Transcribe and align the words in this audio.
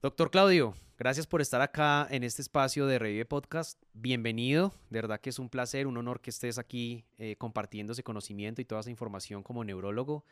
Doctor 0.00 0.30
Claudio, 0.30 0.74
gracias 0.96 1.26
por 1.26 1.40
estar 1.40 1.60
acá 1.60 2.06
en 2.08 2.22
este 2.22 2.40
espacio 2.40 2.86
de 2.86 3.00
Revive 3.00 3.24
Podcast. 3.24 3.82
Bienvenido, 3.94 4.72
de 4.90 5.00
verdad 5.00 5.20
que 5.20 5.30
es 5.30 5.40
un 5.40 5.48
placer, 5.48 5.88
un 5.88 5.96
honor 5.96 6.20
que 6.20 6.30
estés 6.30 6.56
aquí 6.58 7.04
eh, 7.18 7.34
compartiendo 7.34 7.94
ese 7.94 8.04
conocimiento 8.04 8.62
y 8.62 8.64
toda 8.64 8.82
esa 8.82 8.90
información 8.90 9.42
como 9.42 9.64
neurólogo. 9.64 10.24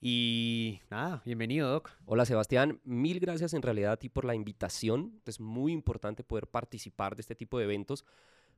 Y 0.00 0.80
nada, 0.90 1.20
bienvenido, 1.26 1.68
Doc. 1.68 1.90
Hola, 2.06 2.24
Sebastián. 2.24 2.80
Mil 2.84 3.20
gracias 3.20 3.52
en 3.52 3.60
realidad 3.60 3.92
a 3.92 3.96
ti 3.98 4.08
por 4.08 4.24
la 4.24 4.34
invitación. 4.34 5.20
Es 5.26 5.40
muy 5.40 5.72
importante 5.72 6.24
poder 6.24 6.46
participar 6.46 7.16
de 7.16 7.20
este 7.20 7.34
tipo 7.34 7.58
de 7.58 7.64
eventos 7.64 8.06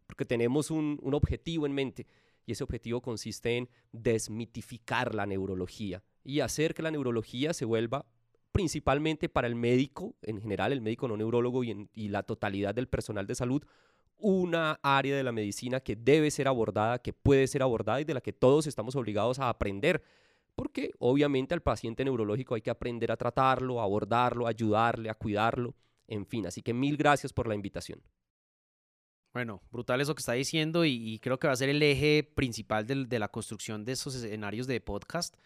porque 0.07 0.25
tenemos 0.25 0.70
un, 0.70 1.00
un 1.02 1.14
objetivo 1.14 1.66
en 1.66 1.73
mente 1.73 2.07
y 2.46 2.52
ese 2.52 2.62
objetivo 2.62 3.00
consiste 3.00 3.57
en 3.57 3.68
desmitificar 3.91 5.16
la 5.16 5.27
neurología 5.27 6.05
y 6.23 6.39
hacer 6.39 6.75
que 6.75 6.82
la 6.82 6.93
neurología 6.93 7.52
se 7.52 7.64
vuelva 7.64 8.07
principalmente 8.53 9.29
para 9.29 9.46
el 9.46 9.55
médico, 9.55 10.14
en 10.23 10.41
general 10.41 10.73
el 10.73 10.81
médico 10.81 11.09
no 11.09 11.17
neurólogo 11.17 11.64
y, 11.64 11.89
y 11.95 12.09
la 12.09 12.22
totalidad 12.22 12.75
del 12.75 12.89
personal 12.89 13.27
de 13.27 13.35
salud, 13.35 13.63
una 14.18 14.81
área 14.82 15.17
de 15.17 15.22
la 15.22 15.32
medicina 15.32 15.81
que 15.81 15.96
debe 15.96 16.31
ser 16.31 16.49
abordada, 16.49 16.99
que 16.99 17.13
puede 17.13 17.46
ser 17.46 17.63
abordada 17.63 18.00
y 18.00 18.05
de 18.05 18.14
la 18.14 18.21
que 18.21 18.32
todos 18.32 18.67
estamos 18.67 18.96
obligados 18.96 19.39
a 19.39 19.49
aprender. 19.49 20.03
Porque 20.55 20.91
obviamente 20.99 21.55
al 21.55 21.63
paciente 21.63 22.05
neurológico 22.05 22.57
hay 22.57 22.63
que 22.63 22.71
aprender 22.71 23.13
a 23.13 23.17
tratarlo, 23.17 23.81
a 23.81 23.85
abordarlo, 23.85 24.46
a 24.46 24.50
ayudarle, 24.50 25.08
a 25.08 25.14
cuidarlo, 25.14 25.77
en 26.08 26.27
fin. 26.27 26.46
Así 26.46 26.63
que 26.63 26.75
mil 26.75 26.96
gracias 26.96 27.33
por 27.33 27.46
la 27.46 27.55
invitación. 27.55 28.03
Bueno, 29.33 29.63
brutal 29.71 30.00
eso 30.00 30.17
que 30.17 30.21
está 30.21 30.33
diciendo 30.33 30.85
y, 30.85 31.21
creo 31.21 31.39
que 31.39 31.46
va 31.46 31.53
a 31.53 31.57
ser 31.57 31.69
el 31.69 31.80
eje 31.80 32.25
principal 32.25 32.86
de 32.86 33.19
la 33.20 33.28
construcción 33.28 33.84
de 33.84 33.92
esos 33.92 34.17
escenarios 34.17 34.67
de 34.67 34.80
podcast. 34.80 35.36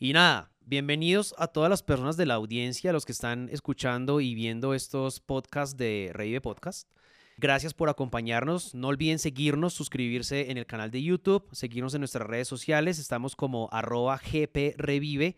Y 0.00 0.12
nada, 0.12 0.52
bienvenidos 0.64 1.34
a 1.38 1.48
todas 1.48 1.68
las 1.68 1.82
personas 1.82 2.16
de 2.16 2.24
la 2.24 2.34
audiencia, 2.34 2.92
los 2.92 3.04
que 3.04 3.10
están 3.10 3.48
escuchando 3.50 4.20
y 4.20 4.32
viendo 4.36 4.72
estos 4.72 5.18
podcasts 5.18 5.76
de 5.76 6.12
Revive 6.14 6.40
Podcast. 6.40 6.88
Gracias 7.36 7.74
por 7.74 7.88
acompañarnos. 7.88 8.76
No 8.76 8.86
olviden 8.86 9.18
seguirnos, 9.18 9.74
suscribirse 9.74 10.52
en 10.52 10.56
el 10.56 10.66
canal 10.66 10.92
de 10.92 11.02
YouTube, 11.02 11.48
seguirnos 11.50 11.94
en 11.94 12.02
nuestras 12.02 12.28
redes 12.28 12.46
sociales. 12.46 13.00
Estamos 13.00 13.34
como 13.34 13.68
arroba 13.72 14.20
gprevive 14.22 15.36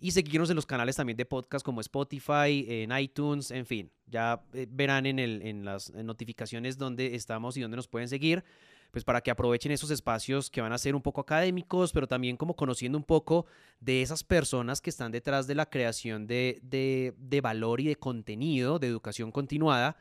y 0.00 0.10
seguirnos 0.10 0.50
en 0.50 0.56
los 0.56 0.66
canales 0.66 0.96
también 0.96 1.16
de 1.16 1.24
podcast 1.24 1.64
como 1.64 1.80
Spotify, 1.80 2.66
en 2.66 2.90
iTunes, 2.98 3.52
en 3.52 3.64
fin. 3.64 3.92
Ya 4.08 4.42
eh, 4.54 4.66
verán 4.68 5.06
en, 5.06 5.20
el, 5.20 5.40
en 5.42 5.64
las 5.64 5.94
notificaciones 5.94 6.78
dónde 6.78 7.14
estamos 7.14 7.56
y 7.56 7.60
dónde 7.60 7.76
nos 7.76 7.86
pueden 7.86 8.08
seguir 8.08 8.42
pues 8.90 9.04
para 9.04 9.20
que 9.20 9.30
aprovechen 9.30 9.72
esos 9.72 9.90
espacios 9.90 10.50
que 10.50 10.60
van 10.60 10.72
a 10.72 10.78
ser 10.78 10.94
un 10.94 11.02
poco 11.02 11.20
académicos, 11.20 11.92
pero 11.92 12.06
también 12.06 12.36
como 12.36 12.54
conociendo 12.54 12.98
un 12.98 13.04
poco 13.04 13.46
de 13.80 14.02
esas 14.02 14.24
personas 14.24 14.80
que 14.80 14.90
están 14.90 15.12
detrás 15.12 15.46
de 15.46 15.54
la 15.54 15.66
creación 15.66 16.26
de, 16.26 16.60
de, 16.62 17.40
valor 17.40 17.80
y 17.80 17.86
de 17.86 17.96
contenido, 17.96 18.78
de 18.78 18.88
educación 18.88 19.30
continuada 19.32 19.96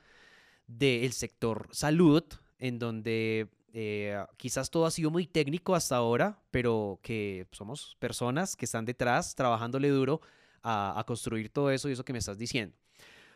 del 0.67 1.13
sector 1.13 1.67
salud, 1.71 2.23
en 2.59 2.79
donde 2.79 3.47
eh, 3.73 4.17
quizás 4.37 4.69
todo 4.69 4.85
ha 4.85 4.91
sido 4.91 5.11
muy 5.11 5.27
técnico 5.27 5.75
hasta 5.75 5.95
ahora, 5.95 6.39
pero 6.51 6.99
que 7.01 7.47
somos 7.51 7.95
personas 7.99 8.55
que 8.55 8.65
están 8.65 8.85
detrás 8.85 9.35
trabajándole 9.35 9.89
duro 9.89 10.21
a, 10.61 10.99
a 10.99 11.03
construir 11.05 11.49
todo 11.49 11.71
eso 11.71 11.89
y 11.89 11.93
eso 11.93 12.05
que 12.05 12.13
me 12.13 12.19
estás 12.19 12.37
diciendo. 12.37 12.75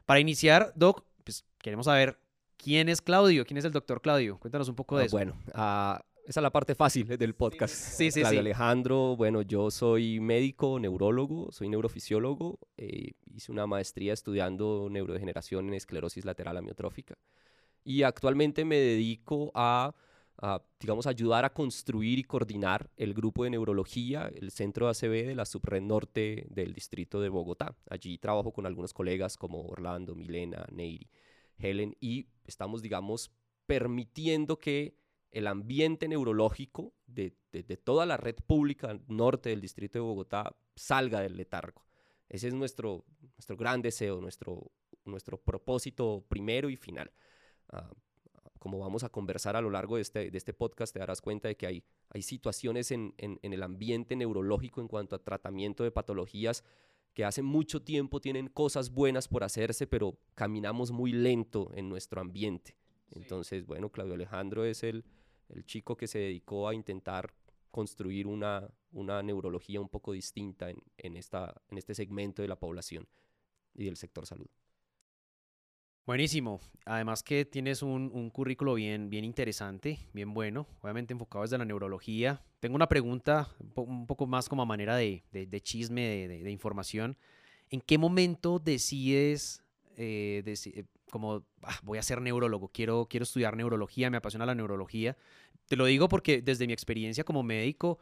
Para 0.06 0.20
iniciar, 0.20 0.74
Doc, 0.76 1.06
pues 1.24 1.46
queremos 1.60 1.86
saber 1.86 2.23
¿Quién 2.64 2.88
es 2.88 3.02
Claudio? 3.02 3.46
¿Quién 3.46 3.58
es 3.58 3.66
el 3.66 3.74
doctor 3.74 4.02
Claudio? 4.02 4.40
Cuéntanos 4.40 4.70
un 4.70 4.76
poco 4.76 4.96
de 4.96 5.04
ah, 5.04 5.06
eso. 5.06 5.18
Bueno, 5.18 5.34
uh, 5.50 6.00
esa 6.26 6.40
es 6.40 6.42
la 6.42 6.50
parte 6.50 6.76
fácil 6.76 7.06
del 7.06 7.36
podcast. 7.36 7.74
Sí, 7.74 8.10
sí, 8.10 8.22
Claudio 8.22 8.40
Alejandro, 8.40 9.18
bueno, 9.18 9.42
yo 9.42 9.70
soy 9.70 10.22
médico, 10.22 10.80
neurólogo, 10.80 11.52
soy 11.52 11.68
neurofisiólogo. 11.68 12.60
Eh, 12.78 13.12
hice 13.26 13.52
una 13.52 13.68
maestría 13.68 14.14
estudiando 14.14 14.88
neurodegeneración 14.90 15.68
en 15.68 15.74
esclerosis 15.74 16.24
lateral 16.24 16.56
amiotrófica. 16.56 17.18
Y 17.84 18.04
actualmente 18.04 18.64
me 18.64 18.78
dedico 18.78 19.52
a, 19.54 19.94
a, 20.38 20.62
digamos, 20.80 21.06
ayudar 21.06 21.44
a 21.44 21.52
construir 21.52 22.18
y 22.18 22.24
coordinar 22.24 22.90
el 22.96 23.14
grupo 23.14 23.44
de 23.44 23.50
neurología, 23.50 24.32
el 24.34 24.52
centro 24.52 24.88
ACB 24.88 25.28
de 25.28 25.36
la 25.36 25.46
subred 25.46 25.82
norte 25.82 26.46
del 26.50 26.74
distrito 26.74 27.20
de 27.20 27.28
Bogotá. 27.28 27.76
Allí 27.90 28.18
trabajo 28.18 28.54
con 28.54 28.66
algunos 28.66 28.94
colegas 28.94 29.36
como 29.36 29.66
Orlando, 29.66 30.16
Milena, 30.16 30.66
Neiri. 30.72 31.10
Helen, 31.58 31.96
y 32.00 32.28
estamos, 32.46 32.82
digamos, 32.82 33.32
permitiendo 33.66 34.58
que 34.58 34.98
el 35.32 35.48
ambiente 35.48 36.08
neurológico 36.08 36.94
de, 37.08 37.36
toda 37.84 38.06
la 38.06 38.18
red 38.18 38.36
pública 38.36 39.00
norte 39.08 39.50
del 39.50 39.62
distrito 39.62 39.98
de 39.98 40.04
Bogotá 40.04 40.56
salga 40.76 41.22
del 41.22 41.38
letargo. 41.38 41.86
Ese 42.30 42.48
es 42.48 42.54
nuestro, 42.54 43.04
nuestro 43.36 43.58
gran 43.58 43.82
deseo, 43.82 44.22
nuestro, 44.22 44.72
nuestro 45.06 45.38
propósito 45.38 46.24
primero 46.30 46.70
y 46.70 46.76
final. 46.76 47.12
Ah, 47.70 47.92
como 48.60 48.80
vamos 48.80 49.04
a 49.04 49.10
conversar 49.10 49.56
a 49.56 49.62
lo 49.62 49.70
largo 49.70 49.98
de 49.98 50.04
este, 50.04 50.32
de 50.32 50.38
este 50.38 50.54
podcast, 50.54 50.94
te 50.94 51.00
darás 51.00 51.22
cuenta 51.22 51.48
de 51.48 51.58
que 51.58 51.68
hay, 51.68 51.84
hay 52.10 52.22
situaciones 52.22 52.92
en, 52.92 53.14
en, 53.18 53.40
en, 53.42 53.54
el 53.54 53.62
ambiente 53.62 54.16
neurológico 54.16 54.82
en 54.82 54.88
cuanto 54.88 55.16
a 55.16 55.24
tratamiento 55.24 55.84
de 55.84 55.92
patologías 55.92 56.64
que 57.14 57.26
hace 57.26 57.42
mucho 57.42 57.82
tiempo 57.82 58.20
tienen 58.20 58.48
cosas 58.48 58.92
buenas 58.92 59.28
por 59.28 59.44
hacerse, 59.44 59.88
pero 59.88 60.18
caminamos 60.36 60.92
muy 60.92 61.12
lento 61.12 61.72
en 61.76 61.90
nuestro 61.90 62.22
ambiente. 62.22 62.76
Entonces, 63.12 63.66
bueno, 63.66 63.90
Claudio 63.90 64.16
Alejandro 64.16 64.66
es 64.66 64.84
el, 64.84 65.06
el, 65.50 65.64
chico 65.66 65.96
que 65.96 66.08
se 66.08 66.20
dedicó 66.20 66.68
a 66.68 66.74
intentar 66.74 67.34
construir 67.70 68.26
una, 68.26 68.68
una 68.92 69.22
neurología 69.22 69.80
un 69.80 69.90
poco 69.90 70.14
distinta 70.14 70.70
en, 70.70 70.82
en, 70.98 71.16
esta, 71.16 71.62
en 71.70 71.78
este 71.78 71.94
segmento 71.94 72.42
de 72.42 72.48
la 72.48 72.60
población 72.60 73.08
y 73.76 73.86
del 73.86 73.98
sector 73.98 74.26
salud. 74.26 74.48
Buenísimo. 76.06 76.60
Además 76.84 77.24
que 77.24 77.46
tienes 77.46 77.82
un, 77.82 78.12
un, 78.14 78.30
currículo 78.30 78.74
bien, 78.74 79.10
bien 79.10 79.24
interesante, 79.24 80.00
bien 80.12 80.34
bueno, 80.34 80.68
obviamente 80.82 81.14
enfocado 81.14 81.44
desde 81.44 81.58
la 81.58 81.64
neurología. 81.64 82.42
Tengo 82.60 82.76
una 82.76 82.90
pregunta 82.90 83.48
un, 83.76 84.06
poco 84.06 84.28
más 84.28 84.50
como 84.50 84.64
a 84.64 84.66
manera 84.66 84.98
de, 84.98 85.24
de, 85.32 85.62
chisme, 85.62 86.02
de, 86.02 86.44
de, 86.44 86.52
información. 86.52 87.16
¿En 87.70 87.80
qué 87.80 87.98
momento 87.98 88.60
decides, 88.60 89.64
eh, 89.96 90.44
eh 90.46 90.84
como, 91.10 91.46
ah, 91.62 91.80
voy 91.84 92.00
a 92.00 92.04
ser 92.04 92.20
neurólogo, 92.20 92.68
quiero, 92.68 93.08
quiero 93.10 93.24
estudiar 93.24 93.56
neurología, 93.56 94.10
me 94.10 94.18
apasiona 94.18 94.46
la 94.46 94.56
neurología? 94.56 95.16
Te 95.70 95.78
lo 95.78 95.86
digo 95.86 96.10
porque 96.10 96.42
desde 96.42 96.68
mi 96.68 96.74
experiencia 96.74 97.24
como 97.24 97.44
médico, 97.44 98.00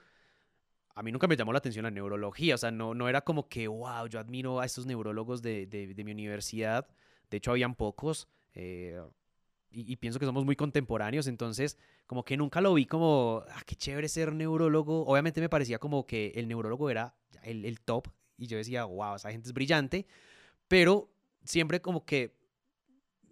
a 0.95 1.03
mí 1.03 1.11
nunca 1.11 1.27
me 1.27 1.37
llamó 1.37 1.51
la 1.53 1.59
atención 1.59 1.83
la 1.83 1.91
neurología. 1.91 2.55
O 2.55 2.57
sea, 2.57 2.71
no, 2.71 2.95
no 2.95 3.09
era 3.09 3.21
como 3.21 3.47
que, 3.47 3.67
wow, 3.67 4.07
yo 4.07 4.19
admiro 4.19 4.59
a 4.59 4.65
estos 4.65 4.87
neurólogos 4.87 5.43
de, 5.43 5.67
de 5.67 6.03
mi 6.03 6.11
universidad 6.13 6.87
de 7.31 7.37
hecho, 7.37 7.51
habían 7.51 7.73
pocos. 7.75 8.27
Eh, 8.53 9.01
y, 9.73 9.95
pienso 9.95 10.19
que 10.19 10.25
somos 10.25 10.43
muy 10.43 10.57
contemporáneos, 10.57 11.27
entonces 11.27 11.77
como 12.05 12.25
que 12.25 12.35
nunca 12.35 12.59
lo 12.59 12.73
vi 12.73 12.85
como, 12.85 13.43
ah, 13.47 13.61
qué 13.65 13.75
chévere 13.75 14.09
ser 14.09 14.33
neurólogo. 14.33 15.05
Obviamente 15.05 15.39
me 15.39 15.47
parecía 15.47 15.79
como 15.79 16.05
que 16.05 16.33
el 16.35 16.49
neurólogo 16.49 16.89
era 16.89 17.15
el, 17.43 17.79
top 17.79 18.09
y 18.37 18.47
yo 18.47 18.57
decía, 18.57 18.83
wow, 18.83 19.15
esa 19.15 19.31
gente 19.31 19.47
es 19.47 19.53
brillante, 19.53 20.05
pero 20.67 21.09
siempre 21.45 21.81
como 21.81 22.03
que 22.03 22.35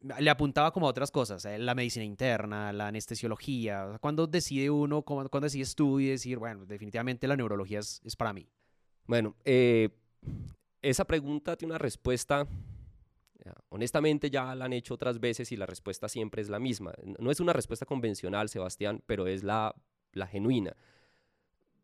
le 0.01 0.29
apuntaba 0.29 0.71
como 0.71 0.87
a 0.87 0.91
otras 0.91 1.11
cosas, 1.11 1.43
eh, 1.43 1.59
la 1.59 1.75
medicina 1.75 2.05
interna, 2.05 2.71
la 2.71 2.87
anestesiología. 2.87 3.97
cuando 3.99 4.25
decide 4.25 4.69
uno, 4.69 5.01
cuando 5.01 5.41
decide 5.41 5.63
estudiar 5.63 6.07
y 6.07 6.11
decir, 6.11 6.37
bueno, 6.37 6.65
definitivamente 6.65 7.27
la 7.27 7.35
neurología 7.35 7.79
es, 7.79 8.01
es 8.05 8.15
para 8.15 8.31
mí? 8.31 8.47
Bueno, 9.05 9.35
eh, 9.43 9.89
esa 10.81 11.03
pregunta 11.03 11.57
tiene 11.57 11.73
una 11.73 11.79
respuesta 11.79 12.47
Honestamente 13.69 14.29
ya 14.29 14.53
la 14.55 14.65
han 14.65 14.73
hecho 14.73 14.93
otras 14.93 15.19
veces 15.19 15.51
y 15.51 15.57
la 15.57 15.65
respuesta 15.65 16.09
siempre 16.09 16.41
es 16.41 16.49
la 16.49 16.59
misma. 16.59 16.93
No 17.19 17.31
es 17.31 17.39
una 17.39 17.53
respuesta 17.53 17.85
convencional, 17.85 18.49
Sebastián, 18.49 19.01
pero 19.05 19.27
es 19.27 19.43
la, 19.43 19.75
la 20.11 20.27
genuina. 20.27 20.75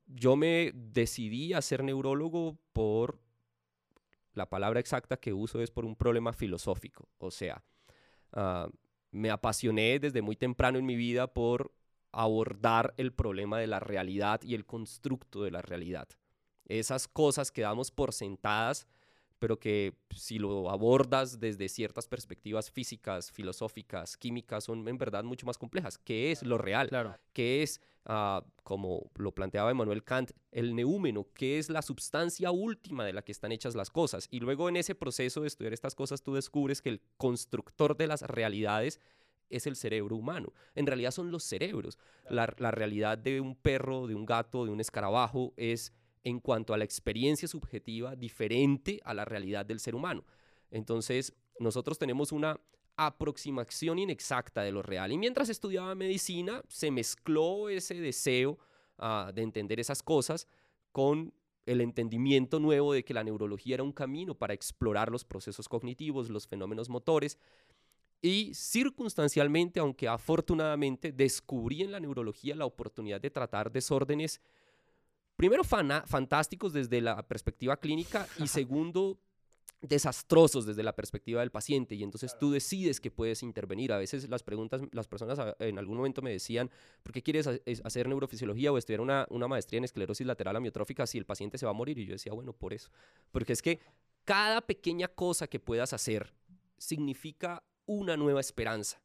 Yo 0.07 0.35
me 0.35 0.71
decidí 0.73 1.53
a 1.53 1.61
ser 1.61 1.83
neurólogo 1.83 2.57
por, 2.73 3.19
la 4.35 4.49
palabra 4.49 4.79
exacta 4.79 5.17
que 5.17 5.33
uso 5.33 5.61
es 5.61 5.71
por 5.71 5.85
un 5.85 5.95
problema 5.95 6.33
filosófico. 6.33 7.09
O 7.17 7.31
sea, 7.31 7.63
uh, 8.35 8.69
me 9.11 9.31
apasioné 9.31 9.99
desde 9.99 10.21
muy 10.21 10.35
temprano 10.35 10.77
en 10.77 10.85
mi 10.85 10.95
vida 10.95 11.33
por 11.33 11.73
abordar 12.11 12.93
el 12.97 13.13
problema 13.13 13.59
de 13.59 13.67
la 13.67 13.79
realidad 13.79 14.41
y 14.43 14.55
el 14.55 14.65
constructo 14.65 15.43
de 15.43 15.51
la 15.51 15.61
realidad. 15.61 16.07
Esas 16.65 17.07
cosas 17.07 17.51
que 17.51 17.61
damos 17.61 17.91
por 17.91 18.13
sentadas 18.13 18.87
pero 19.45 19.59
que 19.59 19.93
si 20.09 20.39
lo 20.39 20.71
abordas 20.71 21.39
desde 21.39 21.69
ciertas 21.69 22.07
perspectivas 22.07 22.71
físicas, 22.71 23.31
filosóficas, 23.31 24.17
químicas, 24.17 24.63
son 24.63 24.87
en 24.87 24.97
verdad 24.97 25.23
mucho 25.23 25.45
más 25.45 25.59
complejas. 25.59 25.99
¿Qué 25.99 26.31
es 26.31 26.41
lo 26.41 26.57
real? 26.57 26.89
Claro. 26.89 27.15
¿Qué 27.31 27.61
es, 27.61 27.79
ah, 28.05 28.43
como 28.63 29.11
lo 29.13 29.35
planteaba 29.35 29.69
Emmanuel 29.69 30.03
Kant, 30.03 30.31
el 30.51 30.75
neúmeno? 30.75 31.27
¿Qué 31.35 31.59
es 31.59 31.69
la 31.69 31.83
sustancia 31.83 32.49
última 32.49 33.05
de 33.05 33.13
la 33.13 33.21
que 33.21 33.31
están 33.31 33.51
hechas 33.51 33.75
las 33.75 33.91
cosas? 33.91 34.27
Y 34.31 34.39
luego 34.39 34.67
en 34.67 34.77
ese 34.77 34.95
proceso 34.95 35.41
de 35.41 35.47
estudiar 35.47 35.73
estas 35.73 35.93
cosas 35.93 36.23
tú 36.23 36.33
descubres 36.33 36.81
que 36.81 36.89
el 36.89 37.03
constructor 37.15 37.95
de 37.95 38.07
las 38.07 38.23
realidades 38.23 38.99
es 39.51 39.67
el 39.67 39.75
cerebro 39.75 40.15
humano. 40.15 40.53
En 40.73 40.87
realidad 40.87 41.11
son 41.11 41.29
los 41.29 41.43
cerebros. 41.43 41.99
La, 42.31 42.51
la 42.57 42.71
realidad 42.71 43.19
de 43.19 43.41
un 43.41 43.55
perro, 43.55 44.07
de 44.07 44.15
un 44.15 44.25
gato, 44.25 44.65
de 44.65 44.71
un 44.71 44.79
escarabajo 44.79 45.53
es 45.55 45.93
en 46.25 46.39
cuanto 46.39 46.73
a 46.73 46.77
la 46.77 46.83
experiencia 46.83 47.47
subjetiva 47.47 48.15
diferente 48.15 48.99
a 49.05 49.13
la 49.13 49.23
realidad 49.23 49.65
del 49.65 49.79
ser 49.79 49.95
humano. 49.95 50.25
Entonces, 50.71 51.33
nosotros 51.59 51.97
tenemos 51.97 52.33
una 52.33 52.59
aproximación 52.97 53.99
inexacta 53.99 54.63
de 54.63 54.71
lo 54.71 54.81
real. 54.81 55.11
Y 55.11 55.17
mientras 55.17 55.49
estudiaba 55.49 55.93
medicina, 55.95 56.61
se 56.67 56.91
mezcló 56.91 57.69
ese 57.69 57.93
deseo 57.95 58.57
ah, 58.97 59.31
de 59.33 59.43
entender 59.43 59.79
esas 59.79 60.01
cosas 60.01 60.47
con 60.91 61.31
el 61.67 61.81
entendimiento 61.81 62.59
nuevo 62.59 62.93
de 62.93 63.03
que 63.03 63.13
la 63.13 63.23
neurología 63.23 63.75
era 63.75 63.83
un 63.83 63.91
camino 63.91 64.35
para 64.35 64.53
explorar 64.53 65.11
los 65.11 65.25
procesos 65.25 65.69
cognitivos, 65.69 66.29
los 66.29 66.47
fenómenos 66.47 66.89
motores. 66.89 67.37
Y 68.21 68.51
circunstancialmente, 68.55 69.79
aunque 69.79 70.07
afortunadamente, 70.07 71.11
descubrí 71.11 71.83
en 71.83 71.91
la 71.91 71.99
neurología 71.99 72.55
la 72.55 72.65
oportunidad 72.65 73.21
de 73.21 73.29
tratar 73.29 73.71
desórdenes, 73.71 74.41
primero 75.35 75.63
fantásticos 75.63 76.73
desde 76.73 77.01
la 77.01 77.27
perspectiva 77.27 77.77
clínica 77.77 78.27
y 78.39 78.47
segundo, 78.47 79.19
desastrosos 79.81 80.65
desde 80.65 80.83
la 80.83 80.95
perspectiva 80.95 81.41
del 81.41 81.51
paciente 81.51 81.95
y 81.95 82.03
entonces 82.03 82.37
tú 82.39 82.51
decides 82.51 82.99
que 82.99 83.11
puedes 83.11 83.43
intervenir. 83.43 83.91
A 83.93 83.97
veces 83.97 84.27
las 84.29 84.43
preguntas, 84.43 84.81
las 84.91 85.07
personas 85.07 85.39
en 85.59 85.77
algún 85.77 85.97
momento 85.97 86.21
me 86.21 86.31
decían, 86.31 86.69
¿por 87.03 87.11
qué 87.11 87.21
quieres 87.21 87.47
hacer 87.83 88.07
neurofisiología 88.07 88.71
o 88.71 88.77
estudiar 88.77 89.01
una, 89.01 89.27
una 89.29 89.47
maestría 89.47 89.77
en 89.79 89.83
esclerosis 89.83 90.25
lateral 90.25 90.55
amiotrófica 90.55 91.05
si 91.05 91.17
el 91.17 91.25
paciente 91.25 91.57
se 91.57 91.65
va 91.65 91.71
a 91.71 91.75
morir? 91.75 91.99
Y 91.99 92.05
yo 92.05 92.13
decía, 92.13 92.33
bueno, 92.33 92.53
por 92.53 92.73
eso. 92.73 92.89
Porque 93.31 93.53
es 93.53 93.61
que 93.61 93.79
cada 94.23 94.61
pequeña 94.61 95.07
cosa 95.07 95.47
que 95.47 95.59
puedas 95.59 95.93
hacer 95.93 96.33
significa 96.77 97.63
una 97.85 98.17
nueva 98.17 98.39
esperanza 98.41 99.04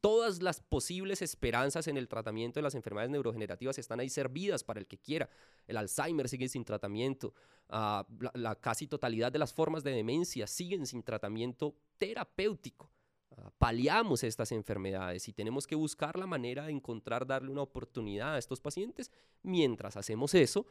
todas 0.00 0.42
las 0.42 0.60
posibles 0.60 1.22
esperanzas 1.22 1.86
en 1.88 1.96
el 1.96 2.08
tratamiento 2.08 2.58
de 2.58 2.62
las 2.62 2.74
enfermedades 2.74 3.10
neurogenerativas 3.10 3.78
están 3.78 4.00
ahí 4.00 4.08
servidas 4.08 4.64
para 4.64 4.80
el 4.80 4.86
que 4.86 4.98
quiera. 4.98 5.28
El 5.66 5.76
Alzheimer 5.76 6.28
sigue 6.28 6.48
sin 6.48 6.64
tratamiento, 6.64 7.34
ah, 7.68 8.06
la, 8.34 8.54
casi 8.56 8.86
totalidad 8.86 9.32
de 9.32 9.38
las 9.38 9.52
formas 9.52 9.84
de 9.84 9.92
demencia 9.92 10.46
siguen 10.46 10.86
sin 10.86 11.02
tratamiento 11.02 11.76
terapéutico. 11.98 12.90
Uh, 13.30 13.50
paliamos 13.58 14.22
estas 14.22 14.52
enfermedades 14.52 15.28
y 15.28 15.32
tenemos 15.32 15.66
que 15.66 15.74
buscar 15.74 16.18
la 16.18 16.26
manera 16.26 16.66
de 16.66 16.72
encontrar, 16.72 17.26
darle 17.26 17.50
una 17.50 17.62
oportunidad 17.62 18.34
a 18.34 18.38
estos 18.38 18.60
pacientes. 18.60 19.10
Mientras 19.42 19.96
hacemos 19.96 20.34
eso, 20.34 20.66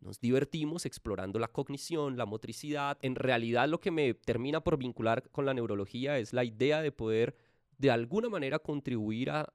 nos 0.00 0.18
divertimos 0.18 0.86
explorando 0.86 1.38
la 1.38 1.48
cognición, 1.48 2.16
la 2.16 2.26
motricidad. 2.26 2.98
En 3.02 3.14
realidad 3.14 3.68
lo 3.68 3.80
que 3.80 3.90
me 3.90 4.14
termina 4.14 4.60
por 4.60 4.76
vincular 4.76 5.28
con 5.30 5.44
la 5.44 5.54
neurología 5.54 6.18
es 6.18 6.32
la 6.32 6.44
idea 6.44 6.82
de 6.82 6.90
poder 6.90 7.36
de 7.80 7.90
alguna 7.90 8.28
manera 8.28 8.58
contribuir 8.58 9.30
a, 9.30 9.52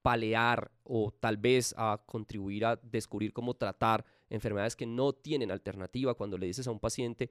palear 0.00 0.70
o 0.84 1.10
tal 1.10 1.36
vez 1.36 1.74
a 1.76 2.00
contribuir 2.06 2.64
a 2.64 2.76
descubrir 2.76 3.32
cómo 3.32 3.54
tratar 3.54 4.04
enfermedades 4.30 4.76
que 4.76 4.86
no 4.86 5.12
tienen 5.12 5.50
alternativa 5.50 6.14
cuando 6.14 6.38
le 6.38 6.46
dices 6.46 6.66
a 6.66 6.70
un 6.70 6.78
paciente 6.78 7.30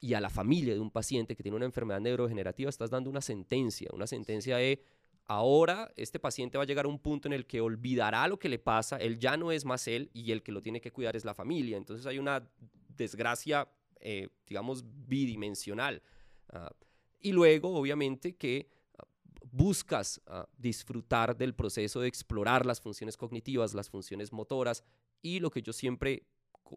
y 0.00 0.14
a 0.14 0.20
la 0.20 0.30
familia 0.30 0.72
de 0.72 0.80
un 0.80 0.90
paciente 0.90 1.34
que 1.34 1.42
tiene 1.42 1.56
una 1.56 1.66
enfermedad 1.66 2.00
neurodegenerativa, 2.00 2.70
estás 2.70 2.90
dando 2.90 3.10
una 3.10 3.20
sentencia, 3.20 3.90
una 3.92 4.06
sentencia 4.06 4.56
de 4.56 4.82
ahora 5.26 5.92
este 5.96 6.18
paciente 6.18 6.58
va 6.58 6.64
a 6.64 6.66
llegar 6.66 6.86
a 6.86 6.88
un 6.88 6.98
punto 6.98 7.28
en 7.28 7.34
el 7.34 7.44
que 7.46 7.60
olvidará 7.60 8.26
lo 8.28 8.38
que 8.38 8.48
le 8.48 8.58
pasa, 8.58 8.96
él 8.96 9.18
ya 9.18 9.36
no 9.36 9.52
es 9.52 9.64
más 9.64 9.88
él 9.88 10.10
y 10.14 10.32
el 10.32 10.42
que 10.42 10.52
lo 10.52 10.62
tiene 10.62 10.80
que 10.80 10.92
cuidar 10.92 11.16
es 11.16 11.24
la 11.24 11.34
familia. 11.34 11.76
Entonces 11.76 12.06
hay 12.06 12.18
una 12.18 12.48
desgracia, 12.96 13.68
eh, 14.00 14.28
digamos, 14.46 14.84
bidimensional. 15.06 16.02
Ah, 16.48 16.72
y 17.22 17.32
luego, 17.32 17.74
obviamente, 17.74 18.36
que 18.36 18.68
buscas 19.50 20.20
ah, 20.26 20.48
disfrutar 20.56 21.36
del 21.36 21.54
proceso 21.54 22.00
de 22.00 22.08
explorar 22.08 22.66
las 22.66 22.80
funciones 22.80 23.16
cognitivas, 23.16 23.74
las 23.74 23.90
funciones 23.90 24.32
motoras 24.32 24.82
y 25.20 25.40
lo 25.40 25.50
que 25.50 25.62
yo 25.62 25.72
siempre 25.72 26.26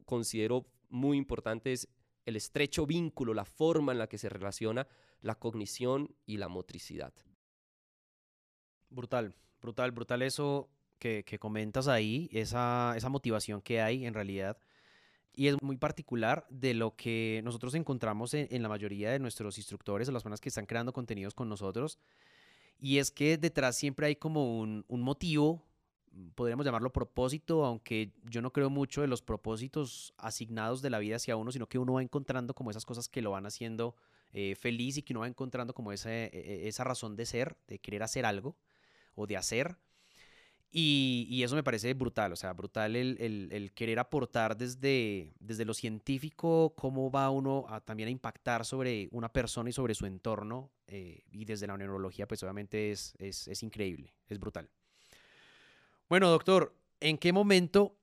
considero 0.06 0.66
muy 0.90 1.18
importante 1.18 1.72
es 1.72 1.88
el 2.26 2.36
estrecho 2.36 2.86
vínculo, 2.86 3.34
la 3.34 3.46
forma 3.46 3.92
en 3.92 4.00
la 4.00 4.08
que 4.08 4.18
se 4.18 4.30
relaciona 4.30 4.88
la 5.22 5.36
cognición 5.36 6.16
y 6.26 6.38
la 6.38 6.48
motricidad. 6.48 7.14
Brutal, 8.90 9.36
brutal, 9.62 9.92
brutal 9.92 10.22
eso 10.22 10.70
que, 11.00 11.24
comentas 11.40 11.88
ahí, 11.88 12.30
esa, 12.32 12.94
esa 12.98 13.10
motivación 13.10 13.62
que 13.62 13.80
hay 13.82 14.06
en 14.06 14.14
realidad 14.14 14.58
y 15.33 15.48
es 15.48 15.62
muy 15.62 15.77
particular 15.77 16.45
de 16.50 16.74
lo 16.74 16.95
que 16.95 17.42
nosotros 17.44 17.75
encontramos 17.75 18.33
en, 18.33 18.62
la 18.62 18.69
mayoría 18.69 19.12
de 19.12 19.19
nuestros 19.19 19.57
instructores 19.57 20.07
o 20.07 20.12
las 20.12 20.24
personas 20.24 20.42
que 20.42 20.50
están 20.50 20.66
creando 20.66 20.94
contenidos 20.94 21.33
con 21.33 21.50
nosotros. 21.50 22.00
Y 22.80 23.00
es 23.00 23.12
que 23.12 23.38
detrás 23.38 23.75
siempre 23.75 24.07
hay 24.07 24.16
como 24.16 24.60
un, 24.60 24.86
motivo, 24.89 25.63
podríamos 26.36 26.66
llamarlo 26.66 26.92
propósito, 26.92 27.66
aunque 27.66 28.13
yo 28.24 28.42
no 28.42 28.51
creo 28.51 28.69
mucho 28.69 29.01
de 29.01 29.07
los 29.07 29.22
propósitos 29.22 30.13
asignados 30.18 30.81
de 30.81 30.89
la 30.89 31.00
vida 31.00 31.18
hacia 31.18 31.36
uno, 31.36 31.51
sino 31.51 31.68
que 31.68 31.80
uno 31.80 31.94
va 31.94 32.01
encontrando 32.01 32.54
como 32.54 32.72
esas 32.72 32.86
cosas 32.86 33.10
que 33.10 33.22
lo 33.22 33.31
van 33.31 33.45
haciendo 33.45 33.95
eh, 34.31 34.56
feliz 34.56 34.98
y 34.98 35.04
que 35.04 35.13
uno 35.13 35.22
va 35.22 35.27
encontrando 35.27 35.74
como 35.74 35.92
esa, 35.92 36.13
e, 36.13 36.30
e, 36.33 36.68
esa 36.68 36.83
razón 36.83 37.16
de 37.16 37.25
ser, 37.25 37.57
de 37.68 37.80
querer 37.80 38.04
hacer 38.04 38.25
algo 38.25 38.57
o 39.16 39.27
de 39.27 39.38
hacer. 39.38 39.77
Y, 40.77 41.42
eso 41.42 41.56
me 41.56 41.63
parece 41.63 41.94
brutal, 41.94 42.33
o 42.33 42.36
sea, 42.36 42.51
brutal 42.51 42.98
el, 42.98 43.72
querer 43.74 43.98
aportar 43.98 44.57
desde, 44.57 45.33
desde 45.39 45.63
lo 45.63 45.74
científico, 45.74 46.74
cómo 46.75 47.10
va 47.10 47.30
uno 47.30 47.66
también 47.86 48.07
a 48.07 48.12
impactar 48.12 48.66
sobre 48.66 49.07
una 49.12 49.31
persona 49.31 49.69
y 49.69 49.72
sobre 49.72 49.95
su 49.95 50.06
entorno. 50.06 50.69
Eh, 50.88 51.24
y 51.31 51.45
desde 51.45 51.66
la 51.66 51.77
neurología, 51.77 52.27
pues 52.27 52.44
obviamente 52.44 52.92
es, 52.92 53.16
es, 53.19 53.63
increíble, 53.63 54.13
es 54.27 54.38
brutal. 54.38 54.69
Bueno, 56.10 56.30
doctor, 56.30 56.75
¿en 57.00 57.19
qué 57.19 57.31
momento 57.31 57.95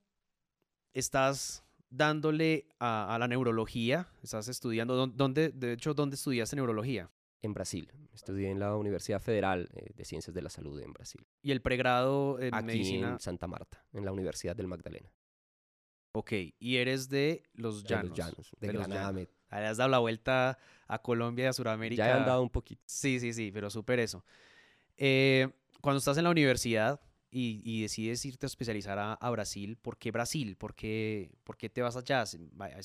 estás 0.95 1.63
dándole 1.91 2.69
a, 2.79 3.15
a 3.15 3.19
la 3.19 3.29
neurología? 3.29 4.09
¿Estás 4.23 4.49
estudiando? 4.49 5.09
¿Dónde, 5.09 5.51
de 5.51 5.75
hecho, 5.75 5.93
dónde 5.93 6.17
estudiaste 6.17 6.57
neurología? 6.57 7.11
En 7.43 7.55
Brasil. 7.55 7.93
Estudié 8.15 8.51
en 8.51 8.61
la 8.61 8.77
Universidad 8.77 9.21
Federal 9.21 9.69
eh, 9.75 9.93
de 9.95 10.05
Ciencias 10.05 10.35
de 10.35 10.43
la 10.43 10.51
Salud 10.51 10.81
en 10.81 10.93
Brasil. 10.93 11.27
¿Y 11.43 11.51
el 11.51 11.61
pregrado 11.61 12.41
en 12.41 12.55
Aquí 12.55 12.67
medicina? 12.67 13.11
en 13.11 13.21
Santa 13.21 13.47
Marta, 13.47 13.85
en 13.93 14.05
la 14.05 14.13
Universidad 14.13 14.57
del 14.57 14.69
Magdalena. 14.69 15.13
Ok, 16.15 16.33
y 16.59 16.77
eres 16.77 17.09
de 17.09 17.43
Los 17.55 17.85
Llanos. 17.85 18.05
De 18.05 18.09
Los 18.09 18.19
Llanos, 18.19 18.57
de, 18.59 18.69
Granada. 18.69 19.13
Me... 19.13 19.29
Has 19.49 19.79
dado 19.79 19.91
la 19.91 19.99
vuelta 19.99 20.59
a 20.87 20.99
Colombia 21.01 21.47
y 21.47 21.49
a 21.49 21.53
Sudamérica. 21.53 22.07
Ya 22.07 22.11
he 22.11 22.19
andado 22.19 22.43
un 22.43 22.51
poquito. 22.51 22.83
Sí, 22.87 23.19
sí, 23.19 23.33
sí, 23.33 23.51
pero 23.53 23.71
súper 23.71 23.99
eso. 23.99 24.25
Eh, 24.97 25.49
cuando 25.81 25.99
estás 25.99 26.17
en 26.19 26.25
la 26.25 26.31
universidad, 26.31 27.01
y, 27.35 27.81
decides 27.81 28.23
irte 28.27 28.45
a 28.45 28.49
especializar 28.49 28.99
a, 28.99 29.31
Brasil, 29.31 29.79
¿por 29.81 29.97
qué 29.97 30.11
Brasil? 30.11 30.55
¿Por 30.57 30.75
qué, 30.75 31.31
¿Por 31.45 31.57
qué, 31.57 31.71
te 31.71 31.81
vas 31.81 31.97
allá? 31.97 32.27
¿Se, 32.27 32.39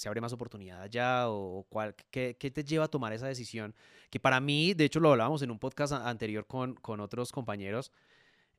abre 0.08 0.22
más 0.22 0.32
oportunidad 0.32 0.82
allá? 0.82 1.30
¿O 1.30 1.66
cuál, 1.70 1.96
qué, 2.10 2.38
qué, 2.40 2.50
te 2.50 2.64
lleva 2.64 2.86
a 2.86 2.88
tomar 2.88 3.12
esa 3.12 3.28
decisión? 3.28 3.76
Que 4.10 4.22
para 4.22 4.40
mí, 4.40 4.74
de 4.74 4.86
hecho 4.86 5.02
lo 5.02 5.12
hablábamos 5.12 5.42
en 5.42 5.52
un 5.52 5.60
podcast 5.60 5.92
anterior 5.92 6.48
con, 6.48 6.76
con 6.76 7.02
otros 7.02 7.34
compañeros, 7.34 7.92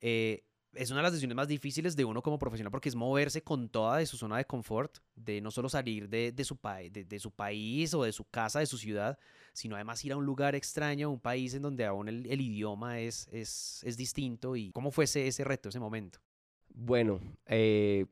eh, 0.02 0.44
es 0.74 0.90
una 0.90 1.00
de 1.00 1.04
las 1.04 1.12
decisiones 1.12 1.36
más 1.36 1.48
difíciles 1.48 1.96
de 1.96 2.04
uno 2.04 2.22
como 2.22 2.38
profesional 2.38 2.70
porque 2.70 2.88
es 2.88 2.94
moverse 2.94 3.42
con 3.42 3.68
toda 3.68 3.98
de 3.98 4.06
su 4.06 4.16
zona 4.16 4.36
de 4.36 4.44
confort, 4.44 4.98
de 5.14 5.40
no 5.40 5.50
solo 5.50 5.68
salir 5.68 6.08
de, 6.08 6.32
de 6.32 6.44
su, 6.44 6.58
de, 6.90 7.04
de, 7.04 7.18
su 7.18 7.30
país 7.30 7.94
o 7.94 8.04
de 8.04 8.12
su 8.12 8.24
casa, 8.24 8.60
de 8.60 8.66
su 8.66 8.78
ciudad, 8.78 9.18
sino 9.52 9.76
además 9.76 10.04
ir 10.04 10.12
a 10.12 10.16
un 10.16 10.24
lugar 10.24 10.54
extraño, 10.54 11.10
un 11.10 11.20
país 11.20 11.54
en 11.54 11.62
donde 11.62 11.84
aún 11.84 12.08
el, 12.08 12.40
idioma 12.40 13.00
es, 13.00 13.28
es, 13.32 13.82
es, 13.84 13.96
distinto. 13.96 14.56
¿Y 14.56 14.70
cómo 14.72 14.90
fue 14.90 15.04
ese, 15.04 15.26
ese 15.26 15.44
reto, 15.44 15.68
ese 15.68 15.80
momento? 15.80 16.20
Bueno, 16.68 17.20
eh, 17.46 18.06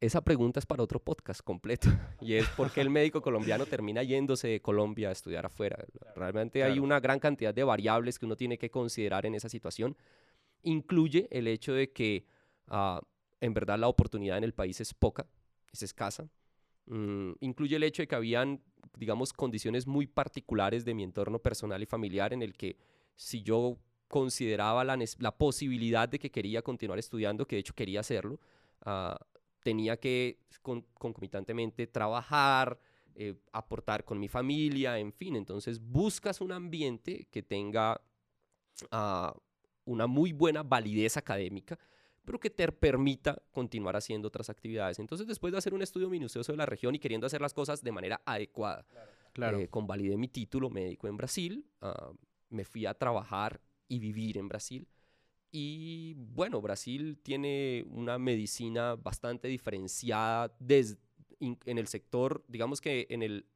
esa 0.00 0.22
pregunta 0.22 0.60
es 0.60 0.66
para 0.66 0.82
otro 0.82 1.00
podcast 1.00 1.40
completo 1.42 1.88
y 2.20 2.34
es 2.34 2.46
por 2.50 2.70
qué 2.70 2.80
el 2.80 2.90
médico 2.90 3.22
colombiano 3.22 3.66
termina 3.66 4.02
yéndose 4.02 4.48
de 4.48 4.60
Colombia 4.60 5.08
a 5.08 5.12
estudiar 5.12 5.46
afuera. 5.46 5.84
Realmente 6.14 6.62
hay 6.62 6.78
una 6.78 7.00
gran 7.00 7.18
cantidad 7.18 7.54
de 7.54 7.64
variables 7.64 8.18
que 8.18 8.26
uno 8.26 8.36
tiene 8.36 8.58
que 8.58 8.70
considerar 8.70 9.26
en 9.26 9.34
esa 9.34 9.48
situación. 9.48 9.96
Incluye 10.66 11.28
el 11.30 11.46
hecho 11.46 11.72
de 11.72 11.92
que 11.92 12.26
ah, 12.68 13.00
en 13.40 13.54
verdad 13.54 13.78
la 13.78 13.88
oportunidad 13.88 14.36
en 14.36 14.44
el 14.44 14.52
país 14.52 14.80
es 14.80 14.92
poca, 14.92 15.26
es 15.72 15.82
escasa. 15.82 16.28
Mm, 16.86 17.32
incluye 17.40 17.76
el 17.76 17.82
hecho 17.82 18.02
de 18.02 18.08
que 18.08 18.14
habían, 18.14 18.60
digamos, 18.96 19.32
condiciones 19.32 19.86
muy 19.86 20.06
particulares 20.06 20.84
de 20.84 20.94
mi 20.94 21.02
entorno 21.04 21.38
personal 21.38 21.82
y 21.82 21.86
familiar 21.86 22.32
en 22.32 22.42
el 22.42 22.54
que 22.54 22.76
si 23.14 23.42
yo 23.42 23.78
consideraba 24.08 24.84
la, 24.84 24.98
la 25.18 25.38
posibilidad 25.38 26.08
de 26.08 26.18
que 26.18 26.30
quería 26.30 26.62
continuar 26.62 26.98
estudiando, 26.98 27.46
que 27.46 27.56
de 27.56 27.60
hecho 27.60 27.74
quería 27.74 28.00
hacerlo, 28.00 28.40
ah, 28.82 29.18
tenía 29.62 29.96
que 29.98 30.40
concomitantemente 30.62 31.86
trabajar, 31.86 32.78
eh, 33.16 33.34
aportar 33.52 34.04
con 34.04 34.20
mi 34.20 34.28
familia, 34.28 34.98
en 34.98 35.12
fin. 35.12 35.36
Entonces 35.36 35.80
buscas 35.80 36.40
un 36.40 36.52
ambiente 36.52 37.28
que 37.30 37.42
tenga 37.42 38.00
uh, 38.92 39.36
una 39.86 40.06
muy 40.06 40.32
buena 40.32 40.62
validez 40.62 41.16
académica, 41.16 41.78
pero 42.24 42.38
que 42.38 42.50
te 42.50 42.70
permita 42.72 43.40
continuar 43.52 43.96
haciendo 43.96 44.28
otras 44.28 44.50
actividades. 44.50 44.98
Entonces, 44.98 45.26
después 45.26 45.52
de 45.52 45.58
hacer 45.58 45.72
un 45.72 45.82
estudio 45.82 46.10
minucioso 46.10 46.52
de 46.52 46.58
la 46.58 46.66
región 46.66 46.94
y 46.94 46.98
queriendo 46.98 47.26
hacer 47.26 47.40
las 47.40 47.54
cosas 47.54 47.82
de 47.82 47.92
manera 47.92 48.20
adecuada, 48.26 48.84
claro. 49.32 49.58
Eh, 49.58 49.68
convalidé 49.68 50.16
mi 50.16 50.28
título 50.28 50.68
médico 50.68 51.08
en 51.08 51.16
Brasil, 51.16 51.64
uh, 51.80 52.14
me 52.50 52.64
fui 52.64 52.84
a 52.84 52.94
trabajar 52.94 53.60
y 53.88 53.98
vivir 53.98 54.36
en 54.38 54.48
Brasil. 54.48 54.86
Y 55.52 56.14
bueno, 56.16 56.60
Brasil 56.60 57.18
tiene 57.22 57.84
una 57.88 58.18
medicina 58.18 58.96
bastante 58.96 59.48
diferenciada 59.48 60.54
desde, 60.58 60.98
en 61.40 61.78
el 61.78 61.86
sector, 61.86 62.44
digamos 62.48 62.80
que 62.80 63.06
en 63.08 63.22
el 63.22 63.46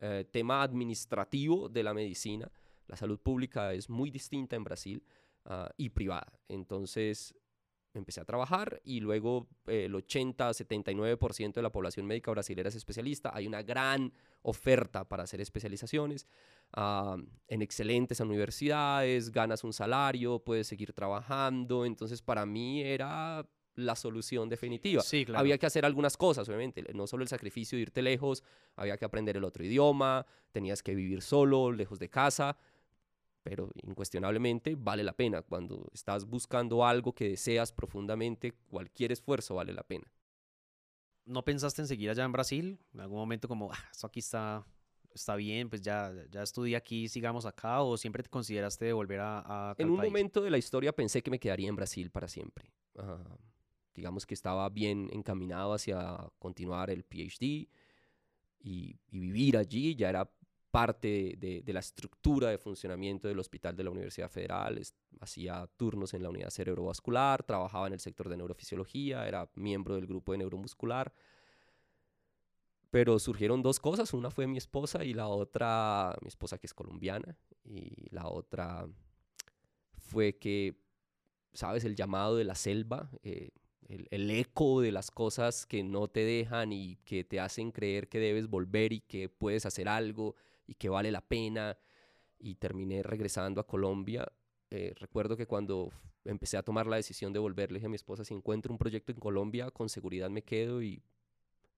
eh, 0.00 0.24
tema 0.30 0.62
administrativo 0.62 1.68
de 1.68 1.82
la 1.82 1.94
medicina. 1.94 2.50
La 2.88 2.96
salud 2.96 3.18
pública 3.18 3.72
es 3.72 3.88
muy 3.88 4.10
distinta 4.10 4.56
en 4.56 4.64
Brasil 4.64 5.02
ah, 5.44 5.70
y 5.76 5.90
privada. 5.90 6.38
Entonces 6.48 7.34
empecé 7.94 8.20
a 8.20 8.24
trabajar 8.24 8.80
y 8.84 9.00
luego 9.00 9.46
eh, 9.66 9.84
el 9.84 9.94
80-79% 9.94 11.52
de 11.52 11.62
la 11.62 11.70
población 11.70 12.06
médica 12.06 12.30
brasileña 12.30 12.68
es 12.68 12.74
especialista. 12.74 13.30
Hay 13.32 13.46
una 13.46 13.62
gran 13.62 14.12
oferta 14.42 15.08
para 15.08 15.22
hacer 15.22 15.40
especializaciones 15.40 16.26
ah, 16.72 17.16
en 17.48 17.62
excelentes 17.62 18.20
universidades, 18.20 19.30
ganas 19.30 19.64
un 19.64 19.72
salario, 19.72 20.40
puedes 20.40 20.66
seguir 20.66 20.92
trabajando. 20.92 21.84
Entonces 21.86 22.20
para 22.20 22.44
mí 22.44 22.82
era 22.82 23.46
la 23.76 23.96
solución 23.96 24.48
definitiva. 24.48 25.02
Sí, 25.02 25.24
claro. 25.24 25.40
Había 25.40 25.58
que 25.58 25.66
hacer 25.66 25.84
algunas 25.84 26.16
cosas, 26.16 26.48
obviamente, 26.48 26.84
no 26.94 27.06
solo 27.06 27.22
el 27.22 27.28
sacrificio 27.28 27.76
de 27.76 27.82
irte 27.82 28.02
lejos, 28.02 28.42
había 28.76 28.96
que 28.96 29.04
aprender 29.04 29.36
el 29.36 29.44
otro 29.44 29.64
idioma, 29.64 30.26
tenías 30.52 30.82
que 30.82 30.94
vivir 30.94 31.22
solo, 31.22 31.72
lejos 31.72 31.98
de 31.98 32.08
casa, 32.08 32.56
pero 33.44 33.70
incuestionablemente 33.82 34.74
vale 34.74 35.04
la 35.04 35.12
pena. 35.12 35.42
Cuando 35.42 35.88
estás 35.92 36.24
buscando 36.24 36.84
algo 36.84 37.14
que 37.14 37.28
deseas 37.28 37.72
profundamente, 37.72 38.52
cualquier 38.68 39.12
esfuerzo 39.12 39.54
vale 39.54 39.72
la 39.72 39.84
pena. 39.84 40.10
¿No 41.26 41.44
pensaste 41.44 41.82
en 41.82 41.88
seguir 41.88 42.10
allá 42.10 42.24
en 42.24 42.32
Brasil? 42.32 42.78
En 42.94 43.00
algún 43.00 43.18
momento 43.18 43.46
como, 43.46 43.70
ah, 43.70 43.78
esto 43.92 44.06
aquí 44.06 44.20
está, 44.20 44.66
está 45.14 45.36
bien, 45.36 45.68
pues 45.68 45.82
ya, 45.82 46.10
ya 46.30 46.42
estudié 46.42 46.74
aquí, 46.74 47.06
sigamos 47.08 47.44
acá, 47.44 47.82
o 47.82 47.96
siempre 47.98 48.22
te 48.22 48.30
consideraste 48.30 48.86
de 48.86 48.92
volver 48.94 49.20
a... 49.20 49.70
a 49.70 49.74
en 49.76 49.90
un 49.90 50.00
momento 50.00 50.40
de 50.40 50.50
la 50.50 50.58
historia 50.58 50.94
pensé 50.94 51.22
que 51.22 51.30
me 51.30 51.38
quedaría 51.38 51.68
en 51.68 51.76
Brasil 51.76 52.10
para 52.10 52.28
siempre. 52.28 52.72
Uh, 52.94 53.36
digamos 53.94 54.24
que 54.24 54.34
estaba 54.34 54.68
bien 54.70 55.10
encaminado 55.12 55.74
hacia 55.74 56.18
continuar 56.38 56.88
el 56.88 57.04
PhD 57.04 57.68
y, 58.58 58.98
vivir 59.10 59.58
allí, 59.58 59.94
ya 59.94 60.08
era 60.08 60.30
parte 60.74 61.36
de, 61.38 61.72
la 61.72 61.78
estructura 61.78 62.50
de 62.50 62.58
funcionamiento 62.58 63.28
del 63.28 63.38
hospital 63.38 63.76
de 63.76 63.84
la 63.84 63.90
Universidad 63.90 64.28
Federal, 64.28 64.82
hacía 65.20 65.70
turnos 65.76 66.14
en 66.14 66.24
la 66.24 66.30
unidad 66.30 66.50
cerebrovascular, 66.50 67.44
trabajaba 67.44 67.86
en 67.86 67.92
el 67.92 68.00
sector 68.00 68.28
de 68.28 68.36
neurofisiología, 68.36 69.28
era 69.28 69.48
miembro 69.54 69.94
del 69.94 70.08
grupo 70.08 70.32
de 70.32 70.38
neuromuscular. 70.38 71.14
Pero 72.90 73.20
surgieron 73.20 73.62
dos 73.62 73.78
cosas, 73.78 74.12
una 74.14 74.32
fue 74.32 74.48
mi 74.48 74.58
esposa 74.58 75.04
y 75.04 75.14
la 75.14 75.28
otra, 75.28 76.16
mi 76.22 76.26
esposa 76.26 76.58
que 76.58 76.66
es 76.66 76.74
colombiana, 76.74 77.38
y 77.62 78.08
la 78.10 78.26
otra 78.26 78.88
fue 79.96 80.38
que, 80.38 80.74
sabes, 81.52 81.84
el 81.84 81.94
llamado 81.94 82.34
de 82.34 82.42
la 82.46 82.56
selva, 82.56 83.12
eh, 83.22 83.50
el, 83.86 84.28
eco 84.28 84.80
de 84.80 84.90
las 84.90 85.12
cosas 85.12 85.66
que 85.66 85.84
no 85.84 86.08
te 86.08 86.24
dejan 86.24 86.72
y 86.72 86.96
que 87.04 87.22
te 87.22 87.38
hacen 87.38 87.70
creer 87.70 88.08
que 88.08 88.18
debes 88.18 88.48
volver 88.48 88.92
y 88.92 89.02
que 89.02 89.28
puedes 89.28 89.66
hacer 89.66 89.88
algo 89.88 90.34
y 90.66 90.74
que 90.74 90.88
vale 90.88 91.10
la 91.10 91.20
pena. 91.20 91.76
Y 92.38 92.56
terminé 92.56 93.02
regresando 93.02 93.60
a 93.60 93.66
Colombia. 93.66 94.30
Eh, 94.70 94.92
recuerdo 94.98 95.36
que 95.36 95.46
cuando 95.46 95.90
empecé 96.24 96.56
a 96.56 96.62
tomar 96.62 96.86
la 96.86 96.96
decisión 96.96 97.32
de 97.32 97.38
volver, 97.38 97.70
le 97.70 97.78
dije 97.78 97.86
a 97.86 97.90
mi 97.90 97.96
esposa, 97.96 98.24
si 98.24 98.34
encuentro 98.34 98.72
un 98.72 98.78
proyecto 98.78 99.12
en 99.12 99.18
Colombia, 99.18 99.70
con 99.70 99.88
seguridad 99.88 100.30
me 100.30 100.42
quedo 100.42 100.82
y, 100.82 101.02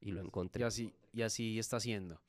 y 0.00 0.12
lo 0.12 0.20
encontré. 0.20 0.62
Y 0.62 0.64
así, 0.64 0.94
y 1.12 1.22
así 1.22 1.58
está 1.58 1.80
siendo. 1.80 2.20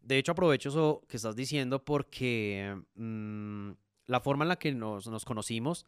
De 0.00 0.18
hecho, 0.18 0.32
aprovecho 0.32 0.68
eso 0.68 1.02
que 1.08 1.16
estás 1.16 1.36
diciendo 1.36 1.84
porque 1.84 2.76
mm, 2.94 3.70
la 4.06 4.20
forma 4.20 4.44
en 4.44 4.48
la 4.48 4.56
que 4.56 4.72
nos, 4.72 5.06
nos 5.08 5.24
conocimos 5.24 5.86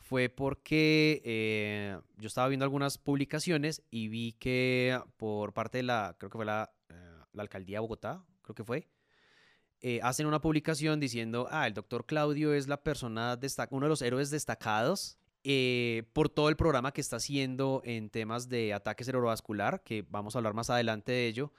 fue 0.00 0.28
porque 0.28 1.20
eh, 1.24 1.98
yo 2.16 2.28
estaba 2.28 2.48
viendo 2.48 2.64
algunas 2.64 2.98
publicaciones 2.98 3.82
y 3.90 4.08
vi 4.08 4.32
que 4.32 4.98
por 5.16 5.52
parte 5.52 5.78
de 5.78 5.82
la, 5.84 6.16
creo 6.18 6.30
que 6.30 6.38
fue 6.38 6.46
la, 6.46 6.70
eh, 6.88 6.94
la 7.32 7.42
alcaldía 7.42 7.76
de 7.76 7.80
Bogotá, 7.80 8.24
creo 8.42 8.54
que 8.54 8.64
fue, 8.64 8.88
eh, 9.80 10.00
hacen 10.02 10.26
una 10.26 10.40
publicación 10.40 11.00
diciendo, 11.00 11.48
ah, 11.50 11.66
el 11.66 11.74
doctor 11.74 12.06
Claudio 12.06 12.54
es 12.54 12.68
la 12.68 12.82
persona, 12.82 13.38
uno 13.70 13.86
de 13.86 13.90
los 13.90 14.02
héroes 14.02 14.30
destacados 14.30 15.18
por 16.12 16.28
todo 16.28 16.50
el 16.50 16.56
programa 16.56 16.92
que 16.92 17.00
está 17.00 17.16
haciendo 17.16 17.80
en 17.84 18.10
temas 18.10 18.50
de 18.50 18.74
ataque 18.74 19.02
cerebrovascular, 19.02 19.82
que 19.82 20.04
vamos 20.10 20.34
a 20.34 20.40
hablar 20.40 20.52
más 20.52 20.68
adelante 20.68 21.12
de 21.12 21.26
ello. 21.26 21.52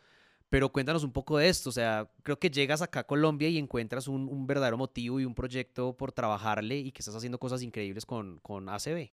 Pero 0.49 0.71
cuéntanos 0.71 1.03
un 1.03 1.11
poco 1.11 1.37
de 1.37 1.47
esto, 1.47 1.69
o 1.69 1.71
sea, 1.71 2.11
creo 2.23 2.39
que 2.39 2.49
llegas 2.49 2.81
acá 2.81 3.01
a 3.01 3.07
Colombia 3.07 3.49
y 3.49 3.59
encuentras 3.59 4.07
un, 4.07 4.47
verdadero 4.47 4.77
motivo 4.77 5.19
y 5.19 5.25
un 5.25 5.35
proyecto 5.35 5.95
por 5.95 6.11
trabajarle 6.11 6.77
y 6.77 6.91
que 6.91 6.99
estás 7.01 7.15
haciendo 7.15 7.37
cosas 7.37 7.61
increíbles 7.61 8.03
con, 8.05 8.39
con 8.39 8.67
ACB. 8.67 9.11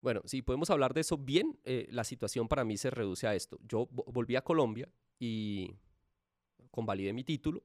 Bueno, 0.00 0.20
si 0.24 0.42
podemos 0.42 0.70
hablar 0.70 0.92
de 0.92 1.02
eso 1.02 1.16
bien, 1.16 1.58
eh, 1.64 1.86
la 1.90 2.02
situación 2.02 2.48
para 2.48 2.64
mí 2.64 2.76
se 2.76 2.90
reduce 2.90 3.28
a 3.28 3.36
esto. 3.36 3.58
Yo 3.68 3.86
volví 3.90 4.34
a 4.34 4.42
Colombia 4.42 4.88
y 5.20 5.70
convalidé 6.72 7.12
mi 7.12 7.22
título 7.22 7.62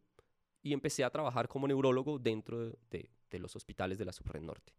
y 0.61 0.73
empecé 0.73 1.03
a 1.03 1.09
trabajar 1.09 1.47
como 1.47 1.67
neurólogo 1.67 2.19
dentro 2.19 2.69
de, 2.89 3.09
de 3.29 3.39
los 3.39 3.55
hospitales 3.55 3.97
de 3.97 4.05
la 4.05 4.11
Subred 4.11 4.41
Norte. 4.41 4.73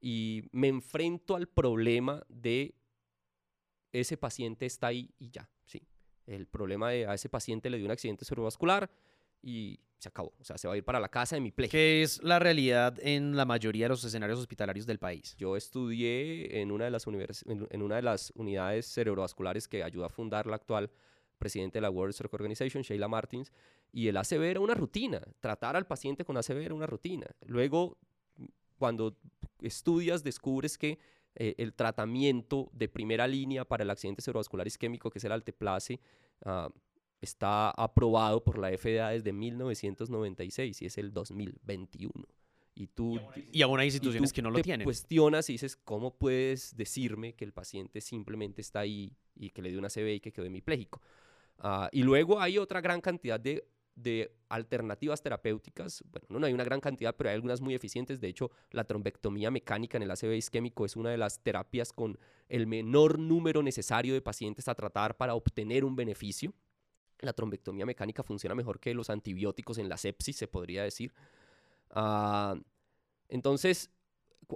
Y 0.00 0.44
me 0.52 0.68
enfrento 0.68 1.34
al 1.34 1.48
problema 1.48 2.24
de 2.28 2.74
ese 3.92 4.16
paciente 4.16 4.66
está 4.66 4.88
ahí 4.88 5.10
y 5.18 5.30
ya, 5.30 5.50
sí, 5.64 5.88
el 6.26 6.46
problema 6.46 6.90
de 6.90 7.06
a 7.06 7.14
ese 7.14 7.28
paciente 7.28 7.70
le 7.70 7.78
dio 7.78 7.86
un 7.86 7.92
accidente 7.92 8.24
cerebrovascular 8.24 8.90
y 9.42 9.80
se 9.98 10.08
acabó. 10.08 10.34
O 10.38 10.44
sea, 10.44 10.58
se 10.58 10.68
va 10.68 10.74
a 10.74 10.76
ir 10.76 10.84
para 10.84 11.00
la 11.00 11.08
casa 11.08 11.36
de 11.36 11.40
mi 11.40 11.50
play. 11.50 11.68
¿Qué 11.68 12.02
es 12.02 12.22
la 12.22 12.38
realidad 12.38 12.96
en 13.00 13.36
la 13.36 13.44
mayoría 13.44 13.86
de 13.86 13.90
los 13.90 14.04
escenarios 14.04 14.38
hospitalarios 14.38 14.86
del 14.86 14.98
país? 14.98 15.34
Yo 15.36 15.56
estudié 15.56 16.60
en 16.60 16.70
una 16.70 16.84
de 16.84 16.90
las, 16.90 17.06
en 17.06 17.82
una 17.82 17.96
de 17.96 18.02
las 18.02 18.32
unidades 18.36 18.86
cerebrovasculares 18.86 19.66
que 19.66 19.82
ayudó 19.82 20.04
a 20.04 20.08
fundar 20.08 20.46
la 20.46 20.56
actual 20.56 20.90
presidente 21.38 21.78
de 21.78 21.82
la 21.82 21.90
World 21.90 22.14
Stroke 22.14 22.34
Organization, 22.34 22.82
Sheila 22.82 23.08
Martins, 23.08 23.52
y 23.92 24.08
el 24.08 24.16
ACV 24.16 24.42
era 24.42 24.60
una 24.60 24.74
rutina. 24.74 25.20
Tratar 25.40 25.76
al 25.76 25.86
paciente 25.86 26.24
con 26.24 26.36
ACV 26.36 26.58
era 26.58 26.74
una 26.74 26.86
rutina. 26.86 27.26
Luego, 27.46 27.98
cuando 28.78 29.16
estudias, 29.60 30.22
descubres 30.22 30.76
que 30.76 30.98
eh, 31.34 31.54
el 31.58 31.72
tratamiento 31.74 32.70
de 32.72 32.88
primera 32.88 33.26
línea 33.26 33.64
para 33.64 33.84
el 33.84 33.90
accidente 33.90 34.22
cerebrovascular 34.22 34.66
isquémico, 34.66 35.10
que 35.10 35.18
es 35.18 35.24
el 35.24 35.32
alteplase, 35.32 36.00
ah, 36.44 36.68
está 37.20 37.70
aprobado 37.70 38.42
por 38.42 38.58
la 38.58 38.76
FDA 38.76 39.10
desde 39.10 39.32
1996 39.32 40.82
y 40.82 40.86
es 40.86 40.98
el 40.98 41.12
2021. 41.12 42.12
Y 42.74 42.86
tú 42.86 43.20
y 43.50 43.62
aún 43.62 43.80
hay 43.80 43.86
instituciones 43.86 44.32
que 44.32 44.40
no 44.40 44.50
lo 44.50 44.56
te 44.56 44.62
tienen. 44.62 44.84
Cuestionas 44.84 45.50
y 45.50 45.54
dices, 45.54 45.76
¿cómo 45.76 46.14
puedes 46.14 46.76
decirme 46.76 47.34
que 47.34 47.44
el 47.44 47.52
paciente 47.52 48.00
simplemente 48.00 48.60
está 48.60 48.80
ahí 48.80 49.12
y 49.34 49.50
que 49.50 49.62
le 49.62 49.70
dio 49.70 49.80
una 49.80 49.88
CB 49.88 50.14
y 50.14 50.20
que 50.20 50.32
quedó 50.32 50.44
hemipléjico? 50.44 51.00
Uh, 51.62 51.88
y 51.92 52.02
luego 52.02 52.40
hay 52.40 52.58
otra 52.58 52.80
gran 52.80 53.00
cantidad 53.00 53.38
de 53.40 53.66
de 54.02 54.32
alternativas 54.48 55.20
terapéuticas, 55.20 56.02
bueno, 56.10 56.40
no 56.40 56.46
hay 56.46 56.52
una 56.52 56.64
gran 56.64 56.80
cantidad, 56.80 57.14
pero 57.16 57.30
hay 57.30 57.34
algunas 57.34 57.60
muy 57.60 57.74
eficientes. 57.74 58.20
De 58.20 58.28
hecho, 58.28 58.50
la 58.70 58.84
trombectomía 58.84 59.50
mecánica 59.50 59.96
en 59.96 60.04
el 60.04 60.10
ACV 60.10 60.36
isquémico 60.36 60.86
es 60.86 60.96
una 60.96 61.10
de 61.10 61.18
las 61.18 61.40
terapias 61.40 61.92
con 61.92 62.18
el 62.48 62.66
menor 62.66 63.18
número 63.18 63.62
necesario 63.62 64.14
de 64.14 64.22
pacientes 64.22 64.68
a 64.68 64.74
tratar 64.74 65.16
para 65.16 65.34
obtener 65.34 65.84
un 65.84 65.96
beneficio. 65.96 66.54
La 67.20 67.32
trombectomía 67.32 67.84
mecánica 67.84 68.22
funciona 68.22 68.54
mejor 68.54 68.78
que 68.78 68.94
los 68.94 69.10
antibióticos 69.10 69.78
en 69.78 69.88
la 69.88 69.96
sepsis, 69.96 70.36
se 70.36 70.46
podría 70.46 70.84
decir. 70.84 71.12
Ah, 71.90 72.54
entonces, 73.28 73.90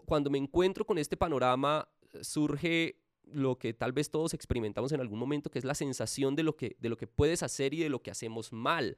cuando 0.06 0.30
me 0.30 0.38
encuentro 0.38 0.86
con 0.86 0.98
este 0.98 1.16
panorama, 1.16 1.88
surge 2.20 3.01
lo 3.24 3.58
que 3.58 3.72
tal 3.72 3.92
vez 3.92 4.10
todos 4.10 4.34
experimentamos 4.34 4.92
en 4.92 5.00
algún 5.00 5.18
momento, 5.18 5.50
que 5.50 5.58
es 5.58 5.64
la 5.64 5.74
sensación 5.74 6.34
de 6.36 6.42
lo 6.42 6.56
que, 6.56 6.76
de 6.80 6.88
lo 6.88 6.96
que 6.96 7.06
puedes 7.06 7.42
hacer 7.42 7.74
y 7.74 7.80
de 7.80 7.88
lo 7.88 8.02
que 8.02 8.10
hacemos 8.10 8.52
mal. 8.52 8.96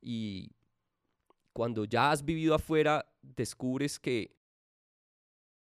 Y 0.00 0.52
cuando 1.52 1.84
ya 1.84 2.10
has 2.10 2.24
vivido 2.24 2.54
afuera, 2.54 3.10
descubres 3.22 3.98
que... 3.98 4.34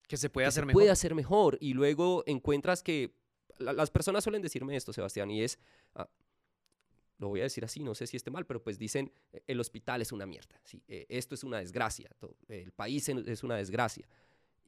Que 0.09 0.17
se 0.17 0.31
puede 0.31 0.47
hacer 0.47 0.63
se 0.63 0.67
mejor. 0.67 0.81
puede 0.81 0.91
hacer 0.91 1.15
mejor. 1.15 1.59
Y 1.61 1.75
luego 1.75 2.23
encuentras 2.27 2.83
que... 2.83 3.15
las 3.59 3.91
personas 3.91 4.25
suelen 4.25 4.43
decirme 4.43 4.77
esto, 4.77 4.93
Sebastián, 4.93 5.31
y 5.31 5.43
es... 5.43 5.59
Ah, 5.95 6.09
lo 7.19 7.29
voy 7.29 7.41
a 7.41 7.45
decir 7.45 7.65
así, 7.65 7.83
no 7.83 7.95
sé 7.95 8.07
si 8.07 8.19
esté 8.19 8.31
mal, 8.31 8.45
pero 8.45 8.63
pues 8.63 8.79
dicen, 8.79 9.11
e, 9.33 9.43
el 9.47 9.59
hospital 9.59 10.03
es 10.03 10.13
una 10.13 10.27
mierda, 10.27 10.61
¿sí? 10.65 10.83
E, 10.87 11.07
esto 11.09 11.35
es 11.35 11.45
una 11.45 11.59
desgracia, 11.59 12.11
el 12.49 12.73
país 12.73 13.09
es 13.09 13.43
una 13.43 13.57
desgracia 13.57 14.07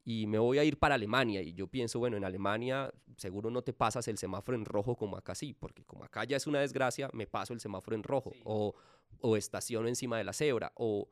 y 0.09 0.27
me 0.27 0.39
voy 0.39 0.59
a 0.59 0.65
ir 0.65 0.79
para 0.79 0.95
Alemania. 0.95 1.43
Y 1.43 1.53
yo 1.53 1.67
pienso, 1.67 1.99
bueno, 1.99 2.17
en 2.17 2.25
Alemania 2.25 2.91
seguro 3.19 3.51
no 3.51 3.61
te 3.61 3.75
pasas 3.75 4.09
el 4.09 4.17
semáforo 4.17 4.57
en 4.57 4.65
rojo 4.65 4.97
como 4.97 5.19
acá 5.19 5.35
sí, 5.35 5.53
porque 5.53 5.85
como 5.85 6.03
acá 6.03 6.25
ya 6.25 6.39
es 6.39 6.47
una 6.47 6.61
desgracia, 6.61 7.11
me 7.13 7.27
paso 7.27 7.53
el 7.53 7.61
semáforo 7.61 7.95
en 7.95 8.03
rojo 8.03 8.33
o, 8.45 8.75
o 9.21 9.37
estaciono 9.37 9.87
encima 9.87 10.17
de 10.17 10.25
la 10.25 10.33
cebra 10.33 10.73
o, 10.77 11.11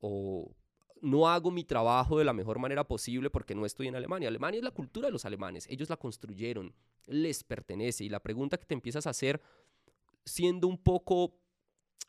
o 0.00 0.52
no 1.00 1.26
hago 1.26 1.50
mi 1.50 1.64
trabajo 1.64 2.18
de 2.18 2.26
la 2.26 2.34
mejor 2.34 2.58
manera 2.58 2.84
posible 2.84 3.30
porque 3.30 3.54
no 3.54 3.64
estoy 3.64 3.88
en 3.88 3.96
Alemania. 3.96 4.28
Alemania 4.28 4.58
es 4.58 4.64
la 4.64 4.72
cultura 4.72 5.08
de 5.08 5.12
los 5.12 5.24
alemanes, 5.24 5.66
ellos 5.70 5.88
la 5.88 5.96
construyeron, 5.96 6.74
les 7.06 7.44
pertenece. 7.44 8.04
Y 8.04 8.10
la 8.10 8.20
pregunta 8.20 8.58
que 8.58 8.66
te 8.66 8.74
empiezas 8.74 9.06
a 9.06 9.10
hacer 9.10 9.40
siendo 10.26 10.68
un 10.68 10.76
poco 10.76 11.38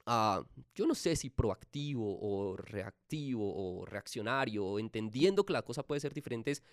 Ah, 0.05 0.43
yo 0.75 0.85
no 0.85 0.95
sé 0.95 1.15
si 1.15 1.29
proactivo 1.29 2.19
o 2.21 2.55
reactivo 2.57 3.53
o 3.55 3.85
reaccionario, 3.85 4.65
o 4.65 4.79
entendiendo 4.79 5.45
que 5.45 5.53
la 5.53 5.63
cosa 5.63 5.83
puede 5.83 5.99
ser 5.99 6.13
diferente, 6.13 6.51
es 6.51 6.63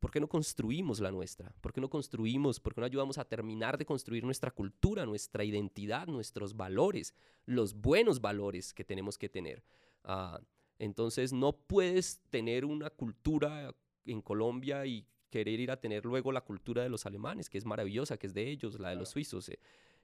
¿Por 0.00 0.10
qué 0.10 0.18
no 0.18 0.28
construimos 0.28 0.98
la 0.98 1.12
nuestra? 1.12 1.54
¿Por 1.60 1.74
qué 1.74 1.80
no 1.80 1.90
construimos? 1.90 2.58
¿Por 2.58 2.74
qué 2.74 2.80
no 2.80 2.86
ayudamos 2.86 3.18
a 3.18 3.26
terminar 3.26 3.76
de 3.76 3.84
construir 3.84 4.24
nuestra 4.24 4.50
cultura, 4.50 5.04
nuestra 5.04 5.44
identidad, 5.44 6.06
nuestros 6.06 6.56
valores, 6.56 7.14
los 7.44 7.74
buenos 7.74 8.22
valores 8.22 8.72
que 8.72 8.82
tenemos 8.82 9.18
que 9.18 9.28
tener? 9.28 9.62
Ah, 10.02 10.40
entonces 10.78 11.34
no 11.34 11.52
puedes 11.52 12.18
tener 12.30 12.64
una 12.64 12.88
cultura 12.88 13.74
en 14.06 14.22
Colombia 14.22 14.86
y 14.86 15.06
querer 15.28 15.60
ir 15.60 15.70
a 15.70 15.78
tener 15.78 16.06
luego 16.06 16.32
la 16.32 16.40
cultura 16.40 16.82
de 16.82 16.88
los 16.88 17.04
alemanes, 17.04 17.50
que 17.50 17.58
es 17.58 17.66
maravillosa, 17.66 18.16
que 18.16 18.26
es 18.26 18.32
de 18.32 18.48
ellos, 18.48 18.80
la 18.80 18.88
de 18.88 18.96
los 18.96 19.10
suizos. 19.10 19.50
Eh. 19.50 19.58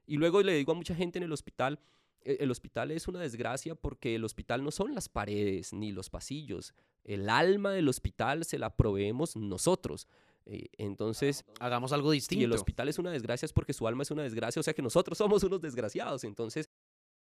Y 0.06 0.18
luego 0.18 0.42
le 0.42 0.52
digo 0.54 0.73
a 0.73 0.75
mucha 0.75 0.95
gente 0.95 1.18
en 1.18 1.23
el 1.23 1.33
hospital, 1.33 1.80
el 2.26 2.50
hospital 2.50 2.90
es 2.90 3.09
una 3.09 3.21
desgracia 3.21 3.75
porque 3.75 4.14
el 4.14 4.25
hospital 4.25 4.64
no 4.64 4.71
son 4.71 4.95
las 4.95 5.09
paredes 5.09 5.73
ni 5.73 5.92
los 5.92 6.11
pasillos. 6.11 6.75
El 7.04 7.28
alma 7.28 7.73
del 7.73 7.88
hospital 7.88 8.45
se 8.45 8.59
la 8.59 8.76
proveemos 8.76 9.37
nosotros. 9.37 10.09
Eh, 10.45 10.66
entonces, 10.76 11.45
hagamos 11.61 11.92
algo 11.92 12.11
distinto. 12.11 12.42
Y 12.42 12.45
el 12.45 12.52
hospital 12.52 12.88
es 12.88 12.99
una 12.99 13.11
desgracia 13.11 13.47
es 13.47 13.52
porque 13.52 13.73
su 13.73 13.87
alma 13.87 14.02
es 14.02 14.11
una 14.11 14.23
desgracia, 14.23 14.61
o 14.61 14.62
sea 14.62 14.75
que 14.75 14.83
nosotros 14.83 15.18
somos 15.18 15.42
unos 15.45 15.61
desgraciados. 15.61 16.25
Entonces, 16.25 16.68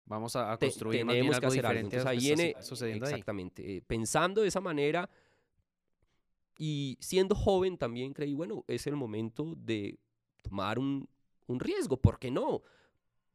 Vamos 0.09 0.35
a, 0.35 0.57
construir 0.57 1.05
tenemos 1.05 1.39
que 1.39 1.45
hacer 1.45 1.61
diferente 1.61 1.97
algo. 1.97 2.09
ahí 2.09 2.17
viene, 2.17 2.55
exactamente, 2.57 3.77
eh, 3.77 3.81
pensando 3.85 4.41
de 4.41 4.47
esa 4.47 4.59
manera 4.59 5.07
y 6.57 6.97
siendo 6.99 7.35
joven 7.35 7.77
también 7.77 8.11
creí, 8.11 8.33
bueno, 8.33 8.65
es 8.67 8.87
el 8.87 8.95
momento 8.95 9.53
de 9.55 9.99
tomar 10.41 10.79
un, 10.79 11.07
un 11.45 11.59
riesgo, 11.59 11.95
¿por 11.95 12.17
qué 12.17 12.31
no? 12.31 12.63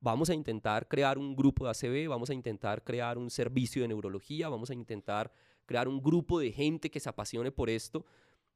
Vamos 0.04 0.28
a 0.28 0.34
intentar 0.34 0.86
crear 0.86 1.16
un 1.16 1.34
grupo 1.34 1.64
de 1.64 1.70
ACB, 1.70 2.10
vamos 2.10 2.28
a 2.28 2.34
intentar 2.34 2.84
crear 2.84 3.16
un 3.16 3.30
servicio 3.30 3.80
de 3.80 3.88
neurología, 3.88 4.50
vamos 4.50 4.68
a 4.68 4.74
intentar 4.74 5.32
crear 5.64 5.88
un 5.88 6.02
grupo 6.02 6.38
de 6.38 6.52
gente 6.52 6.90
que 6.90 7.00
se 7.00 7.08
apasione 7.08 7.50
por 7.50 7.70
esto. 7.70 8.04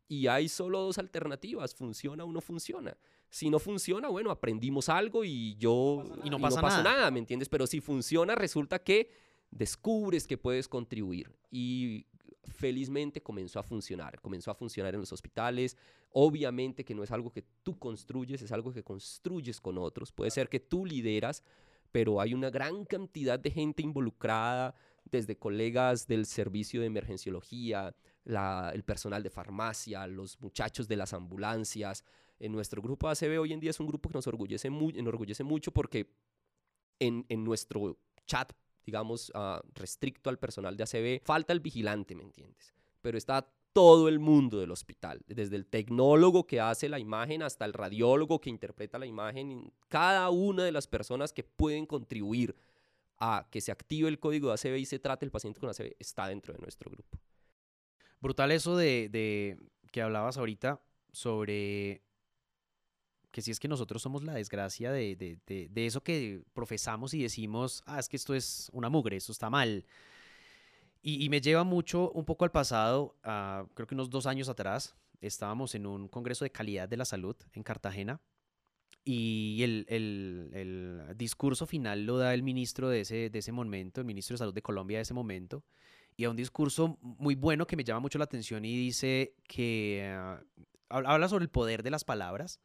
Y 0.09 0.27
hay 0.27 0.51
solo 0.51 0.81
dos 0.81 0.99
alternativas, 0.99 1.75
funciona 1.75 2.23
o 2.23 2.31
no 2.31 2.43
funciona. 2.43 2.95
Si 3.31 3.49
no 3.49 3.59
funciona, 3.59 4.09
bueno, 4.09 4.31
aprendimos 4.31 4.91
algo 4.91 5.25
y 5.25 5.57
yo 5.57 6.05
y 6.23 6.29
no 6.29 6.39
pasa, 6.39 6.61
nada. 6.61 6.83
nada, 6.83 7.11
¿me 7.11 7.19
entiendes? 7.19 7.49
Pero 7.49 7.67
si 7.67 7.81
funciona, 7.81 8.35
resulta 8.35 8.81
que 8.81 9.11
descubres 9.51 10.27
que 10.27 10.37
puedes 10.37 10.69
contribuir. 10.69 11.35
Y 11.51 12.05
felizmente 12.45 13.23
comenzó 13.23 13.59
a 13.59 13.63
funcionar, 13.63 14.21
comenzó 14.21 14.51
a 14.51 14.55
funcionar 14.55 14.95
en 14.95 15.01
los 15.01 15.13
hospitales. 15.13 15.77
Obviamente 16.11 16.85
que 16.85 16.95
no 16.95 17.03
es 17.03 17.11
algo 17.11 17.31
que 17.31 17.45
tú 17.63 17.79
construyes, 17.79 18.43
es 18.43 18.53
algo 18.53 18.73
que 18.73 18.83
construyes 18.83 19.61
con 19.61 19.79
otros. 19.79 20.13
Puede 20.13 20.31
ser 20.31 20.49
que 20.49 20.61
tú 20.61 20.87
lideras, 20.87 21.43
pero 21.93 22.21
hay 22.21 22.35
una 22.35 22.51
gran 22.51 22.85
cantidad 22.85 23.39
de 23.39 23.51
gente 23.51 23.83
involucrada, 23.83 24.75
desde 25.11 25.39
colegas 25.39 26.07
del 26.07 26.27
servicio 26.27 26.81
de 26.81 26.87
emergenciología, 26.87 27.95
el 28.25 28.85
personal 28.85 29.23
de 29.23 29.31
farmacia, 29.31 30.07
los 30.07 30.39
muchachos 30.41 30.87
de 30.87 30.97
las 30.97 31.15
ambulancias, 31.15 32.05
en 32.39 32.53
nuestro 32.53 32.81
grupo 32.81 33.09
ACB 33.09 33.41
hoy 33.41 33.53
en 33.53 33.61
día 33.61 33.71
es 33.71 33.81
un 33.81 33.87
grupo 33.87 34.09
que 34.09 34.15
nos 34.15 34.27
orgullece, 34.27 34.69
enorgullece 34.69 35.45
mucho 35.45 35.73
porque 35.73 36.13
en, 37.01 37.25
nuestro 37.45 37.99
chat, 38.27 38.53
digamos, 38.89 39.31
uh, 39.35 39.61
restricto 39.75 40.31
al 40.31 40.39
personal 40.39 40.75
de 40.75 40.85
ACB, 40.85 41.23
falta 41.23 41.53
el 41.53 41.61
vigilante, 41.61 42.15
¿me 42.15 42.23
entiendes? 42.23 42.73
Pero 43.03 43.19
está 43.19 43.47
todo 43.75 44.09
el 44.09 44.19
mundo 44.19 44.61
del 44.61 44.71
hospital, 44.71 45.21
desde 45.27 45.57
el 45.57 45.67
tecnólogo 45.67 46.47
que 46.47 46.59
hace 46.59 46.89
la 46.89 46.99
imagen 46.99 47.43
hasta 47.43 47.67
el 47.67 47.75
radiólogo 47.75 48.41
que 48.41 48.49
interpreta 48.49 48.99
la 48.99 49.05
imagen, 49.05 49.71
cada 49.89 50.31
una 50.31 50.65
de 50.65 50.73
las 50.73 50.87
personas 50.87 51.35
que 51.35 51.45
pueden 51.45 51.85
contribuir 51.85 52.57
a 53.19 53.47
que 53.51 53.61
se 53.61 53.73
active 53.73 54.09
el 54.09 54.19
código 54.19 54.49
de 54.49 54.55
ACB 54.55 54.79
y 54.79 54.87
se 54.87 54.99
trate 54.99 55.27
el 55.27 55.31
paciente 55.31 55.61
con 55.61 55.69
ACB 55.69 55.95
está 55.99 56.27
dentro 56.27 56.55
de 56.55 56.61
nuestro 56.61 56.91
grupo. 56.91 57.19
Brutal 58.23 58.53
eso 58.53 58.75
de, 58.75 59.11
de 59.11 59.59
que 59.93 60.01
hablabas 60.01 60.39
ahorita 60.39 60.81
sobre 61.13 62.01
que 63.39 63.43
si 63.43 63.53
es 63.53 63.61
que 63.61 63.69
nosotros 63.69 64.03
somos 64.03 64.25
la 64.25 64.35
desgracia 64.35 64.91
de, 64.91 65.15
de, 65.15 65.69
de, 65.69 65.87
eso 65.87 66.03
que 66.03 66.43
profesamos 66.55 67.15
y 67.15 67.23
decimos, 67.23 67.85
ah, 67.87 68.01
es 68.01 68.09
que 68.09 68.17
esto 68.17 68.35
es 68.35 68.69
una 68.73 68.89
mugre, 68.89 69.17
esto 69.17 69.31
está 69.31 69.49
mal. 69.49 69.87
Y, 71.03 71.25
y 71.25 71.29
me 71.29 71.41
lleva 71.41 71.63
mucho 71.63 72.11
un 72.11 72.25
poco 72.25 72.45
al 72.45 72.51
pasado, 72.51 73.15
creo 73.75 73.87
que 73.87 73.95
unos 73.95 74.11
dos 74.11 74.27
años 74.27 74.49
atrás, 74.49 74.97
estábamos 75.21 75.77
en 75.77 75.87
un 75.87 76.09
congreso 76.09 76.45
de 76.45 76.51
calidad 76.51 76.89
de 76.89 76.97
la 76.97 77.05
salud 77.05 77.37
en 77.53 77.63
Cartagena 77.63 78.21
y 79.05 79.63
el, 79.63 79.87
el, 79.89 80.51
el 80.53 81.17
discurso 81.17 81.65
final 81.65 82.05
lo 82.05 82.19
da 82.19 82.35
el 82.35 82.43
ministro 82.43 82.89
de 82.89 83.03
ese, 83.03 83.31
de 83.31 83.39
ese 83.39 83.53
momento, 83.53 84.01
el 84.01 84.07
ministro 84.07 84.35
de 84.35 84.39
Salud 84.39 84.55
de 84.55 84.63
Colombia 84.63 84.99
de 84.99 85.03
ese 85.03 85.15
momento, 85.15 85.63
y 86.17 86.25
a 86.25 86.31
un 86.31 86.37
discurso 86.37 86.99
muy 87.01 87.37
bueno 87.37 87.69
que 87.69 87.77
me 87.77 87.85
llama 87.85 88.01
mucho 88.01 88.19
la 88.19 88.25
atención 88.25 88.65
y 88.65 88.77
dice 88.77 89.37
que 89.45 90.13
ah, 90.13 90.43
habla 90.89 91.29
sobre 91.29 91.45
el 91.45 91.51
poder 91.51 91.85
de 91.85 91.93
las 91.93 92.03
palabras 92.03 92.61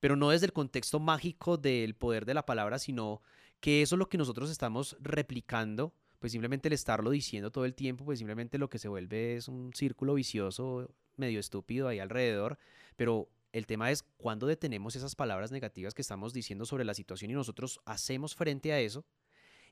pero 0.00 0.16
no 0.16 0.30
desde 0.30 0.46
el 0.46 0.52
contexto 0.52 1.00
mágico 1.00 1.56
del 1.56 1.94
poder 1.94 2.24
de 2.24 2.34
la 2.34 2.46
palabra, 2.46 2.78
sino 2.78 3.22
que 3.60 3.82
eso 3.82 3.94
es 3.94 3.98
lo 3.98 4.08
que 4.08 4.18
nosotros 4.18 4.50
estamos 4.50 4.96
replicando, 5.00 5.94
pues 6.18 6.32
simplemente 6.32 6.68
el 6.68 6.74
estarlo 6.74 7.10
diciendo 7.10 7.50
todo 7.50 7.64
el 7.64 7.74
tiempo, 7.74 8.04
pues 8.04 8.18
simplemente 8.18 8.58
lo 8.58 8.68
que 8.68 8.78
se 8.78 8.88
vuelve 8.88 9.36
es 9.36 9.48
un 9.48 9.72
círculo 9.74 10.14
vicioso 10.14 10.90
medio 11.16 11.40
estúpido 11.40 11.88
ahí 11.88 11.98
alrededor, 11.98 12.58
pero 12.96 13.28
el 13.52 13.66
tema 13.66 13.90
es 13.90 14.02
cuándo 14.16 14.46
detenemos 14.46 14.96
esas 14.96 15.14
palabras 15.14 15.52
negativas 15.52 15.94
que 15.94 16.02
estamos 16.02 16.32
diciendo 16.32 16.66
sobre 16.66 16.84
la 16.84 16.92
situación 16.92 17.30
y 17.30 17.34
nosotros 17.34 17.80
hacemos 17.84 18.34
frente 18.34 18.72
a 18.72 18.80
eso 18.80 19.04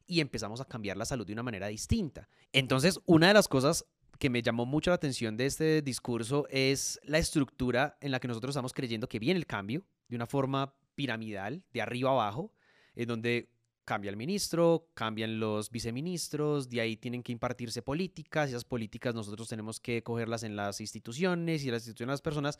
y 0.06 0.20
empezamos 0.20 0.60
a 0.60 0.64
cambiar 0.64 0.96
la 0.96 1.04
salud 1.04 1.26
de 1.26 1.32
una 1.32 1.42
manera 1.42 1.66
distinta. 1.66 2.28
Entonces, 2.52 3.00
una 3.06 3.28
de 3.28 3.34
las 3.34 3.48
cosas 3.48 3.84
que 4.18 4.30
me 4.30 4.42
llamó 4.42 4.66
mucho 4.66 4.90
la 4.90 4.96
atención 4.96 5.36
de 5.36 5.46
este 5.46 5.82
discurso 5.82 6.46
es 6.48 7.00
la 7.02 7.18
estructura 7.18 7.98
en 8.00 8.12
la 8.12 8.20
que 8.20 8.28
nosotros 8.28 8.52
estamos 8.52 8.72
creyendo 8.72 9.08
que 9.08 9.18
viene 9.18 9.38
el 9.38 9.46
cambio, 9.46 9.84
de 10.12 10.16
una 10.16 10.26
forma 10.26 10.74
piramidal, 10.94 11.64
de 11.72 11.80
arriba 11.80 12.10
abajo, 12.10 12.52
en 12.94 13.08
donde 13.08 13.48
cambia 13.86 14.10
el 14.10 14.18
ministro, 14.18 14.90
cambian 14.92 15.40
los 15.40 15.70
viceministros, 15.70 16.68
de 16.68 16.82
ahí 16.82 16.98
tienen 16.98 17.22
que 17.22 17.32
impartirse 17.32 17.80
políticas, 17.80 18.50
y 18.50 18.52
esas 18.52 18.66
políticas 18.66 19.14
nosotros 19.14 19.48
tenemos 19.48 19.80
que 19.80 20.02
cogerlas 20.02 20.42
en 20.42 20.54
las 20.54 20.82
instituciones 20.82 21.64
y 21.64 21.70
las 21.70 21.80
instituciones 21.84 22.10
de 22.10 22.12
las 22.12 22.20
personas. 22.20 22.58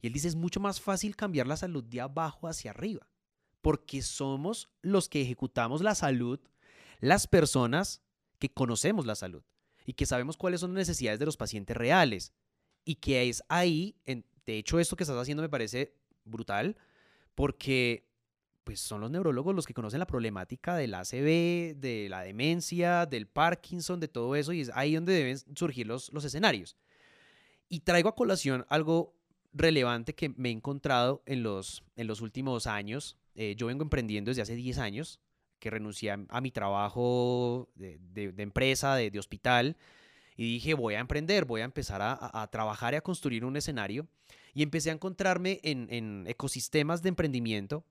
Y 0.00 0.06
él 0.06 0.14
dice, 0.14 0.28
es 0.28 0.34
mucho 0.34 0.60
más 0.60 0.80
fácil 0.80 1.14
cambiar 1.14 1.46
la 1.46 1.58
salud 1.58 1.84
de 1.84 2.00
abajo 2.00 2.48
hacia 2.48 2.70
arriba, 2.70 3.06
porque 3.60 4.00
somos 4.00 4.70
los 4.80 5.10
que 5.10 5.20
ejecutamos 5.20 5.82
la 5.82 5.94
salud, 5.94 6.40
las 7.00 7.26
personas 7.26 8.00
que 8.38 8.48
conocemos 8.48 9.04
la 9.04 9.14
salud 9.14 9.42
y 9.84 9.92
que 9.92 10.06
sabemos 10.06 10.38
cuáles 10.38 10.60
son 10.60 10.72
las 10.72 10.88
necesidades 10.88 11.20
de 11.20 11.26
los 11.26 11.36
pacientes 11.36 11.76
reales. 11.76 12.32
Y 12.82 12.94
que 12.94 13.28
es 13.28 13.42
ahí, 13.50 13.94
en, 14.06 14.24
de 14.46 14.56
hecho 14.56 14.78
esto 14.78 14.96
que 14.96 15.04
estás 15.04 15.18
haciendo 15.18 15.42
me 15.42 15.50
parece 15.50 15.94
brutal, 16.24 16.78
porque 17.34 18.06
pues 18.64 18.80
son 18.80 19.02
los 19.02 19.10
neurólogos 19.10 19.54
los 19.54 19.66
que 19.66 19.74
conocen 19.74 20.00
la 20.00 20.06
problemática 20.06 20.74
del 20.74 20.94
ACV, 20.94 21.76
de 21.76 22.06
la 22.08 22.22
demencia, 22.22 23.04
del 23.04 23.26
Parkinson, 23.26 24.00
de 24.00 24.08
todo 24.08 24.34
eso, 24.36 24.52
y 24.52 24.62
es 24.62 24.70
ahí 24.74 24.94
donde 24.94 25.12
deben 25.12 25.38
surgir 25.54 25.86
los, 25.86 26.10
los 26.12 26.24
escenarios. 26.24 26.76
Y 27.68 27.80
traigo 27.80 28.08
a 28.08 28.14
colación 28.14 28.64
algo 28.68 29.14
relevante 29.52 30.14
que 30.14 30.30
me 30.30 30.48
he 30.48 30.52
encontrado 30.52 31.22
en 31.26 31.42
los, 31.42 31.84
en 31.96 32.06
los 32.06 32.20
últimos 32.22 32.66
años. 32.66 33.16
Eh, 33.34 33.54
yo 33.56 33.66
vengo 33.66 33.82
emprendiendo 33.82 34.30
desde 34.30 34.42
hace 34.42 34.54
10 34.54 34.78
años, 34.78 35.20
que 35.58 35.70
renuncié 35.70 36.10
a, 36.10 36.40
mi 36.40 36.50
trabajo 36.50 37.70
de, 37.74 37.98
de, 37.98 38.42
empresa, 38.42 38.96
de, 38.96 39.10
de, 39.10 39.18
hospital, 39.18 39.76
y 40.36 40.54
dije, 40.54 40.74
voy 40.74 40.94
a 40.94 41.00
emprender, 41.00 41.44
voy 41.44 41.60
a 41.60 41.64
empezar 41.64 42.02
a, 42.02 42.18
a 42.42 42.50
trabajar 42.50 42.94
y 42.94 42.96
a 42.96 43.00
construir 43.00 43.44
un 43.44 43.56
escenario 43.56 44.06
y 44.54 44.62
empecé 44.62 44.90
a 44.90 44.94
encontrarme 44.94 45.60
en, 45.62 46.24
ecosistemas 46.28 47.02
de 47.02 47.10
emprendimiento 47.10 47.84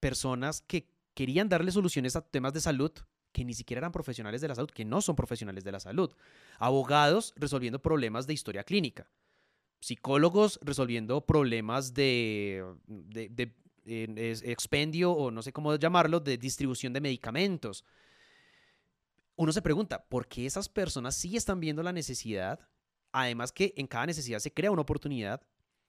personas 0.00 0.62
que 0.62 0.88
querían 1.14 1.48
darle 1.48 1.72
soluciones 1.72 2.14
a 2.14 2.22
temas 2.22 2.54
de 2.54 2.60
salud 2.60 2.92
que 3.32 3.44
ni 3.44 3.52
siquiera 3.52 3.80
eran 3.80 3.92
profesionales 3.92 4.40
de 4.40 4.48
la 4.48 4.54
salud, 4.54 4.70
que 4.70 4.84
no 4.84 5.02
son 5.02 5.14
profesionales 5.14 5.62
de 5.62 5.70
la 5.70 5.80
salud. 5.80 6.10
Abogados 6.58 7.34
resolviendo 7.36 7.82
problemas 7.82 8.26
de 8.26 8.32
historia 8.32 8.64
clínica. 8.64 9.10
Psicólogos 9.80 10.58
resolviendo 10.62 11.20
problemas 11.26 11.92
de, 11.92 12.64
de, 12.86 13.52
expendio 13.84 15.12
o 15.12 15.30
no 15.30 15.42
sé 15.42 15.52
cómo 15.52 15.76
llamarlo, 15.76 16.20
de 16.20 16.38
distribución 16.38 16.92
de 16.92 17.00
medicamentos. 17.00 17.84
Uno 19.38 19.52
se 19.52 19.62
pregunta, 19.62 20.04
¿por 20.04 20.28
qué 20.28 20.44
esas 20.44 20.68
personas 20.68 21.16
sí 21.16 21.36
están 21.36 21.60
viendo 21.60 21.82
la 21.82 21.92
necesidad 21.92 22.60
Además 23.12 23.52
que 23.52 23.72
en 23.76 23.86
cada 23.86 24.06
necesidad 24.06 24.38
se 24.38 24.52
crea 24.52 24.70
una 24.70 24.82
oportunidad. 24.82 25.42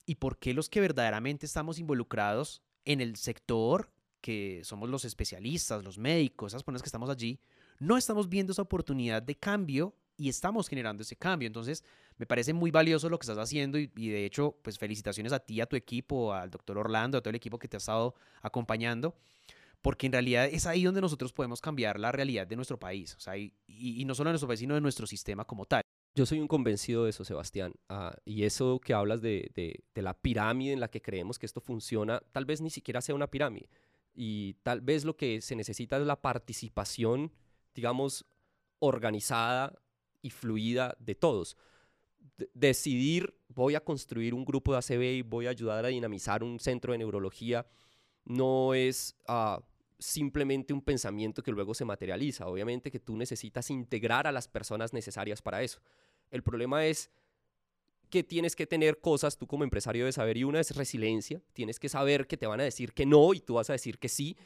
Y 0.06 0.16
por 0.16 0.40
qué 0.40 0.54
los 0.54 0.70
que 0.70 0.80
verdaderamente 0.80 1.46
estamos 1.46 1.78
involucrados 1.80 2.64
en 2.86 3.02
el 3.02 3.16
sector, 3.16 3.92
que 4.22 4.62
somos 4.64 4.90
los 4.90 5.06
especialistas, 5.06 5.84
los 5.84 5.98
médicos, 5.98 6.52
esas 6.54 6.64
personas 6.64 6.82
que 6.82 6.88
estamos 6.88 7.10
allí, 7.10 7.40
no 7.80 7.98
estamos 7.98 8.28
viendo 8.28 8.52
esa 8.52 8.64
oportunidad 8.64 9.22
de 9.22 9.36
cambio 9.36 9.94
y 10.18 10.30
estamos 10.30 10.68
generando 10.68 11.04
ese 11.04 11.16
cambio. 11.16 11.48
Entonces, 11.48 11.84
me 12.18 12.26
parece 12.26 12.54
muy 12.54 12.72
valioso 12.72 13.10
lo 13.10 13.20
que 13.20 13.24
estás 13.24 13.38
haciendo 13.38 13.78
y, 13.78 13.88
de 13.88 14.26
hecho, 14.26 14.58
pues 14.62 14.78
felicitaciones 14.78 15.32
a 15.32 15.40
ti, 15.40 15.62
a 15.62 15.66
tu 15.66 15.76
equipo, 15.76 16.34
al 16.34 16.50
doctor 16.50 16.78
Orlando, 16.78 17.18
a 17.18 17.22
todo 17.22 17.30
el 17.30 17.36
equipo 17.36 17.60
que 17.60 17.68
te 17.68 17.78
ha 17.78 17.80
estado 17.80 18.16
acompañando, 18.42 19.16
porque 19.82 20.08
en 20.08 20.14
realidad 20.14 20.46
es 20.46 20.66
ahí 20.66 20.84
donde 20.84 21.02
nosotros 21.02 21.34
podemos 21.34 21.62
cambiar 21.62 22.00
la 22.00 22.12
realidad 22.12 22.46
de 22.48 22.56
nuestro 22.56 22.78
país, 22.78 23.16
o 23.16 23.20
sea, 23.20 23.38
y, 23.38 23.54
no 24.06 24.16
solo 24.16 24.30
de 24.30 24.34
nuestro 24.34 24.48
país, 24.48 24.60
sino 24.60 24.76
de 24.76 24.82
nuestro 24.82 25.08
sistema 25.08 25.46
como 25.46 25.66
tal 25.66 25.84
Yo 26.16 26.26
soy 26.26 26.40
un 26.40 26.48
convencido 26.48 27.06
de 27.06 27.12
eso, 27.12 27.24
Sebastián. 27.24 27.74
Ah, 27.88 28.16
y 28.26 28.44
eso 28.44 28.80
que 28.80 28.94
hablas 28.94 29.22
de, 29.22 29.52
de, 29.56 30.02
la 30.02 30.14
pirámide 30.14 30.74
en 30.74 30.80
la 30.80 30.90
que 30.90 31.02
creemos 31.02 31.40
que 31.40 31.46
esto 31.46 31.62
funciona, 31.62 32.22
tal 32.32 32.46
vez 32.46 32.62
ni 32.62 32.70
siquiera 32.70 33.02
sea 33.02 33.16
una 33.16 33.28
pirámide. 33.28 33.70
Y 34.14 34.56
tal 34.64 34.82
vez 34.82 35.06
lo 35.06 35.16
que 35.16 35.42
se 35.42 35.56
necesita 35.56 35.98
es 35.98 36.06
la 36.06 36.22
participación, 36.22 37.32
digamos, 37.74 38.26
organizada 38.80 39.80
y 40.22 40.30
fluida 40.32 40.96
de 41.00 41.16
todos. 41.16 41.58
decidir, 42.54 43.36
voy 43.48 43.76
a 43.76 43.84
construir 43.84 44.34
un 44.34 44.46
grupo 44.46 44.72
de 44.72 44.80
ACB 44.80 45.02
y 45.02 45.22
voy 45.22 45.48
a 45.48 45.52
ayudar 45.52 45.86
a 45.86 45.90
dinamizar 45.90 46.44
un 46.44 46.60
centro 46.60 46.94
de 46.94 47.00
neurología, 47.00 47.66
no 48.30 48.74
es 48.74 49.16
ah, 49.28 49.60
simplemente 49.98 50.72
un 50.72 50.82
pensamiento 50.82 51.44
que 51.44 51.52
luego 51.52 51.74
se 51.74 51.84
materializa. 51.84 52.48
Obviamente 52.48 52.92
que 52.92 53.00
tú 53.00 53.18
necesitas 53.18 53.70
integrar 53.70 54.28
a 54.28 54.32
las 54.32 54.48
personas 54.48 54.94
necesarias 54.94 55.42
para 55.42 55.62
eso. 55.62 55.82
El 56.32 56.44
problema 56.44 56.86
es 56.86 57.10
que 58.10 58.24
tienes 58.24 58.56
que 58.56 58.68
tener 58.68 59.02
cosas, 59.02 59.38
tú 59.38 59.48
como 59.48 59.64
empresario 59.64 60.06
de 60.06 60.12
saber, 60.12 60.38
y 60.38 60.44
una 60.44 60.60
es 60.60 60.76
resiliencia, 60.76 61.42
tienes 61.54 61.80
que 61.80 61.90
saber 61.90 62.28
que 62.28 62.38
te 62.38 62.48
van 62.48 62.60
a 62.60 62.64
decir 62.64 62.94
que 62.94 63.06
no 63.06 63.34
y 63.34 63.40
tú 63.40 63.56
vas 63.56 63.70
a 63.70 63.74
decir 63.74 64.00
que 64.00 64.10
sí. 64.10 64.38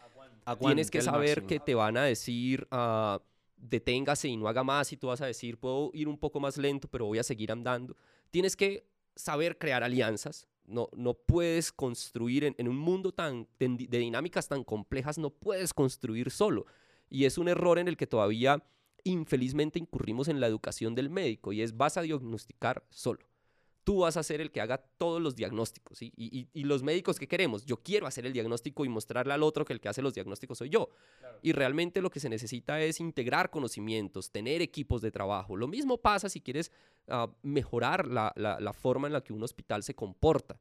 tienes 0.59 0.89
que 0.89 1.01
saber 1.01 1.43
que 1.43 1.59
te 1.59 1.75
van 1.75 1.97
a 1.97 2.03
decir, 2.03 2.67
uh, 2.71 3.19
deténgase 3.57 4.29
y 4.29 4.37
no 4.37 4.47
haga 4.47 4.63
más 4.63 4.91
y 4.93 4.97
tú 4.97 5.07
vas 5.07 5.21
a 5.21 5.25
decir, 5.25 5.57
puedo 5.57 5.91
ir 5.93 6.07
un 6.07 6.17
poco 6.17 6.39
más 6.39 6.57
lento, 6.57 6.87
pero 6.87 7.05
voy 7.05 7.19
a 7.19 7.23
seguir 7.23 7.51
andando. 7.51 7.95
Tienes 8.31 8.55
que 8.55 8.85
saber 9.15 9.57
crear 9.57 9.83
alianzas, 9.83 10.47
no, 10.65 10.89
no 10.95 11.13
puedes 11.13 11.71
construir 11.71 12.55
en, 12.57 12.67
un 12.67 12.77
mundo 12.77 13.11
tan, 13.11 13.47
de, 13.59 13.87
dinámicas 13.87 14.47
tan 14.47 14.63
complejas, 14.63 15.17
no 15.17 15.29
puedes 15.29 15.73
construir 15.73 16.31
solo. 16.31 16.65
Y 17.09 17.25
es 17.25 17.37
un 17.37 17.47
error 17.47 17.79
en 17.79 17.87
el 17.87 17.97
que 17.97 18.07
todavía 18.07 18.63
infelizmente 19.03 19.79
incurrimos 19.79 20.27
en 20.27 20.39
la 20.39 20.47
educación 20.47 20.95
del 20.95 21.09
médico 21.09 21.51
y 21.51 21.61
es 21.61 21.75
vas 21.75 21.97
a 21.97 22.01
diagnosticar 22.01 22.85
solo 22.89 23.19
tú 23.83 23.99
vas 23.99 24.17
a 24.17 24.23
ser 24.23 24.41
el 24.41 24.51
que 24.51 24.61
haga 24.61 24.77
todos 24.77 25.21
los 25.21 25.35
diagnósticos. 25.35 25.99
Y, 26.01 26.47
los 26.63 26.83
médicos 26.83 27.19
que 27.19 27.27
queremos, 27.27 27.65
yo 27.65 27.77
quiero 27.77 28.07
hacer 28.07 28.25
el 28.25 28.33
diagnóstico 28.33 28.85
y 28.85 28.89
mostrarle 28.89 29.33
al 29.33 29.43
otro 29.43 29.65
que 29.65 29.73
el 29.73 29.81
que 29.81 29.89
hace 29.89 30.01
los 30.01 30.13
diagnósticos 30.13 30.57
soy 30.57 30.69
yo. 30.69 30.89
Y 31.41 31.51
realmente 31.51 32.01
lo 32.01 32.09
que 32.09 32.19
se 32.19 32.29
necesita 32.29 32.81
es 32.81 32.99
integrar 32.99 33.49
conocimientos, 33.49 34.31
tener 34.31 34.61
equipos 34.61 35.01
de 35.01 35.11
trabajo. 35.11 35.57
Lo 35.57 35.67
mismo 35.67 35.97
pasa 35.97 36.29
si 36.29 36.41
quieres 36.41 36.71
ah, 37.07 37.29
mejorar 37.41 38.07
la, 38.07 38.33
la, 38.35 38.73
forma 38.73 39.07
en 39.07 39.13
la 39.13 39.21
que 39.21 39.33
un 39.33 39.43
hospital 39.43 39.83
se 39.83 39.93
comporta. 39.93 40.59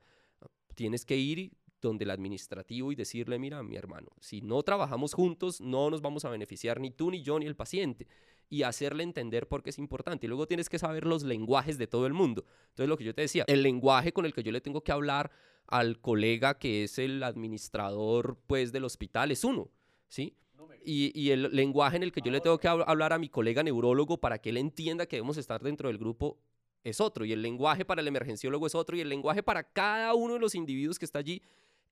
Tienes 0.75 1.05
que 1.05 1.17
ir 1.17 1.53
donde 1.81 2.05
el 2.05 2.11
administrativo 2.11 2.93
y 2.93 2.95
decirle, 2.95 3.39
mira, 3.39 3.63
mi 3.63 3.77
hermano, 3.77 4.09
si 4.21 4.41
no 4.41 4.63
trabajamos 4.63 5.15
juntos, 5.15 5.61
no 5.61 5.91
nos 5.91 6.01
vamos 6.01 6.25
a 6.25 6.31
beneficiar 6.31 6.81
ni 6.81 6.91
tú, 6.91 7.11
ni 7.11 7.23
yo, 7.23 7.39
ni 7.39 7.47
el 7.47 7.57
paciente 7.57 8.07
y 8.53 8.65
hacerle 8.65 9.03
entender 9.03 9.49
por 9.49 9.63
qué 9.63 9.71
es 9.71 9.79
importante. 9.79 10.27
Y 10.27 10.29
luego 10.29 10.47
tienes 10.47 10.69
que 10.69 10.79
saber 10.79 11.07
los 11.07 11.23
lenguajes 11.23 11.79
de 11.79 11.87
todo 11.87 12.07
el 12.07 12.13
mundo. 12.13 12.45
Entonces, 12.69 12.87
lo 12.87 12.99
que 12.99 13.05
yo 13.05 13.15
te 13.15 13.23
decía, 13.23 13.45
el 13.47 13.63
lenguaje 13.63 14.13
con 14.13 14.27
el 14.27 14.35
que 14.35 14.43
yo 14.43 14.53
le 14.53 14.61
tengo 14.61 14.85
que 14.85 14.93
hablar 14.93 15.31
al 15.67 16.01
colega 16.01 16.59
que 16.59 16.85
es 16.85 16.99
el 16.99 17.23
administrador 17.23 18.37
pues 18.47 18.71
del 18.71 18.85
hospital 18.85 19.31
es 19.31 19.43
uno, 19.43 19.71
¿sí? 20.09 20.37
Y, 20.85 21.19
y, 21.19 21.31
el 21.31 21.45
lenguaje 21.57 21.97
en 21.97 22.03
el 22.03 22.13
que 22.13 22.21
yo 22.21 22.31
le 22.31 22.43
tengo 22.43 22.59
que 22.59 22.69
hablar 22.69 23.15
a 23.15 23.19
mi 23.19 23.31
colega 23.31 23.63
neurólogo 23.63 24.21
para 24.21 24.39
que 24.39 24.51
él 24.51 24.59
entienda 24.59 25.07
que 25.07 25.17
debemos 25.17 25.39
estar 25.39 25.63
dentro 25.63 25.89
del 25.89 25.97
grupo 25.97 26.39
es 26.85 27.01
otro. 27.01 27.25
Y 27.25 27.33
el 27.33 27.41
lenguaje 27.41 27.87
para 27.87 28.03
el 28.03 28.09
emergenciólogo 28.09 28.67
es 28.67 28.75
otro. 28.75 28.97
Y 28.97 29.01
el 29.01 29.09
lenguaje 29.09 29.43
para 29.43 29.63
cada 29.63 30.13
uno 30.13 30.35
de 30.35 30.41
los 30.41 30.55
individuos 30.55 30.99
que 30.99 31.07
está 31.07 31.21
allí 31.21 31.41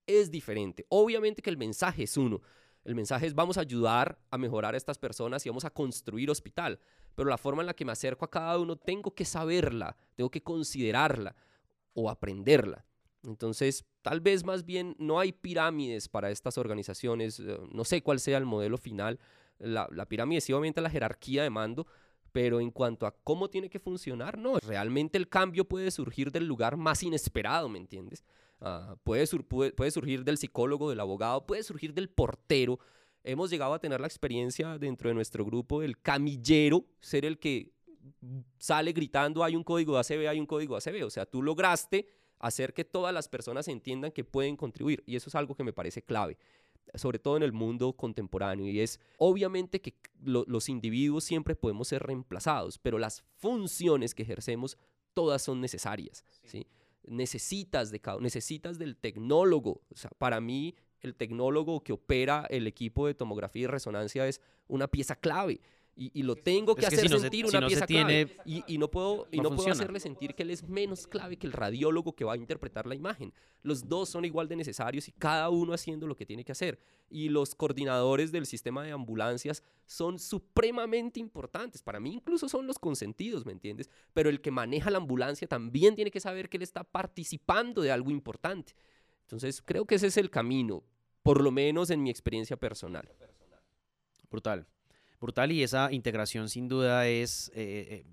es 0.07 0.31
diferente. 0.31 0.85
Obviamente 0.91 1.41
que 1.41 1.51
el 1.51 1.57
mensaje 1.57 2.03
es 2.03 2.17
uno. 2.19 2.43
El 2.85 2.95
mensaje 2.95 3.27
es 3.27 3.35
vamos 3.35 3.59
a 3.59 3.63
ayudar 3.63 4.19
a 4.31 4.39
mejorar 4.39 4.75
a 4.75 4.77
estas 4.77 4.99
personas 4.99 5.45
y 5.45 5.49
vamos 5.49 5.65
a 5.65 5.71
construir 5.71 6.31
hospital. 6.31 6.81
Pero 7.15 7.29
la 7.29 7.39
forma 7.39 7.63
en 7.63 7.67
la 7.67 7.75
que 7.75 7.85
me 7.85 7.93
acerco 7.93 8.25
a 8.25 8.31
cada 8.31 8.59
uno 8.59 8.77
tengo 8.77 9.15
que 9.15 9.25
saberla, 9.25 9.97
tengo 10.15 10.31
que 10.31 10.43
considerarla 10.43 11.35
o 11.93 12.09
aprenderla. 12.09 12.85
Entonces, 13.23 13.85
tal 14.03 14.21
vez 14.21 14.45
más 14.45 14.65
bien 14.65 14.97
no 14.99 15.21
hay 15.21 15.33
pirámides 15.33 16.09
para 16.09 16.31
estas 16.31 16.57
organizaciones. 16.57 17.41
Eh, 17.41 17.59
no 17.71 17.85
sé 17.85 18.03
cuál 18.03 18.19
sea 18.21 18.39
el 18.39 18.47
modelo 18.47 18.79
final. 18.79 19.19
La, 19.59 19.87
la 19.93 20.07
pirámide 20.07 20.41
sí, 20.41 20.53
obviamente 20.53 20.81
la 20.81 20.89
jerarquía 20.89 21.43
de 21.43 21.51
mando, 21.51 21.87
pero 22.33 22.61
en 22.61 22.71
cuanto 22.71 23.07
a 23.07 23.15
cómo 23.25 23.51
tiene 23.51 23.69
que 23.69 23.79
funcionar, 23.79 24.39
no, 24.39 24.59
realmente 24.59 25.19
el 25.19 25.29
cambio 25.29 25.67
puede 25.67 25.91
surgir 25.91 26.33
del 26.33 26.47
lugar 26.47 26.77
más 26.79 27.03
inesperado, 27.03 27.69
¿me 27.69 27.79
entiendes? 27.79 28.25
Ah, 28.61 28.97
puede, 29.05 29.27
puede, 29.73 29.91
surgir 29.91 30.25
del 30.25 30.37
psicólogo, 30.37 30.91
del 30.91 31.01
abogado, 31.01 31.47
puede 31.47 31.63
surgir 31.63 31.95
del 31.95 32.11
portero. 32.11 32.79
Hemos 33.25 33.51
llegado 33.51 33.75
a 33.75 33.79
tener 33.79 34.01
la 34.01 34.07
experiencia 34.07 34.79
dentro 34.79 35.09
de 35.09 35.15
nuestro 35.15 35.45
grupo 35.45 35.81
del 35.81 36.01
camillero, 36.01 36.85
ser 37.01 37.25
el 37.25 37.39
que 37.39 37.73
sale 38.59 38.93
gritando 38.93 39.45
hay 39.45 39.57
un 39.57 39.65
código 39.65 39.95
de 39.95 40.01
ACB, 40.01 40.29
hay 40.29 40.41
un 40.41 40.47
código 40.47 40.79
de 40.79 40.91
ACB. 40.91 41.05
O 41.05 41.11
sea, 41.11 41.27
tú 41.27 41.43
lograste 41.43 42.07
hacer 42.39 42.73
que 42.73 42.85
todas 42.85 43.15
las 43.15 43.29
personas 43.29 43.69
entiendan 43.69 44.13
que 44.13 44.25
pueden 44.25 44.57
contribuir. 44.57 45.03
Y 45.07 45.17
eso 45.17 45.29
es 45.29 45.35
algo 45.35 45.55
que 45.55 45.65
me 45.65 45.73
parece 45.73 46.03
clave, 46.03 46.39
sobre 46.95 47.19
todo 47.19 47.37
en 47.37 47.43
el 47.43 47.53
mundo 47.53 47.93
contemporáneo. 47.95 48.67
Y 48.67 48.81
es 48.81 49.01
obviamente 49.19 49.81
que 49.81 49.95
los 50.23 50.69
individuos 50.69 51.25
siempre 51.25 51.55
podemos 51.55 51.89
ser 51.89 52.03
reemplazados, 52.03 52.79
pero 52.79 52.99
las 52.99 53.23
funciones 53.37 54.15
que 54.15 54.23
ejercemos 54.23 54.77
todas 55.15 55.43
son 55.43 55.61
necesarias. 55.61 56.25
¿sí? 56.45 56.67
Necesitas, 57.07 57.91
de, 57.91 58.01
necesitas 58.21 58.79
del 58.79 58.97
tecnólogo. 58.97 59.83
Para 60.19 60.41
mí, 60.41 60.75
el 61.01 61.15
tecnólogo 61.15 61.83
que 61.83 61.93
opera 61.93 62.47
el 62.51 62.67
equipo 62.67 63.07
de 63.07 63.15
tomografía 63.15 63.63
y 63.63 63.67
resonancia 63.67 64.27
es 64.27 64.41
una 64.69 64.89
pieza 64.89 65.17
clave. 65.17 65.61
Y, 66.03 66.23
lo 66.23 66.35
tengo 66.35 66.75
que, 66.75 66.87
hacer 66.87 67.11
sentir 67.11 67.45
una 67.45 67.67
pieza 67.67 67.87
clave. 67.87 68.35
Y, 68.47 68.79
no 68.79 68.91
puedo, 68.91 69.29
y 69.31 69.39
no 69.39 69.55
puedo 69.55 69.71
hacerle 69.71 70.01
sentir 70.01 70.35
que 70.35 70.45
él 70.45 70.51
es 70.51 70.67
menos 70.67 71.07
clave 71.07 71.37
que 71.37 71.47
el 71.47 71.53
radiólogo 71.53 72.15
que 72.15 72.25
va 72.25 72.33
a 72.33 72.37
interpretar 72.39 72.87
la 72.87 72.95
imagen. 72.95 73.35
Los 73.63 73.87
dos 73.87 74.09
son 74.09 74.25
igual 74.25 74.49
de 74.49 74.57
necesarios 74.57 75.09
y 75.09 75.13
cada 75.13 75.51
uno 75.51 75.75
haciendo 75.75 76.07
lo 76.07 76.17
que 76.17 76.25
tiene 76.25 76.43
que 76.43 76.53
hacer. 76.53 76.81
Y 77.11 77.29
los 77.29 77.55
coordinadores 77.55 78.33
del 78.33 78.47
sistema 78.47 78.83
de 78.83 78.93
ambulancias 78.93 79.63
son 79.85 80.19
supremamente 80.19 81.21
importantes. 81.21 81.83
Para 81.83 82.01
mí 82.01 82.15
incluso 82.15 82.49
son 82.49 82.67
los 82.67 82.79
consentidos, 82.79 83.45
¿me 83.45 83.53
entiendes? 83.53 83.91
Pero 84.15 84.31
el 84.31 84.41
que 84.41 84.51
maneja 84.51 84.91
la 84.91 84.97
ambulancia 84.97 85.47
también 85.47 85.97
tiene 85.97 86.11
que 86.11 86.21
saber 86.21 86.49
que 86.49 86.57
él 86.57 86.63
está 86.63 86.83
participando 86.83 87.83
de 87.83 87.93
algo 87.93 88.11
importante. 88.11 88.75
Entonces 89.25 89.61
creo 89.61 89.85
que 89.85 89.97
ese 89.97 90.07
es 90.07 90.17
el 90.17 90.31
camino, 90.31 90.83
por 91.23 91.43
lo 91.43 91.51
menos 91.51 91.91
en 91.91 92.03
mi 92.03 92.09
experiencia 92.09 92.57
personal. 92.57 93.07
Brutal 94.31 94.67
brutal 95.21 95.53
y 95.53 95.63
esa 95.63 95.93
integración 95.93 96.49
sin 96.49 96.69
duda 96.69 97.07
es 97.07 97.51
eh, 97.55 97.87
eh, 97.91 98.07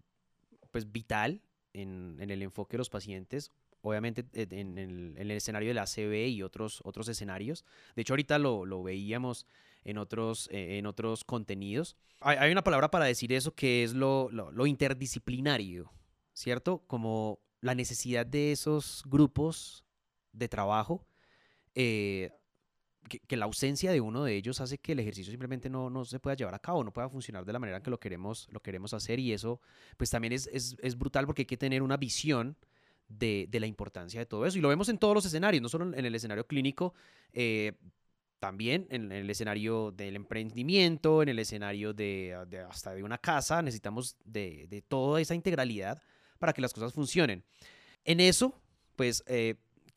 pues 0.71 0.91
vital 0.91 1.41
en, 1.73 2.17
el 2.19 2.41
enfoque 2.41 2.73
de 2.73 2.79
los 2.79 2.89
pacientes 2.89 3.51
obviamente 3.81 4.25
eh, 4.33 4.47
en 4.51 4.77
el, 4.77 5.31
escenario 5.31 5.69
de 5.69 5.73
la 5.73 5.85
CB 5.85 6.27
y 6.27 6.43
otros, 6.43 6.81
otros 6.83 7.07
escenarios. 7.07 7.63
De 7.95 8.01
hecho, 8.01 8.13
ahorita 8.13 8.37
lo, 8.37 8.83
veíamos 8.83 9.45
en 9.85 9.97
otros, 9.97 10.49
en 10.51 10.85
otros 10.87 11.23
contenidos. 11.23 11.95
Hay, 12.19 12.51
una 12.51 12.63
palabra 12.63 12.91
para 12.91 13.05
decir 13.05 13.31
eso 13.31 13.55
que 13.55 13.83
es 13.83 13.93
lo, 13.93 14.29
interdisciplinario, 14.65 15.89
¿cierto? 16.33 16.83
Como 16.87 17.39
la 17.61 17.75
necesidad 17.75 18.25
de 18.25 18.51
esos 18.51 19.03
grupos 19.05 19.85
de 20.33 20.49
trabajo 20.49 21.07
que, 23.07 23.37
la 23.37 23.45
ausencia 23.45 23.91
de 23.91 24.01
uno 24.01 24.23
de 24.23 24.35
ellos 24.35 24.61
hace 24.61 24.77
que 24.77 24.93
el 24.93 24.99
ejercicio 24.99 25.31
simplemente 25.31 25.69
no, 25.69 25.89
no, 25.89 26.05
se 26.05 26.19
pueda 26.19 26.35
llevar 26.35 26.55
a 26.55 26.59
cabo, 26.59 26.83
no 26.83 26.91
pueda 26.91 27.09
funcionar 27.09 27.45
de 27.45 27.53
la 27.53 27.59
manera 27.59 27.81
que 27.81 27.89
lo 27.89 27.99
queremos, 27.99 28.47
lo 28.51 28.59
queremos 28.59 28.93
hacer 28.93 29.19
y 29.19 29.33
eso 29.33 29.61
pues 29.97 30.09
también 30.09 30.33
es, 30.33 30.47
es, 30.51 30.75
es 30.81 30.97
brutal 30.97 31.25
porque 31.25 31.43
hay 31.43 31.45
que 31.45 31.57
tener 31.57 31.81
una 31.81 31.97
visión 31.97 32.57
de, 33.07 33.47
de, 33.49 33.59
la 33.59 33.67
importancia 33.67 34.19
de 34.19 34.25
todo 34.25 34.45
eso 34.45 34.57
y 34.57 34.61
lo 34.61 34.69
vemos 34.69 34.89
en 34.89 34.97
todos 34.97 35.15
los 35.15 35.25
escenarios, 35.25 35.61
no 35.61 35.69
solo 35.69 35.93
en 35.93 36.05
el 36.05 36.13
escenario 36.13 36.45
clínico, 36.45 36.93
eh, 37.33 37.73
también 38.39 38.87
en, 38.89 39.11
el 39.11 39.29
escenario 39.29 39.91
del 39.91 40.15
emprendimiento, 40.15 41.23
en 41.23 41.29
el 41.29 41.39
escenario 41.39 41.93
de, 41.93 42.37
de 42.47 42.59
hasta 42.59 42.93
de 42.93 43.03
una 43.03 43.17
casa, 43.17 43.61
necesitamos 43.61 44.15
de, 44.23 44.67
de, 44.69 44.81
toda 44.81 45.19
esa 45.21 45.33
integralidad 45.33 46.01
para 46.37 46.53
que 46.53 46.61
las 46.61 46.73
cosas 46.73 46.93
funcionen. 46.93 47.43
En 48.05 48.19
eso, 48.19 48.53
pues 48.95 49.23
eh, 49.27 49.55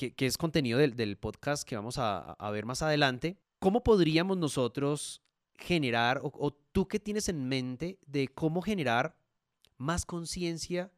que, 0.08 0.26
es 0.26 0.38
contenido 0.38 0.78
del, 0.78 1.16
podcast 1.18 1.64
que 1.64 1.76
vamos 1.76 1.96
a, 1.98 2.36
ver 2.50 2.64
más 2.64 2.80
adelante, 2.80 3.36
¿cómo 3.58 3.82
podríamos 3.82 4.38
nosotros 4.38 5.22
generar, 5.56 6.20
o, 6.22 6.50
tú 6.72 6.88
qué 6.88 6.98
tienes 6.98 7.28
en 7.28 7.46
mente 7.46 7.98
de 8.06 8.28
cómo 8.28 8.62
generar 8.62 9.16
más 9.76 10.06
conciencia 10.06 10.90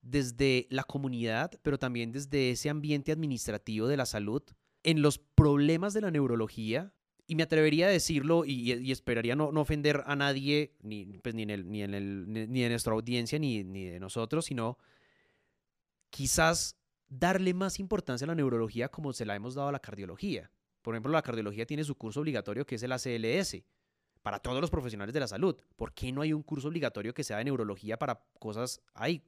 desde 0.00 0.66
la 0.70 0.84
comunidad, 0.84 1.52
pero 1.62 1.78
también 1.78 2.12
desde 2.12 2.52
ese 2.52 2.70
ambiente 2.70 3.12
administrativo 3.12 3.86
de 3.88 3.98
la 3.98 4.06
salud, 4.06 4.42
en 4.82 5.02
los 5.02 5.18
problemas 5.18 5.92
de 5.92 6.00
la 6.00 6.10
neurología? 6.10 6.94
Y 7.26 7.36
me 7.36 7.42
atrevería 7.44 7.86
a 7.86 7.90
decirlo 7.90 8.44
y, 8.44 8.90
esperaría 8.90 9.36
no, 9.36 9.48
ofender 9.48 10.02
a 10.06 10.16
nadie, 10.16 10.74
ni, 10.82 11.04
pues, 11.18 11.34
ni, 11.34 11.42
en 11.42 11.50
el, 11.50 11.70
ni, 11.70 11.82
en 11.82 11.94
el, 11.94 12.24
ni, 12.50 12.64
en 12.64 12.70
nuestra 12.70 12.94
audiencia, 12.94 13.38
ni, 13.38 13.62
ni 13.62 13.84
de 13.84 14.00
nosotros, 14.00 14.46
sino 14.46 14.78
quizás 16.08 16.79
darle 17.10 17.52
más 17.52 17.78
importancia 17.78 18.24
a 18.24 18.28
la 18.28 18.34
neurología 18.34 18.88
como 18.88 19.12
se 19.12 19.26
la 19.26 19.36
hemos 19.36 19.54
dado 19.54 19.68
a 19.68 19.72
la 19.72 19.80
cardiología. 19.80 20.50
Por 20.80 20.94
ejemplo, 20.94 21.12
la 21.12 21.20
cardiología 21.20 21.66
tiene 21.66 21.84
su 21.84 21.96
curso 21.96 22.20
obligatorio 22.20 22.64
que 22.64 22.76
es 22.76 22.82
el 22.82 22.92
ACLS 22.92 23.62
para 24.22 24.38
todos 24.38 24.60
los 24.60 24.70
profesionales 24.70 25.12
de 25.12 25.20
la 25.20 25.26
salud. 25.26 25.56
¿Por 25.76 25.92
qué 25.92 26.12
no 26.12 26.22
hay 26.22 26.32
un 26.32 26.42
curso 26.42 26.68
obligatorio 26.68 27.12
que 27.12 27.24
sea 27.24 27.38
de 27.38 27.44
neurología 27.44 27.98
para 27.98 28.22
cosas? 28.38 28.80
Hay 28.94 29.22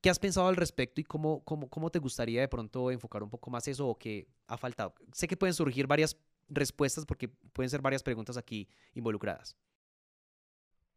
¿Qué 0.00 0.10
has 0.10 0.18
pensado 0.18 0.46
al 0.46 0.56
respecto 0.56 1.00
y 1.00 1.04
cómo, 1.04 1.42
cómo, 1.44 1.68
cómo 1.68 1.90
te 1.90 1.98
gustaría 1.98 2.40
de 2.40 2.48
pronto 2.48 2.90
enfocar 2.90 3.22
un 3.22 3.30
poco 3.30 3.50
más 3.50 3.66
eso 3.66 3.88
o 3.88 3.98
qué 3.98 4.28
ha 4.46 4.56
faltado? 4.56 4.94
Sé 5.12 5.26
que 5.26 5.36
pueden 5.36 5.54
surgir 5.54 5.88
varias 5.88 6.16
respuestas 6.48 7.04
porque 7.04 7.28
pueden 7.28 7.68
ser 7.68 7.82
varias 7.82 8.02
preguntas 8.02 8.36
aquí 8.36 8.68
involucradas. 8.94 9.56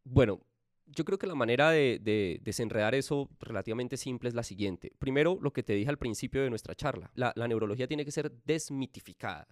Bueno, 0.04 0.40
yo 0.86 1.04
creo 1.04 1.18
que 1.18 1.26
la 1.26 1.34
manera 1.34 1.70
de, 1.70 2.40
desenredar 2.42 2.94
eso 2.94 3.28
relativamente 3.40 3.96
simple 3.96 4.28
es 4.28 4.34
la 4.34 4.42
siguiente. 4.42 4.92
Primero, 4.98 5.38
lo 5.40 5.52
que 5.52 5.62
te 5.62 5.74
dije 5.74 5.90
al 5.90 5.98
principio 5.98 6.42
de 6.42 6.50
nuestra 6.50 6.74
charla, 6.74 7.10
la, 7.14 7.32
neurología 7.48 7.86
tiene 7.86 8.04
que 8.04 8.12
ser 8.12 8.32
desmitificada. 8.44 9.48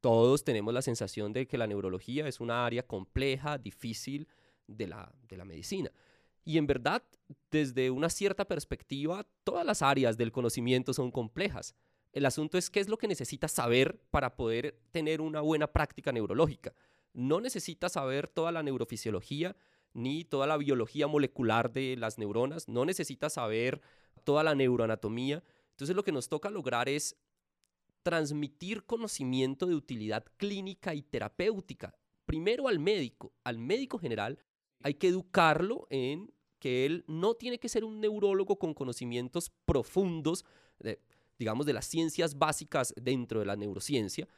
Todos 0.00 0.44
tenemos 0.44 0.72
la 0.72 0.82
sensación 0.82 1.32
de 1.32 1.46
que 1.46 1.58
la 1.58 1.66
neurología 1.66 2.26
es 2.26 2.40
una 2.40 2.64
área 2.64 2.86
compleja, 2.86 3.58
difícil 3.58 4.28
de 4.66 4.86
la, 4.86 5.12
de 5.28 5.36
la 5.36 5.44
medicina. 5.44 5.90
Y 6.44 6.56
en 6.56 6.66
verdad, 6.66 7.02
desde 7.50 7.90
una 7.90 8.08
cierta 8.08 8.46
perspectiva, 8.46 9.26
todas 9.44 9.66
las 9.66 9.82
áreas 9.82 10.16
del 10.16 10.32
conocimiento 10.32 10.94
son 10.94 11.10
complejas. 11.10 11.74
El 12.12 12.26
asunto 12.26 12.58
es 12.58 12.70
qué 12.70 12.80
es 12.80 12.88
lo 12.88 12.98
que 12.98 13.08
necesitas 13.08 13.52
saber 13.52 14.00
para 14.10 14.36
poder 14.36 14.80
tener 14.90 15.20
una 15.20 15.42
buena 15.42 15.66
práctica 15.66 16.12
neurológica. 16.12 16.74
No 17.12 17.40
necesitas 17.40 17.92
saber 17.92 18.26
toda 18.26 18.52
la 18.52 18.62
neurofisiología, 18.62 19.54
ni 19.92 20.24
toda 20.24 20.46
la 20.46 20.56
biología 20.56 21.06
molecular 21.06 21.72
de 21.72 21.96
las 21.96 22.18
neuronas, 22.18 22.68
no 22.68 22.84
necesitas 22.84 23.34
saber 23.34 23.80
toda 24.24 24.42
la 24.42 24.54
neuroanatomía. 24.54 25.42
Entonces 25.70 25.96
lo 25.96 26.04
que 26.04 26.12
nos 26.12 26.28
toca 26.28 26.50
lograr 26.50 26.88
es 26.88 27.16
transmitir 28.02 28.84
conocimiento 28.84 29.66
de 29.66 29.74
utilidad 29.74 30.24
clínica 30.36 30.94
y 30.94 31.02
terapéutica. 31.02 31.94
Primero 32.24 32.68
al 32.68 32.78
médico, 32.78 33.32
al 33.44 33.58
médico 33.58 33.98
general, 33.98 34.38
hay 34.82 34.94
que 34.94 35.08
educarlo 35.08 35.86
en 35.90 36.32
que 36.58 36.86
él 36.86 37.04
no 37.06 37.34
tiene 37.34 37.58
que 37.58 37.68
ser 37.68 37.84
un 37.84 38.00
neurólogo 38.00 38.58
con 38.58 38.74
conocimientos 38.74 39.50
profundos, 39.64 40.44
digamos, 41.38 41.66
de 41.66 41.72
las 41.72 41.86
ciencias 41.86 42.38
básicas 42.38 42.94
dentro 43.00 43.40
de 43.40 43.46
la 43.46 43.56
neurociencia, 43.56 44.28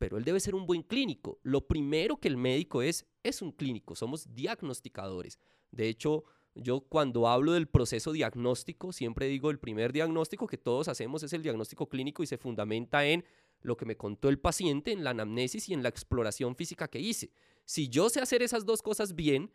pero 0.00 0.16
él 0.16 0.24
debe 0.24 0.40
ser 0.40 0.54
un 0.54 0.66
buen 0.66 0.82
clínico. 0.82 1.38
Lo 1.42 1.68
primero 1.68 2.16
que 2.16 2.28
el 2.28 2.38
médico 2.38 2.80
es, 2.80 3.04
es 3.22 3.42
un 3.42 3.52
clínico, 3.52 3.94
somos 3.94 4.34
diagnosticadores. 4.34 5.38
De 5.70 5.90
hecho, 5.90 6.24
yo 6.54 6.80
cuando 6.80 7.28
hablo 7.28 7.52
del 7.52 7.68
proceso 7.68 8.10
diagnóstico, 8.12 8.94
siempre 8.94 9.26
digo 9.26 9.50
el 9.50 9.58
primer 9.58 9.92
diagnóstico 9.92 10.46
que 10.46 10.56
todos 10.56 10.88
hacemos 10.88 11.22
es 11.22 11.34
el 11.34 11.42
diagnóstico 11.42 11.86
clínico 11.86 12.22
y 12.22 12.26
se 12.26 12.38
fundamenta 12.38 13.04
en 13.04 13.26
lo 13.60 13.76
que 13.76 13.84
me 13.84 13.98
contó 13.98 14.30
el 14.30 14.38
paciente, 14.38 14.90
en 14.90 15.04
la 15.04 15.10
anamnesis 15.10 15.68
y 15.68 15.74
en 15.74 15.82
la 15.82 15.90
exploración 15.90 16.56
física 16.56 16.88
que 16.88 16.98
hice. 16.98 17.30
Si 17.66 17.90
yo 17.90 18.08
sé 18.08 18.22
hacer 18.22 18.42
esas 18.42 18.64
dos 18.64 18.80
cosas 18.80 19.14
bien, 19.14 19.52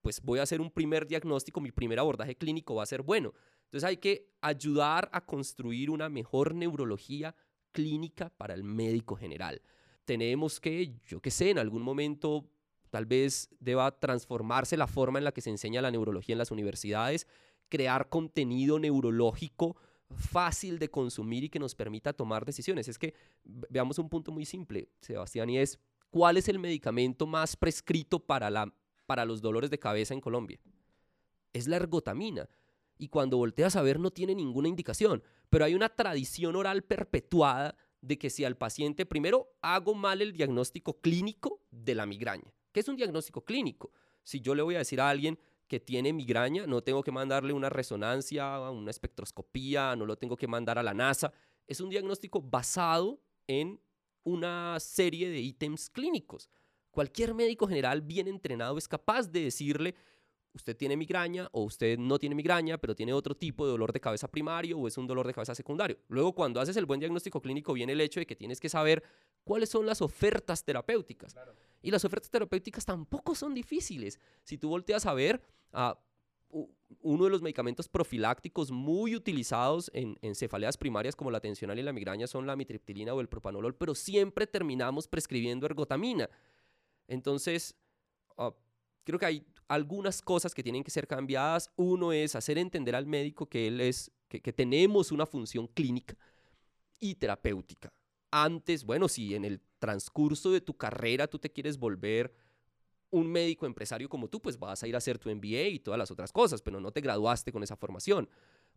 pues 0.00 0.22
voy 0.22 0.38
a 0.38 0.44
hacer 0.44 0.60
un 0.60 0.70
primer 0.70 1.08
diagnóstico, 1.08 1.60
mi 1.60 1.72
primer 1.72 1.98
abordaje 1.98 2.36
clínico 2.36 2.76
va 2.76 2.84
a 2.84 2.86
ser 2.86 3.02
bueno. 3.02 3.34
Entonces 3.64 3.82
hay 3.82 3.96
que 3.96 4.30
ayudar 4.42 5.10
a 5.12 5.26
construir 5.26 5.90
una 5.90 6.08
mejor 6.08 6.54
neurología 6.54 7.34
clínica 7.72 8.30
para 8.30 8.54
el 8.54 8.62
médico 8.62 9.16
general 9.16 9.60
tenemos 10.08 10.58
que, 10.58 10.94
yo 11.04 11.20
qué 11.20 11.30
sé, 11.30 11.50
en 11.50 11.58
algún 11.58 11.82
momento 11.82 12.48
tal 12.88 13.04
vez 13.04 13.50
deba 13.60 13.90
transformarse 14.00 14.74
la 14.78 14.86
forma 14.86 15.18
en 15.18 15.24
la 15.26 15.32
que 15.32 15.42
se 15.42 15.50
enseña 15.50 15.82
la 15.82 15.90
neurología 15.90 16.32
en 16.32 16.38
las 16.38 16.50
universidades, 16.50 17.26
crear 17.68 18.08
contenido 18.08 18.78
neurológico 18.78 19.76
fácil 20.16 20.78
de 20.78 20.88
consumir 20.90 21.44
y 21.44 21.50
que 21.50 21.58
nos 21.58 21.74
permita 21.74 22.14
tomar 22.14 22.46
decisiones. 22.46 22.88
Es 22.88 22.98
que 22.98 23.12
veamos 23.44 23.98
un 23.98 24.08
punto 24.08 24.32
muy 24.32 24.46
simple, 24.46 24.88
Sebastián, 25.02 25.50
y 25.50 25.58
es, 25.58 25.78
¿cuál 26.08 26.38
es 26.38 26.48
el 26.48 26.58
medicamento 26.58 27.26
más 27.26 27.54
prescrito 27.54 28.18
para, 28.18 28.48
la, 28.48 28.72
para 29.04 29.26
los 29.26 29.42
dolores 29.42 29.68
de 29.68 29.78
cabeza 29.78 30.14
en 30.14 30.22
Colombia? 30.22 30.58
Es 31.52 31.68
la 31.68 31.76
ergotamina. 31.76 32.48
Y 32.96 33.08
cuando 33.08 33.36
volteas 33.36 33.76
a 33.76 33.82
ver 33.82 34.00
no 34.00 34.10
tiene 34.10 34.34
ninguna 34.34 34.68
indicación, 34.68 35.22
pero 35.50 35.66
hay 35.66 35.74
una 35.74 35.90
tradición 35.90 36.56
oral 36.56 36.82
perpetuada 36.82 37.76
de 38.00 38.18
que 38.18 38.30
si 38.30 38.44
al 38.44 38.56
paciente, 38.56 39.06
primero, 39.06 39.56
hago 39.62 39.94
mal 39.94 40.22
el 40.22 40.32
diagnóstico 40.32 41.00
clínico 41.00 41.62
de 41.70 41.94
la 41.94 42.06
migraña. 42.06 42.52
¿Qué 42.72 42.80
es 42.80 42.88
un 42.88 42.96
diagnóstico 42.96 43.44
clínico? 43.44 43.92
Si 44.22 44.40
yo 44.40 44.54
le 44.54 44.62
voy 44.62 44.76
a 44.76 44.78
decir 44.78 45.00
a 45.00 45.08
alguien 45.08 45.38
que 45.66 45.80
tiene 45.80 46.12
migraña, 46.12 46.66
no 46.66 46.82
tengo 46.82 47.02
que 47.02 47.12
mandarle 47.12 47.52
una 47.52 47.68
resonancia, 47.68 48.58
una 48.70 48.90
espectroscopía, 48.90 49.96
no 49.96 50.06
lo 50.06 50.16
tengo 50.16 50.36
que 50.36 50.46
mandar 50.46 50.78
a 50.78 50.82
la 50.82 50.94
NASA. 50.94 51.32
Es 51.66 51.80
un 51.80 51.90
diagnóstico 51.90 52.40
basado 52.40 53.20
en 53.46 53.80
una 54.24 54.78
serie 54.80 55.28
de 55.30 55.40
ítems 55.40 55.90
clínicos. 55.90 56.48
Cualquier 56.90 57.34
médico 57.34 57.66
general 57.66 58.02
bien 58.02 58.28
entrenado 58.28 58.78
es 58.78 58.88
capaz 58.88 59.30
de 59.30 59.44
decirle, 59.44 59.94
usted 60.52 60.76
tiene 60.76 60.96
migraña 60.96 61.48
o 61.52 61.62
usted 61.62 61.98
no 61.98 62.18
tiene 62.18 62.34
migraña, 62.34 62.78
pero 62.78 62.94
tiene 62.94 63.12
otro 63.12 63.34
tipo 63.34 63.64
de 63.64 63.72
dolor 63.72 63.92
de 63.92 64.00
cabeza 64.00 64.28
primario 64.28 64.78
o 64.78 64.88
es 64.88 64.98
un 64.98 65.06
dolor 65.06 65.26
de 65.26 65.34
cabeza 65.34 65.54
secundario. 65.54 65.98
Luego, 66.08 66.34
cuando 66.34 66.60
haces 66.60 66.76
el 66.76 66.86
buen 66.86 67.00
diagnóstico 67.00 67.40
clínico, 67.40 67.72
viene 67.72 67.92
el 67.92 68.00
hecho 68.00 68.20
de 68.20 68.26
que 68.26 68.36
tienes 68.36 68.60
que 68.60 68.68
saber 68.68 69.02
cuáles 69.44 69.68
son 69.68 69.86
las 69.86 70.02
ofertas 70.02 70.64
terapéuticas. 70.64 71.36
Y 71.82 71.90
las 71.90 72.04
ofertas 72.04 72.30
terapéuticas 72.30 72.84
tampoco 72.84 73.34
son 73.34 73.54
difíciles. 73.54 74.18
Si 74.42 74.58
tú 74.58 74.68
volteas 74.68 75.06
a 75.06 75.14
ver, 75.14 75.40
a 75.72 75.98
uno 77.00 77.24
de 77.24 77.30
los 77.30 77.42
medicamentos 77.42 77.88
profilácticos 77.88 78.70
muy 78.70 79.14
utilizados 79.14 79.90
en, 79.92 80.16
cefaleas 80.34 80.76
primarias 80.76 81.14
como 81.14 81.30
la 81.30 81.40
tensional 81.40 81.78
y 81.78 81.82
la 81.82 81.92
migraña 81.92 82.26
son 82.26 82.46
la 82.46 82.56
mitriptilina 82.56 83.12
o 83.14 83.20
el 83.20 83.28
propanolol, 83.28 83.74
pero 83.74 83.94
siempre 83.94 84.46
terminamos 84.46 85.06
prescribiendo 85.08 85.66
ergotamina. 85.66 86.28
Entonces, 87.06 87.76
ah, 88.38 88.54
creo 89.04 89.18
que 89.18 89.26
hay 89.26 89.46
algunas 89.68 90.22
cosas 90.22 90.54
que 90.54 90.62
tienen 90.62 90.82
que 90.82 90.90
ser 90.90 91.06
cambiadas. 91.06 91.70
Uno 91.76 92.12
es 92.12 92.34
hacer 92.34 92.58
entender 92.58 92.96
al 92.96 93.06
médico 93.06 93.46
que 93.46 93.68
él 93.68 93.80
es, 93.80 94.10
que, 94.28 94.40
tenemos 94.52 95.12
una 95.12 95.26
función 95.26 95.66
clínica 95.68 96.16
y 96.98 97.14
terapéutica. 97.14 97.92
Antes, 98.30 98.84
bueno, 98.84 99.08
si 99.08 99.34
en 99.34 99.44
el 99.44 99.60
transcurso 99.78 100.50
de 100.50 100.60
tu 100.60 100.76
carrera 100.76 101.28
tú 101.28 101.38
te 101.38 101.50
quieres 101.50 101.78
volver 101.78 102.34
un 103.10 103.26
médico 103.26 103.64
empresario 103.64 104.08
como 104.08 104.28
tú, 104.28 104.40
pues 104.40 104.58
vas 104.58 104.82
a 104.82 104.88
ir 104.88 104.94
a 104.94 104.98
hacer 104.98 105.18
tu 105.18 105.30
MBA 105.30 105.68
y 105.68 105.78
todas 105.78 105.96
las 105.96 106.10
otras 106.10 106.30
cosas, 106.30 106.60
pero 106.60 106.78
no 106.80 106.90
te 106.90 107.00
graduaste 107.00 107.52
con 107.52 107.62
esa 107.62 107.76
formación. 107.76 108.28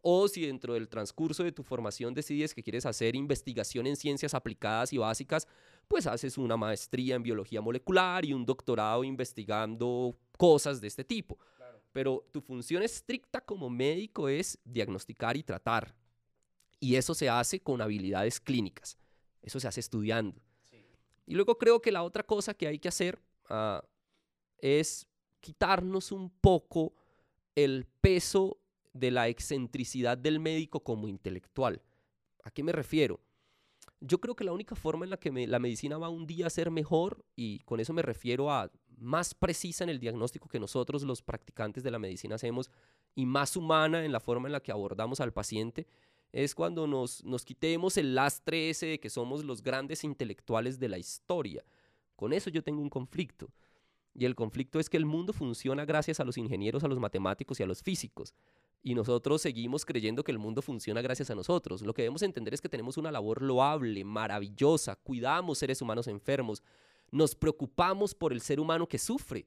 O 0.01 0.27
si 0.27 0.45
dentro 0.45 0.73
del 0.73 0.87
transcurso 0.87 1.43
de 1.43 1.51
tu 1.51 1.63
formación 1.63 2.13
decides 2.13 2.53
que 2.53 2.63
quieres 2.63 2.85
hacer 2.85 3.15
investigación 3.15 3.87
en 3.87 3.95
ciencias 3.95 4.33
aplicadas 4.33 4.93
y 4.93 4.97
básicas, 4.97 5.47
pues 5.87 6.07
haces 6.07 6.37
una 6.37 6.57
maestría 6.57 7.15
en 7.15 7.23
biología 7.23 7.61
molecular 7.61 8.25
y 8.25 8.33
un 8.33 8.45
doctorado 8.45 9.03
investigando 9.03 10.17
cosas 10.41 10.81
de 10.81 10.87
este 10.87 11.03
tipo. 11.03 11.37
Pero 11.91 12.25
tu 12.31 12.41
función 12.41 12.81
estricta 12.81 13.41
como 13.41 13.69
médico 13.69 14.27
es 14.27 14.57
diagnosticar 14.63 15.37
y 15.37 15.43
tratar. 15.43 15.95
Y 16.79 16.95
eso 16.95 17.13
se 17.13 17.29
hace 17.29 17.59
con 17.59 17.79
habilidades 17.79 18.39
clínicas. 18.39 18.97
Eso 19.43 19.59
se 19.59 19.67
hace 19.67 19.81
estudiando. 19.81 20.41
Y 21.27 21.35
luego 21.35 21.59
creo 21.59 21.79
que 21.79 21.91
la 21.91 22.01
otra 22.01 22.23
cosa 22.23 22.55
que 22.55 22.65
hay 22.65 22.79
que 22.79 22.87
hacer 22.87 23.21
ah, 23.49 23.83
es 24.57 25.05
quitarnos 25.41 26.11
un 26.11 26.31
poco 26.31 26.95
el 27.53 27.85
peso 28.01 28.57
de 28.93 29.11
la 29.11 29.27
excentricidad 29.27 30.17
del 30.17 30.39
médico 30.39 30.79
como 30.79 31.07
intelectual. 31.07 31.83
¿A 32.43 32.49
qué 32.49 32.63
me 32.63 32.71
refiero? 32.71 33.19
Yo 33.99 34.19
creo 34.19 34.35
que 34.35 34.43
la 34.43 34.53
única 34.53 34.75
forma 34.75 35.05
en 35.05 35.11
la 35.11 35.17
que 35.17 35.29
la 35.45 35.59
medicina 35.59 35.99
va 35.99 36.09
un 36.09 36.25
día 36.25 36.47
a 36.47 36.49
ser 36.49 36.71
mejor, 36.71 37.23
y 37.35 37.59
con 37.59 37.79
eso 37.79 37.93
me 37.93 38.01
refiero 38.01 38.51
a 38.51 38.71
más 39.01 39.33
precisa 39.33 39.83
en 39.83 39.89
el 39.89 39.99
diagnóstico 39.99 40.47
que 40.47 40.59
nosotros 40.59 41.03
los 41.03 41.21
practicantes 41.21 41.83
de 41.83 41.91
la 41.91 41.99
medicina 41.99 42.35
hacemos, 42.35 42.71
y 43.15 43.25
más 43.25 43.57
humana 43.57 44.05
en 44.05 44.11
la 44.11 44.19
forma 44.19 44.47
en 44.47 44.53
la 44.53 44.61
que 44.61 44.71
abordamos 44.71 45.19
al 45.19 45.33
paciente, 45.33 45.87
es 46.31 46.55
cuando 46.55 46.87
nos, 46.87 47.23
nos 47.25 47.43
quitemos 47.43 47.97
el 47.97 48.15
lastre 48.15 48.69
ese 48.69 48.85
de 48.85 48.99
que 48.99 49.09
somos 49.09 49.43
los 49.43 49.61
grandes 49.61 50.03
intelectuales 50.03 50.79
de 50.79 50.87
la 50.87 50.97
historia. 50.97 51.65
Con 52.15 52.31
eso 52.31 52.49
yo 52.49 52.63
tengo 52.63 52.81
un 52.81 52.89
conflicto. 52.89 53.51
Y 54.13 54.25
el 54.25 54.35
conflicto 54.35 54.79
es 54.79 54.89
que 54.89 54.97
el 54.97 55.05
mundo 55.05 55.33
funciona 55.33 55.83
gracias 55.83 56.19
a 56.19 56.23
los 56.23 56.37
ingenieros, 56.37 56.83
a 56.83 56.87
los 56.87 56.99
matemáticos 56.99 57.59
y 57.59 57.63
a 57.63 57.65
los 57.65 57.81
físicos 57.81 58.33
y 58.83 58.95
nosotros 58.95 59.41
seguimos 59.41 59.85
creyendo 59.85 60.23
que 60.23 60.31
el 60.31 60.39
mundo 60.39 60.61
funciona 60.61 61.01
gracias 61.01 61.29
a 61.29 61.35
nosotros. 61.35 61.81
Lo 61.81 61.93
que 61.93 62.01
debemos 62.01 62.23
entender 62.23 62.53
es 62.53 62.61
que 62.61 62.69
tenemos 62.69 62.97
una 62.97 63.11
labor 63.11 63.41
loable, 63.41 64.03
maravillosa, 64.03 64.95
cuidamos 64.95 65.59
seres 65.59 65.81
humanos 65.81 66.07
enfermos, 66.07 66.63
nos 67.11 67.35
preocupamos 67.35 68.15
por 68.15 68.33
el 68.33 68.41
ser 68.41 68.59
humano 68.59 68.87
que 68.87 68.97
sufre. 68.97 69.45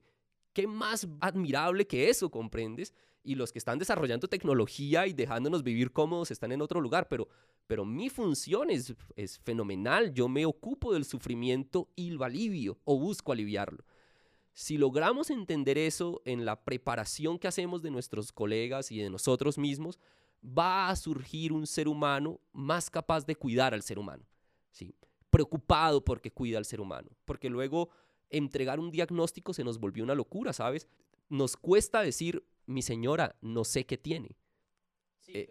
¿Qué 0.53 0.67
más 0.67 1.07
admirable 1.19 1.85
que 1.85 2.09
eso, 2.09 2.29
comprendes? 2.29 2.93
Y 3.23 3.35
los 3.35 3.51
que 3.51 3.59
están 3.59 3.79
desarrollando 3.79 4.27
tecnología 4.27 5.07
y 5.07 5.13
dejándonos 5.13 5.63
vivir 5.63 5.91
cómodos 5.91 6.31
están 6.31 6.51
en 6.51 6.61
otro 6.61 6.79
lugar, 6.79 7.09
pero, 7.09 7.27
pero 7.67 7.83
mi 7.83 8.09
función 8.09 8.69
es, 8.69 8.93
es 9.15 9.39
fenomenal. 9.39 10.13
Yo 10.13 10.29
me 10.29 10.45
ocupo 10.45 10.93
del 10.93 11.03
sufrimiento 11.03 11.89
y 11.95 12.11
lo 12.11 12.23
alivio 12.23 12.77
o 12.85 12.97
busco 12.99 13.31
aliviarlo. 13.31 13.83
Si 14.53 14.77
logramos 14.77 15.31
entender 15.31 15.77
eso 15.77 16.21
en 16.23 16.45
la 16.45 16.63
preparación 16.63 17.37
que 17.37 17.49
hacemos 17.49 17.81
de 17.81 17.91
nuestros 17.91 18.31
colegas 18.31 18.89
y 18.91 18.99
de 18.99 19.09
nosotros 19.09 19.57
mismos, 19.57 19.99
va 20.41 20.89
a 20.89 20.95
surgir 20.95 21.51
un 21.51 21.67
ser 21.67 21.87
humano 21.87 22.39
más 22.53 22.89
capaz 22.89 23.25
de 23.25 23.35
cuidar 23.35 23.73
al 23.73 23.81
ser 23.81 23.99
humano, 23.99 24.23
¿sí? 24.71 24.95
Preocupado 25.35 26.01
porque 26.01 26.31
cuida 26.31 26.57
al 26.57 26.63
ser 26.63 26.79
humano, 26.79 27.09
porque 27.25 27.49
luego 27.49 27.89
entregar 28.29 28.79
un 28.79 28.89
diagnóstico 28.89 29.53
se 29.53 29.65
nos 29.65 29.79
volvió 29.79 30.01
una 30.01 30.15
locura, 30.15 30.53
¿sabes? 30.53 30.87
Nos 31.27 31.57
cuesta 31.57 32.01
decir, 32.01 32.45
mi 32.67 32.81
señora, 32.81 33.35
no 33.41 33.65
sé 33.65 33.85
qué 33.85 33.97
tiene. 33.97 34.37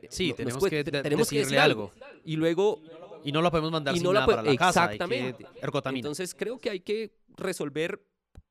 sí, 0.08 0.32
tenemos, 0.32 0.64
que, 0.64 0.82
tenemos 0.84 1.28
que 1.28 1.38
decirle 1.40 1.58
algo. 1.58 1.92
Y 2.24 2.36
luego... 2.36 2.80
Y 3.24 3.32
no 3.32 3.42
lo 3.42 3.50
podemos 3.50 3.72
mandar 3.72 3.94
sin 3.94 4.10
nada 4.10 4.24
para 4.24 4.42
la 4.42 4.56
casa. 4.56 4.84
Exactamente. 4.84 5.46
Entonces 5.94 6.34
creo 6.34 6.58
que 6.58 6.70
hay 6.70 6.80
que 6.80 7.12
resolver, 7.36 8.02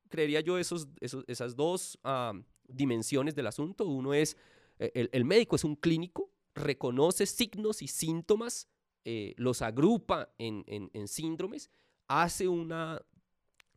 creería 0.08 0.40
yo, 0.40 0.56
esos, 0.56 0.86
esas 1.00 1.56
dos 1.56 1.98
dimensiones 2.68 3.34
del 3.34 3.48
asunto. 3.48 3.86
Uno 3.86 4.14
es, 4.14 4.36
el, 4.78 5.10
el 5.12 5.24
médico 5.24 5.56
es 5.56 5.64
un 5.64 5.74
clínico, 5.74 6.30
reconoce 6.54 7.26
signos 7.26 7.82
y 7.82 7.88
síntomas, 7.88 8.68
eh, 9.04 9.34
los 9.36 9.60
agrupa 9.62 10.30
en, 10.38 11.08
síndromes, 11.08 11.70
hace 12.08 12.48
una 12.48 13.00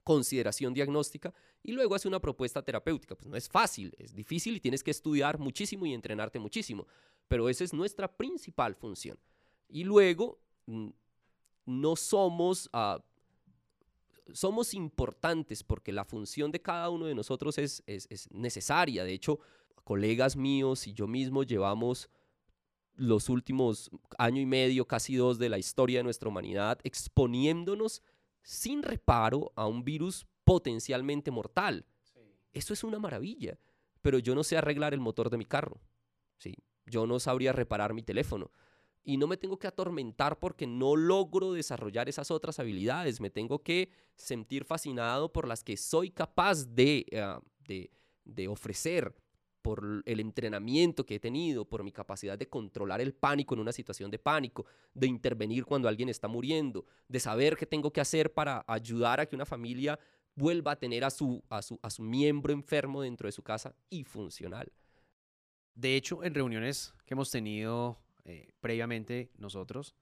consideración 0.04 0.74
diagnóstica 0.74 1.34
y 1.62 1.74
luego 1.74 1.96
hace 1.96 2.08
una 2.08 2.22
propuesta 2.22 2.62
terapéutica. 2.62 3.16
Pues 3.16 3.28
no 3.28 3.36
es 3.36 3.50
fácil, 3.50 3.94
es 3.98 4.14
difícil 4.14 4.56
y 4.56 4.60
tienes 4.60 4.84
que 4.84 4.92
estudiar 4.92 5.38
muchísimo 5.38 5.86
y 5.86 5.94
entrenarte 5.94 6.40
muchísimo, 6.40 6.88
pero 7.28 7.50
esa 7.50 7.64
es 7.64 7.74
nuestra 7.74 8.08
principal 8.08 8.76
función. 8.76 9.20
Y 9.68 9.84
luego, 9.84 10.40
mm, 10.66 10.90
no 11.66 11.96
somos... 11.96 12.70
Ah, 12.74 13.04
somos 14.34 14.74
importantes 14.74 15.64
porque 15.64 15.94
la 15.94 16.04
función 16.04 16.52
de 16.52 16.62
cada 16.62 16.90
uno 16.90 17.06
de 17.06 17.16
nosotros 17.16 17.58
es, 17.58 17.82
es 17.86 18.30
necesaria. 18.30 19.06
De 19.06 19.14
hecho, 19.14 19.40
colegas 19.86 20.36
míos 20.36 20.86
y 20.86 20.94
yo 20.94 21.08
mismo 21.08 21.44
llevamos 21.44 22.10
los 22.98 23.30
últimos 23.30 23.90
año 24.18 24.42
y 24.42 24.46
medio, 24.46 24.86
casi 24.86 25.16
dos 25.16 25.38
de 25.38 25.50
la 25.50 25.58
historia 25.58 26.00
de 26.00 26.04
nuestra 26.04 26.28
humanidad, 26.28 26.80
exponiéndonos 26.84 28.02
sin 28.42 28.84
reparo 28.84 29.54
a 29.56 29.68
un 29.68 29.84
virus 29.84 30.26
potencialmente 30.44 31.32
mortal. 31.32 31.86
Eso 32.54 32.74
es 32.74 32.84
una 32.84 33.00
maravilla, 33.00 33.60
pero 34.02 34.20
yo 34.20 34.34
no 34.34 34.44
sé 34.44 34.58
arreglar 34.58 34.94
el 34.94 35.00
motor 35.00 35.30
de 35.30 35.38
mi 35.38 35.46
carro. 35.46 35.80
¿sí? 36.38 36.56
Yo 36.86 37.06
no 37.06 37.20
sabría 37.20 37.54
reparar 37.54 37.94
mi 37.94 38.02
teléfono. 38.02 38.52
Y 39.04 39.18
no 39.18 39.28
me 39.28 39.38
tengo 39.38 39.58
que 39.58 39.68
atormentar 39.68 40.40
porque 40.40 40.68
no 40.68 40.96
logro 40.96 41.54
desarrollar 41.54 42.10
esas 42.10 42.30
otras 42.32 42.60
habilidades. 42.60 43.22
Me 43.22 43.30
tengo 43.30 43.64
que 43.64 43.92
sentir 44.16 44.66
fascinado 44.66 45.32
por 45.32 45.48
las 45.48 45.64
que 45.64 45.78
soy 45.78 46.10
capaz 46.10 46.66
de, 46.66 47.06
ah, 47.16 47.42
de, 47.60 47.90
de 48.26 48.48
ofrecer 48.48 49.16
por 49.68 50.02
el 50.06 50.22
entrenamiento 50.22 51.06
que 51.06 51.16
he 51.16 51.20
tenido, 51.20 51.66
por 51.66 51.84
mi 51.84 51.92
capacidad 51.92 52.40
de 52.40 52.48
controlar 52.48 53.02
el 53.02 53.14
pánico 53.14 53.54
en 53.54 53.60
una 53.60 53.74
situación 53.74 54.10
de 54.10 54.18
pánico, 54.18 54.66
de 54.94 55.08
intervenir 55.08 55.66
cuando 55.66 55.90
alguien 55.90 56.08
está 56.08 56.30
muriendo, 56.30 56.86
de 57.10 57.20
saber 57.20 57.58
qué 57.58 57.66
tengo 57.66 57.92
que 57.92 58.00
hacer 58.00 58.34
para 58.34 58.64
ayudar 58.66 59.20
a 59.20 59.26
que 59.26 59.36
una 59.36 59.46
familia 59.46 60.00
vuelva 60.36 60.72
a 60.72 60.76
tener 60.78 61.04
a 61.04 61.10
su, 61.10 61.44
a 61.50 61.62
su, 61.62 61.78
a 61.82 61.90
su 61.90 62.02
miembro 62.02 62.54
enfermo 62.54 63.02
dentro 63.02 63.28
de 63.28 63.34
su 63.34 63.44
casa 63.44 63.76
y 63.90 64.06
funcional. 64.06 64.72
De 65.76 65.98
hecho, 65.98 66.24
en 66.24 66.34
reuniones 66.34 66.94
que 67.06 67.14
hemos 67.14 67.30
tenido 67.30 67.98
eh, 68.24 68.54
previamente 68.62 69.32
nosotros, 69.38 69.96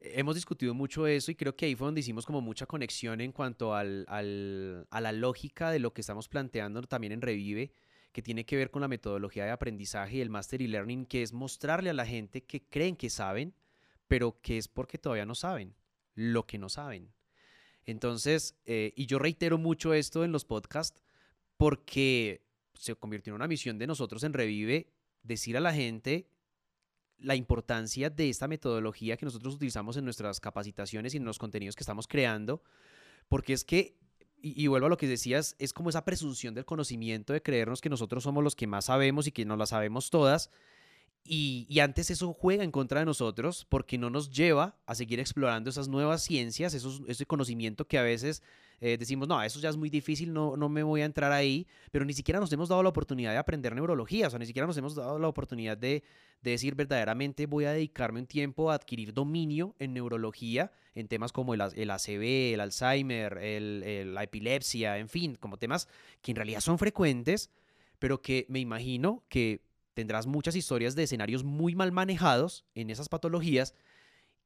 hemos 0.00 0.34
discutido 0.34 0.74
mucho 0.74 1.06
eso 1.06 1.30
y 1.30 1.34
creo 1.34 1.56
que 1.56 1.64
ahí 1.64 1.74
fue 1.74 1.86
donde 1.86 2.00
hicimos 2.00 2.26
como 2.26 2.42
mucha 2.42 2.66
conexión 2.66 3.22
en 3.22 3.32
cuanto 3.32 3.74
al, 3.74 4.04
al, 4.06 4.86
a 4.90 5.00
la 5.00 5.12
lógica 5.12 5.70
de 5.70 5.78
lo 5.78 5.94
que 5.94 6.02
estamos 6.02 6.28
planteando 6.28 6.82
también 6.82 7.14
en 7.14 7.22
Revive 7.22 7.72
que 8.16 8.22
tiene 8.22 8.46
que 8.46 8.56
ver 8.56 8.70
con 8.70 8.80
la 8.80 8.88
metodología 8.88 9.44
de 9.44 9.50
aprendizaje 9.50 10.16
y 10.16 10.20
el 10.22 10.30
Master 10.30 10.62
e 10.62 10.68
Learning, 10.68 11.04
que 11.04 11.22
es 11.22 11.34
mostrarle 11.34 11.90
a 11.90 11.92
la 11.92 12.06
gente 12.06 12.44
que 12.44 12.62
creen 12.62 12.96
que 12.96 13.10
saben, 13.10 13.54
pero 14.08 14.40
que 14.40 14.56
es 14.56 14.68
porque 14.68 14.96
todavía 14.96 15.26
no 15.26 15.34
saben 15.34 15.74
lo 16.14 16.46
que 16.46 16.56
no 16.56 16.70
saben. 16.70 17.12
Entonces, 17.84 18.56
eh, 18.64 18.94
y 18.96 19.04
yo 19.04 19.18
reitero 19.18 19.58
mucho 19.58 19.92
esto 19.92 20.24
en 20.24 20.32
los 20.32 20.46
podcasts 20.46 21.02
porque 21.58 22.42
se 22.72 22.94
convirtió 22.94 23.32
en 23.32 23.34
una 23.34 23.48
misión 23.48 23.76
de 23.76 23.86
nosotros 23.86 24.24
en 24.24 24.32
Revive 24.32 24.94
decir 25.22 25.58
a 25.58 25.60
la 25.60 25.74
gente 25.74 26.26
la 27.18 27.34
importancia 27.34 28.08
de 28.08 28.30
esta 28.30 28.48
metodología 28.48 29.18
que 29.18 29.26
nosotros 29.26 29.56
utilizamos 29.56 29.98
en 29.98 30.06
nuestras 30.06 30.40
capacitaciones 30.40 31.12
y 31.12 31.18
en 31.18 31.26
los 31.26 31.38
contenidos 31.38 31.76
que 31.76 31.82
estamos 31.82 32.08
creando, 32.08 32.62
porque 33.28 33.52
es 33.52 33.62
que 33.62 33.98
y, 34.40 34.66
vuelvo 34.68 34.86
a 34.86 34.90
lo 34.90 34.96
que 34.96 35.08
decías, 35.08 35.56
es 35.58 35.72
como 35.72 35.90
esa 35.90 36.04
presunción 36.04 36.54
del 36.54 36.64
conocimiento 36.64 37.32
de 37.32 37.42
creernos 37.42 37.80
que 37.80 37.88
nosotros 37.88 38.22
somos 38.22 38.44
los 38.44 38.54
que 38.54 38.66
más 38.66 38.86
sabemos 38.86 39.26
y 39.26 39.32
que 39.32 39.44
no 39.44 39.56
la 39.56 39.66
sabemos 39.66 40.10
todas. 40.10 40.50
Y, 41.24 41.66
y, 41.68 41.80
antes 41.80 42.10
eso 42.10 42.32
juega 42.32 42.62
en 42.62 42.70
contra 42.70 43.00
de 43.00 43.06
nosotros 43.06 43.66
porque 43.68 43.98
no 43.98 44.10
nos 44.10 44.30
lleva 44.30 44.76
a 44.86 44.94
seguir 44.94 45.18
explorando 45.18 45.70
esas 45.70 45.88
nuevas 45.88 46.22
ciencias, 46.22 46.74
esos, 46.74 47.02
ese 47.08 47.26
conocimiento 47.26 47.88
que 47.88 47.98
a 47.98 48.02
veces 48.02 48.42
eh, 48.80 48.96
decimos, 48.98 49.26
no, 49.28 49.42
eso 49.42 49.58
ya 49.60 49.70
es 49.70 49.76
muy 49.76 49.88
difícil, 49.88 50.32
no, 50.32 50.56
no 50.56 50.68
me 50.68 50.82
voy 50.82 51.00
a 51.00 51.04
entrar 51.04 51.32
ahí, 51.32 51.66
pero 51.90 52.04
ni 52.04 52.12
siquiera 52.12 52.40
nos 52.40 52.52
hemos 52.52 52.68
dado 52.68 52.82
la 52.82 52.88
oportunidad 52.88 53.32
de 53.32 53.38
aprender 53.38 53.74
neurología, 53.74 54.26
o 54.26 54.30
sea, 54.30 54.38
ni 54.38 54.46
siquiera 54.46 54.66
nos 54.66 54.76
hemos 54.76 54.94
dado 54.94 55.18
la 55.18 55.28
oportunidad 55.28 55.76
de, 55.78 56.02
de 56.42 56.50
decir 56.50 56.74
verdaderamente 56.74 57.46
voy 57.46 57.64
a 57.64 57.72
dedicarme 57.72 58.20
un 58.20 58.26
tiempo 58.26 58.70
a 58.70 58.74
adquirir 58.74 59.14
dominio 59.14 59.74
en 59.78 59.94
neurología, 59.94 60.72
en 60.94 61.08
temas 61.08 61.32
como 61.32 61.54
el, 61.54 61.62
el 61.74 61.90
ACV, 61.90 62.54
el 62.54 62.60
Alzheimer, 62.60 63.38
el, 63.38 64.14
la 64.14 64.22
epilepsia, 64.22 64.98
en 64.98 65.08
fin, 65.08 65.36
como 65.36 65.56
temas 65.56 65.88
que 66.20 66.32
en 66.32 66.36
realidad 66.36 66.60
son 66.60 66.78
frecuentes, 66.78 67.50
pero 67.98 68.20
que 68.20 68.46
me 68.48 68.60
imagino 68.60 69.24
que 69.28 69.62
tendrás 69.94 70.26
muchas 70.26 70.54
historias 70.54 70.94
de 70.94 71.04
escenarios 71.04 71.42
muy 71.42 71.74
mal 71.74 71.92
manejados 71.92 72.66
en 72.74 72.90
esas 72.90 73.08
patologías 73.08 73.74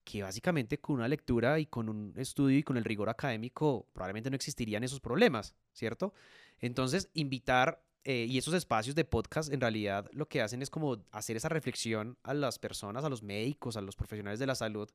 que 0.04 0.22
básicamente 0.22 0.78
con 0.78 0.96
una 0.96 1.08
lectura 1.08 1.58
y 1.58 1.66
con 1.66 1.88
un 1.88 2.12
estudio 2.16 2.58
y 2.58 2.62
con 2.62 2.76
el 2.76 2.84
rigor 2.84 3.08
académico 3.08 3.86
probablemente 3.92 4.30
no 4.30 4.36
existirían 4.36 4.84
esos 4.84 5.00
problemas, 5.00 5.54
¿cierto? 5.72 6.12
Entonces, 6.60 7.10
invitar 7.14 7.82
eh, 8.04 8.26
y 8.28 8.38
esos 8.38 8.54
espacios 8.54 8.94
de 8.94 9.04
podcast 9.04 9.52
en 9.52 9.60
realidad 9.60 10.08
lo 10.12 10.26
que 10.26 10.40
hacen 10.40 10.62
es 10.62 10.70
como 10.70 11.04
hacer 11.12 11.36
esa 11.36 11.50
reflexión 11.50 12.16
a 12.22 12.32
las 12.32 12.58
personas, 12.58 13.04
a 13.04 13.10
los 13.10 13.22
médicos, 13.22 13.76
a 13.76 13.82
los 13.82 13.96
profesionales 13.96 14.38
de 14.38 14.46
la 14.46 14.54
salud, 14.54 14.90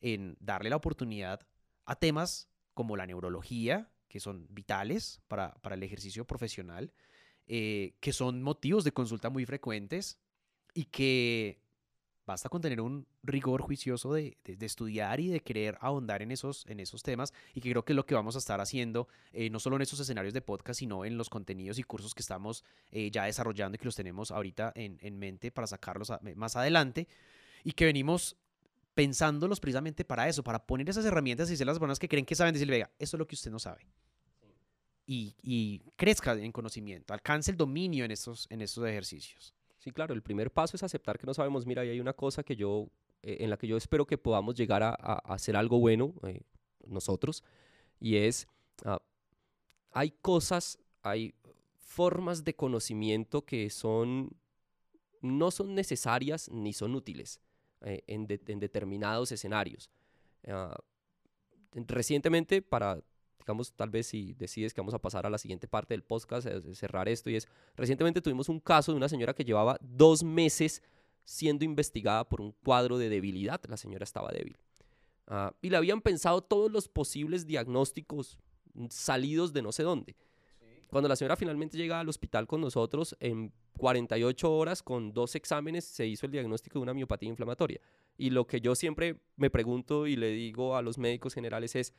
en 0.00 0.36
darle 0.40 0.70
la 0.70 0.76
oportunidad 0.76 1.40
a 1.84 1.96
temas 1.96 2.48
como 2.72 2.96
la 2.96 3.06
neurología, 3.06 3.90
que 4.08 4.20
son 4.20 4.46
vitales 4.50 5.20
para, 5.26 5.56
el 5.70 5.82
ejercicio 5.82 6.24
profesional, 6.24 6.92
eh, 7.46 7.96
que 8.00 8.12
son 8.12 8.42
motivos 8.42 8.84
de 8.84 8.92
consulta 8.92 9.30
muy 9.30 9.44
frecuentes 9.44 10.18
y 10.72 10.84
que 10.84 11.63
Basta 12.26 12.48
con 12.48 12.62
tener 12.62 12.80
un 12.80 13.06
rigor 13.22 13.60
juicioso 13.60 14.14
de, 14.14 14.38
estudiar 14.44 15.20
y 15.20 15.28
de 15.28 15.40
querer 15.40 15.76
ahondar 15.80 16.22
en 16.22 16.30
esos, 16.30 16.64
en 16.66 16.80
esos 16.80 17.02
temas 17.02 17.34
y 17.54 17.60
que 17.60 17.70
creo 17.70 17.84
que 17.84 17.92
es 17.92 17.96
lo 17.96 18.06
que 18.06 18.14
vamos 18.14 18.34
a 18.34 18.38
estar 18.38 18.62
haciendo, 18.62 19.08
eh, 19.32 19.50
no 19.50 19.60
solo 19.60 19.76
en 19.76 19.82
esos 19.82 20.00
escenarios 20.00 20.32
de 20.32 20.40
podcast, 20.40 20.78
sino 20.78 21.04
en 21.04 21.18
los 21.18 21.28
contenidos 21.28 21.78
y 21.78 21.82
cursos 21.82 22.14
que 22.14 22.22
estamos 22.22 22.64
eh, 22.92 23.10
ya 23.10 23.24
desarrollando 23.24 23.76
y 23.76 23.78
que 23.78 23.84
los 23.84 23.94
tenemos 23.94 24.30
ahorita 24.30 24.72
en, 24.74 25.18
mente 25.18 25.50
para 25.50 25.66
sacarlos 25.66 26.12
más 26.34 26.56
adelante 26.56 27.06
y 27.62 27.72
que 27.72 27.84
venimos 27.84 28.36
pensándolos 28.94 29.60
precisamente 29.60 30.04
para 30.04 30.26
eso, 30.26 30.42
para 30.42 30.64
poner 30.64 30.88
esas 30.88 31.04
herramientas 31.04 31.50
y 31.50 31.56
ser 31.56 31.66
las 31.66 31.78
personas 31.78 31.98
que 31.98 32.08
creen 32.08 32.24
que 32.24 32.34
saben 32.34 32.54
decirle, 32.54 32.76
venga, 32.76 32.90
eso 32.98 33.16
es 33.16 33.18
lo 33.18 33.26
que 33.26 33.34
usted 33.34 33.50
no 33.50 33.58
sabe. 33.58 33.86
Y, 35.06 35.34
y 35.42 35.80
crezca 35.96 36.32
en 36.32 36.52
conocimiento, 36.52 37.12
alcance 37.12 37.50
el 37.50 37.58
dominio 37.58 38.06
en 38.06 38.12
estos, 38.12 38.46
en 38.48 38.62
estos 38.62 38.86
ejercicios. 38.86 39.52
Sí, 39.84 39.92
claro, 39.92 40.14
el 40.14 40.22
primer 40.22 40.50
paso 40.50 40.78
es 40.78 40.82
aceptar 40.82 41.18
que 41.18 41.26
no 41.26 41.34
sabemos, 41.34 41.66
mira, 41.66 41.84
y 41.84 41.90
hay 41.90 42.00
una 42.00 42.14
cosa 42.14 42.42
que 42.42 42.56
yo, 42.56 42.88
eh, 43.22 43.36
en 43.40 43.50
la 43.50 43.58
que 43.58 43.66
yo 43.66 43.76
espero 43.76 44.06
que 44.06 44.16
podamos 44.16 44.54
llegar 44.54 44.82
a, 44.82 44.94
hacer 44.94 45.56
algo 45.56 45.78
bueno 45.78 46.14
eh, 46.26 46.40
nosotros, 46.86 47.44
y 48.00 48.16
es, 48.16 48.48
ah, 48.86 49.02
hay 49.92 50.12
cosas, 50.22 50.78
hay 51.02 51.34
formas 51.76 52.44
de 52.44 52.56
conocimiento 52.56 53.44
que 53.44 53.68
son, 53.68 54.30
no 55.20 55.50
son 55.50 55.74
necesarias 55.74 56.50
ni 56.50 56.72
son 56.72 56.94
útiles 56.94 57.42
eh, 57.82 58.00
en, 58.06 58.26
determinados 58.26 59.32
escenarios. 59.32 59.90
Ah, 60.48 60.78
recientemente, 61.74 62.62
para 62.62 63.02
digamos, 63.44 63.74
tal 63.74 63.90
vez 63.90 64.06
si 64.06 64.32
decides 64.34 64.72
que 64.72 64.80
vamos 64.80 64.94
a 64.94 64.98
pasar 64.98 65.26
a 65.26 65.30
la 65.30 65.36
siguiente 65.36 65.68
parte 65.68 65.92
del 65.92 66.02
podcast, 66.02 66.48
cerrar 66.72 67.08
esto, 67.08 67.28
y 67.28 67.36
es, 67.36 67.46
recientemente 67.76 68.22
tuvimos 68.22 68.48
un 68.48 68.58
caso 68.58 68.92
de 68.92 68.96
una 68.96 69.08
señora 69.08 69.34
que 69.34 69.44
llevaba 69.44 69.78
dos 69.82 70.24
meses 70.24 70.82
siendo 71.24 71.64
investigada 71.64 72.26
por 72.26 72.40
un 72.40 72.52
cuadro 72.52 72.96
de 72.96 73.10
debilidad. 73.10 73.60
La 73.68 73.76
señora 73.76 74.04
estaba 74.04 74.30
débil. 74.32 74.56
Ah, 75.26 75.54
y 75.60 75.70
le 75.70 75.76
habían 75.76 76.00
pensado 76.00 76.42
todos 76.42 76.70
los 76.70 76.88
posibles 76.88 77.46
diagnósticos 77.46 78.38
salidos 78.88 79.52
de 79.52 79.62
no 79.62 79.72
sé 79.72 79.82
dónde. 79.82 80.16
Cuando 80.88 81.08
la 81.08 81.16
señora 81.16 81.36
finalmente 81.36 81.76
llega 81.76 82.00
al 82.00 82.08
hospital 82.08 82.46
con 82.46 82.60
nosotros, 82.60 83.16
en 83.20 83.52
48 83.78 84.52
horas, 84.52 84.82
con 84.82 85.12
dos 85.12 85.34
exámenes, 85.34 85.84
se 85.84 86.06
hizo 86.06 86.26
el 86.26 86.32
diagnóstico 86.32 86.78
de 86.78 86.84
una 86.84 86.94
miopatía 86.94 87.28
inflamatoria. 87.28 87.80
Y 88.16 88.30
lo 88.30 88.46
que 88.46 88.60
yo 88.60 88.74
siempre 88.74 89.20
me 89.36 89.50
pregunto 89.50 90.06
y 90.06 90.14
le 90.16 90.28
digo 90.28 90.76
a 90.76 90.82
los 90.82 90.96
médicos 90.96 91.34
generales 91.34 91.74
es, 91.74 91.92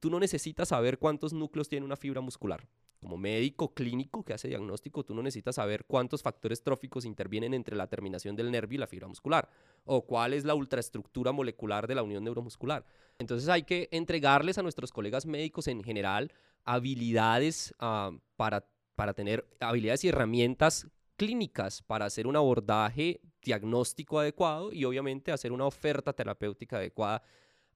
tú 0.00 0.10
no 0.10 0.20
necesitas 0.20 0.68
saber 0.68 0.98
cuántos 0.98 1.32
núcleos 1.32 1.68
tiene 1.68 1.86
una 1.86 1.96
fibra 1.96 2.20
muscular. 2.20 2.68
Como 3.00 3.18
médico 3.18 3.74
clínico 3.74 4.24
que 4.24 4.32
hace 4.32 4.48
diagnóstico, 4.48 5.04
tú 5.04 5.14
no 5.14 5.22
necesitas 5.22 5.56
saber 5.56 5.84
cuántos 5.84 6.22
factores 6.22 6.62
tróficos 6.62 7.04
intervienen 7.04 7.54
entre 7.54 7.76
la 7.76 7.86
terminación 7.86 8.36
del 8.36 8.50
nervio 8.50 8.76
y 8.76 8.80
la 8.80 8.86
fibra 8.86 9.06
muscular, 9.06 9.48
o 9.84 10.06
cuál 10.06 10.32
es 10.32 10.44
la 10.44 10.54
ultraestructura 10.54 11.32
molecular 11.32 11.86
de 11.86 11.94
la 11.94 12.02
unión 12.02 12.24
neuromuscular. 12.24 12.84
Entonces 13.18 13.48
hay 13.48 13.64
que 13.64 13.88
entregarles 13.92 14.58
a 14.58 14.62
nuestros 14.62 14.92
colegas 14.92 15.26
médicos 15.26 15.68
en 15.68 15.84
general 15.84 16.32
habilidades 16.64 17.74
ah, 17.78 18.10
para, 18.36 18.66
para 18.94 19.14
tener 19.14 19.46
habilidades 19.60 20.04
y 20.04 20.08
herramientas 20.08 20.88
clínicas 21.16 21.82
para 21.82 22.06
hacer 22.06 22.26
un 22.26 22.36
abordaje 22.36 23.20
diagnóstico 23.42 24.18
adecuado 24.18 24.72
y 24.72 24.84
obviamente 24.84 25.32
hacer 25.32 25.52
una 25.52 25.66
oferta 25.66 26.12
terapéutica 26.12 26.76
adecuada 26.76 27.22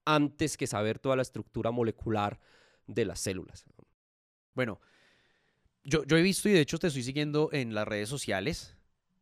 antes 0.05 0.57
que 0.57 0.66
saber 0.66 0.98
toda 0.98 1.16
la 1.16 1.22
estructura 1.22 1.70
molecular 1.70 2.40
de 2.86 3.05
las 3.05 3.20
células. 3.20 3.64
Bueno, 4.55 4.80
yo, 5.84 6.03
he 6.09 6.22
visto 6.22 6.48
y 6.48 6.53
de 6.53 6.61
hecho 6.61 6.78
te 6.78 6.88
estoy 6.88 7.03
siguiendo 7.03 7.51
en 7.53 7.74
las 7.74 7.86
redes 7.86 8.09
sociales. 8.09 8.76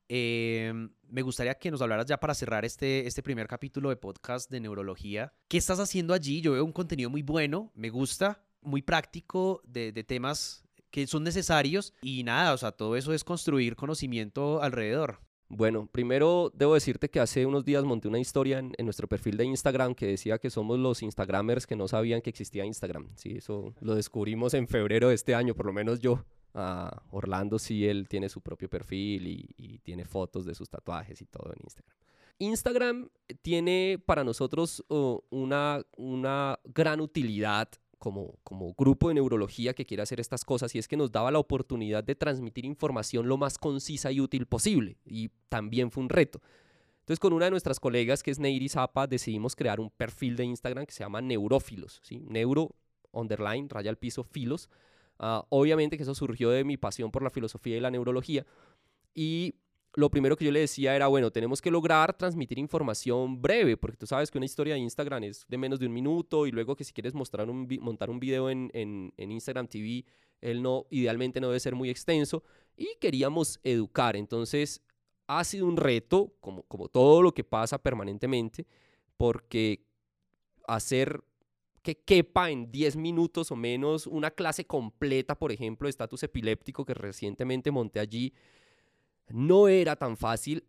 Em, 0.09 0.91
me 1.09 1.23
gustaría 1.23 1.55
que 1.55 1.71
nos 1.71 1.83
hablaras 1.83 2.07
ya 2.07 2.19
para 2.19 2.35
cerrar 2.35 2.65
este, 2.65 3.07
este 3.07 3.23
primer 3.23 3.47
capítulo 3.47 3.91
de 3.91 3.97
podcast 3.97 4.51
de 4.51 4.61
neurología. 4.61 5.35
¿Qué 5.49 5.59
estás 5.59 5.79
haciendo 5.81 6.15
allí? 6.15 6.41
Yo 6.41 6.53
veo 6.53 6.65
un 6.65 6.73
contenido 6.73 7.11
muy 7.11 7.23
bueno, 7.23 7.71
me 7.75 7.91
gusta, 7.91 8.43
muy 8.63 8.83
práctico 8.83 9.61
de, 9.65 9.93
de 9.93 10.05
temas 10.05 10.65
que 10.91 11.07
son 11.07 11.23
necesarios 11.23 11.93
y 12.01 12.25
nada, 12.25 12.55
o 12.55 12.59
sea, 12.59 12.73
todo 12.73 12.97
eso 12.97 13.13
es 13.13 13.23
construir 13.23 13.77
conocimiento 13.77 14.63
alrededor. 14.63 15.21
Bueno, 15.51 15.89
primero 15.91 16.53
debo 16.55 16.75
decirte 16.75 17.09
que 17.09 17.21
hace 17.21 17.47
unos 17.47 17.65
días 17.65 17.83
monté 17.83 18.07
una 18.07 18.19
historia 18.19 18.59
en, 18.59 18.75
nuestro 18.85 19.09
perfil 19.09 19.39
de 19.39 19.47
Instagram 19.47 19.95
que 19.95 20.07
decía 20.07 20.39
que 20.39 20.51
somos 20.51 20.79
los 20.79 21.03
Instagramers 21.03 21.67
que 21.67 21.75
no 21.75 21.89
sabían 21.89 22.21
que 22.21 22.29
existía 22.29 22.67
Instagram. 22.67 23.09
Sí, 23.17 23.37
eso 23.39 23.73
lo 23.81 23.95
descubrimos 23.95 24.53
en 24.53 24.69
febrero 24.69 25.09
de 25.09 25.15
este 25.15 25.35
año, 25.35 25.55
por 25.55 25.65
lo 25.65 25.73
menos 25.73 26.01
yo. 26.01 26.23
Ah, 26.53 27.03
Orlando 27.11 27.59
sí, 27.59 27.87
él 27.87 28.09
tiene 28.09 28.29
su 28.29 28.43
propio 28.43 28.69
perfil 28.69 29.27
y, 29.27 29.79
tiene 29.83 30.05
fotos 30.05 30.45
de 30.45 30.55
sus 30.55 30.69
tatuajes 30.69 31.23
y 31.23 31.25
todo 31.25 31.51
en 31.55 31.61
Instagram. 31.63 31.97
Instagram 32.41 33.09
tiene 33.41 34.03
para 34.05 34.25
nosotros 34.25 34.85
oh, 34.89 35.25
una, 35.31 35.81
una 35.97 36.59
gran 36.65 37.01
utilidad 37.01 37.71
como, 37.99 38.39
como 38.45 38.73
grupo 38.75 39.09
de 39.09 39.15
neurología 39.15 39.75
que 39.75 39.85
quiere 39.85 40.03
hacer 40.03 40.21
estas 40.21 40.45
cosas 40.45 40.75
y 40.75 40.79
es 40.79 40.89
que 40.89 40.97
nos 40.97 41.11
daba 41.11 41.31
la 41.31 41.39
oportunidad 41.39 42.05
de 42.05 42.15
transmitir 42.15 42.65
información 42.65 43.29
lo 43.29 43.37
más 43.37 43.59
concisa 43.59 44.13
y 44.13 44.21
útil 44.21 44.47
posible 44.47 44.99
y 45.05 45.31
también 45.49 45.91
fue 45.91 46.03
un 46.03 46.09
reto. 46.09 46.41
Entonces 47.01 47.21
con 47.21 47.33
una 47.33 47.47
de 47.47 47.51
nuestras 47.51 47.81
colegas 47.81 48.23
que 48.23 48.31
es 48.31 48.39
Neiri 48.39 48.69
Zapa 48.69 49.07
decidimos 49.07 49.57
crear 49.57 49.81
un 49.81 49.91
perfil 49.91 50.37
de 50.37 50.45
Instagram 50.45 50.87
que 50.87 50.93
se 50.93 51.05
llama 51.05 51.21
Neurófilos, 51.21 52.01
¿sí? 52.03 52.25
Neuro 52.29 52.75
underline, 53.13 53.69
raya 53.69 53.91
al 53.91 53.97
piso, 53.97 54.23
filos. 54.23 54.69
Ah, 55.19 55.45
obviamente 55.49 55.97
que 55.97 56.05
eso 56.05 56.15
surgió 56.15 56.51
de 56.51 56.65
mi 56.65 56.77
pasión 56.77 57.11
por 57.11 57.23
la 57.23 57.31
filosofía 57.31 57.77
y 57.77 57.81
la 57.81 57.91
neurología 57.91 58.47
y 59.15 59.57
lo 59.99 60.11
primero 60.11 60.37
que 60.37 60.45
yo 60.45 60.53
le 60.53 60.61
decía 60.61 60.95
era, 60.95 61.09
bueno, 61.09 61.33
tenemos 61.33 61.61
que 61.61 61.73
lograr 61.73 62.17
transmitir 62.17 62.57
información 62.61 63.43
breve, 63.43 63.77
porque 63.77 63.97
tú 63.97 64.07
sabes 64.07 64.31
que 64.31 64.39
una 64.39 64.45
historia 64.45 64.75
de 64.75 64.81
Instagram 64.81 65.25
es 65.25 65.45
de 65.49 65.59
menos 65.59 65.81
de 65.81 65.87
un 65.87 65.93
minuto 65.93 66.47
y 66.47 66.53
luego 66.53 66.77
que 66.77 66.85
si 66.85 66.93
quieres 66.93 67.15
mostrar 67.15 67.51
un, 67.51 67.67
montar 67.81 68.09
un 68.09 68.21
video 68.21 68.49
en, 68.49 68.71
en, 68.75 69.33
Instagram 69.33 69.67
TV, 69.67 70.05
él 70.41 70.63
no, 70.63 70.87
idealmente 70.91 71.41
no 71.41 71.49
debe 71.49 71.59
ser 71.59 71.75
muy 71.75 71.91
extenso 71.91 72.45
y 72.77 72.91
queríamos 73.01 73.59
educar. 73.65 74.15
Entonces, 74.15 74.85
ha 75.27 75.43
sido 75.43 75.67
un 75.67 75.77
reto, 75.77 76.33
como, 76.41 76.63
como 76.63 76.87
todo 76.87 77.21
lo 77.21 77.35
que 77.35 77.43
pasa 77.43 77.83
permanentemente, 77.83 78.69
porque 79.17 79.85
hacer 80.69 81.25
que 81.83 81.97
quepa 81.97 82.51
en 82.53 82.71
10 82.71 82.95
minutos 82.95 83.51
o 83.51 83.57
menos 83.57 84.07
una 84.07 84.31
clase 84.31 84.65
completa, 84.65 85.37
por 85.37 85.51
ejemplo, 85.51 85.87
de 85.87 85.91
estatus 85.91 86.23
epiléptico 86.23 86.85
que 86.85 86.95
recientemente 86.95 87.73
monté 87.73 87.99
allí, 87.99 88.33
no 89.31 89.69
era 89.69 89.97
tan 89.97 90.17
fácil, 90.17 90.65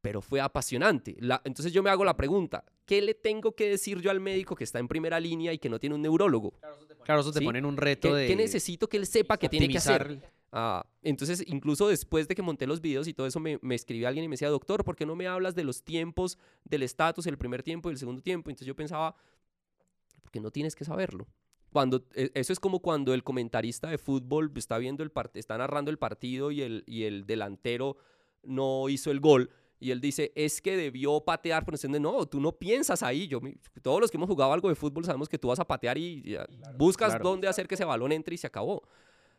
pero 0.00 0.20
fue 0.20 0.40
apasionante. 0.40 1.16
entonces 1.44 1.72
yo 1.72 1.82
me 1.82 1.90
hago 1.90 2.04
la 2.04 2.16
pregunta, 2.16 2.64
¿qué 2.84 3.00
le 3.00 3.14
tengo 3.14 3.54
que 3.54 3.70
decir 3.70 4.00
yo 4.00 4.10
al 4.10 4.20
médico 4.20 4.56
que 4.56 4.64
está 4.64 4.78
en 4.78 4.88
primera 4.88 5.20
línea 5.20 5.52
y 5.52 5.58
que 5.58 5.68
no 5.68 5.78
tiene 5.78 5.94
un 5.94 6.02
neurólogo? 6.02 6.52
Claro, 7.04 7.20
eso 7.20 7.32
te, 7.32 7.40
pone 7.40 7.58
en 7.58 7.64
un 7.64 7.76
reto 7.76 8.14
de... 8.14 8.26
¿Qué 8.26 8.36
necesito 8.36 8.88
que 8.88 8.96
él 8.96 9.06
sepa 9.06 9.38
que 9.38 9.48
tiene 9.48 9.68
que 9.68 9.78
hacer? 9.78 10.20
Ah, 10.54 10.84
entonces, 11.02 11.42
incluso 11.46 11.88
después 11.88 12.28
de 12.28 12.34
que 12.34 12.42
monté 12.42 12.66
los 12.66 12.82
videos 12.82 13.08
y 13.08 13.14
todo 13.14 13.26
eso, 13.26 13.40
me, 13.40 13.58
me 13.62 13.74
escribió 13.74 14.06
alguien 14.06 14.24
y 14.24 14.28
me 14.28 14.34
decía, 14.34 14.50
doctor, 14.50 14.84
¿por 14.84 14.96
qué 14.96 15.06
no 15.06 15.16
me 15.16 15.26
hablas 15.26 15.54
de 15.54 15.64
los 15.64 15.82
tiempos 15.82 16.36
del 16.64 16.82
estatus, 16.82 17.26
el 17.26 17.38
primer 17.38 17.62
tiempo 17.62 17.88
y 17.88 17.92
el 17.92 17.98
segundo 17.98 18.20
tiempo? 18.20 18.50
Entonces 18.50 18.66
yo 18.66 18.76
pensaba, 18.76 19.16
porque 20.20 20.40
no 20.40 20.50
tienes 20.50 20.74
que 20.74 20.84
saberlo. 20.84 21.26
Cuando, 21.72 22.04
e, 22.14 22.30
eso 22.34 22.52
es 22.52 22.60
como 22.60 22.80
cuando 22.80 23.14
el 23.14 23.24
comentarista 23.24 23.88
de 23.88 23.98
fútbol 23.98 24.52
está 24.56 24.78
viendo 24.78 25.02
el 25.02 25.10
está 25.34 25.56
narrando 25.56 25.90
el 25.90 25.98
partido 25.98 26.50
y 26.50 26.62
el, 26.62 26.84
y 26.86 27.04
el 27.04 27.26
delantero 27.26 27.96
no 28.42 28.88
hizo 28.88 29.10
el 29.10 29.20
gol. 29.20 29.50
Y 29.80 29.90
él 29.90 30.00
dice, 30.00 30.32
es 30.36 30.62
que 30.62 30.76
debió 30.76 31.20
patear, 31.22 31.64
pero 31.64 31.76
no, 31.98 32.26
tú 32.26 32.40
no 32.40 32.52
piensas 32.52 33.02
ahí. 33.02 33.26
Yo, 33.26 33.40
todos 33.82 34.00
los 34.00 34.10
que 34.10 34.16
hemos 34.16 34.28
jugado 34.28 34.52
algo 34.52 34.68
de 34.68 34.76
fútbol 34.76 35.04
sabemos 35.04 35.28
que 35.28 35.38
tú 35.38 35.48
vas 35.48 35.58
a 35.58 35.66
patear 35.66 35.98
y, 35.98 36.36
buscas 36.76 37.20
dónde 37.20 37.48
hacer 37.48 37.66
que 37.66 37.74
ese 37.74 37.84
balón 37.84 38.12
entre 38.12 38.34
y 38.34 38.38
se 38.38 38.46
acabó. 38.46 38.82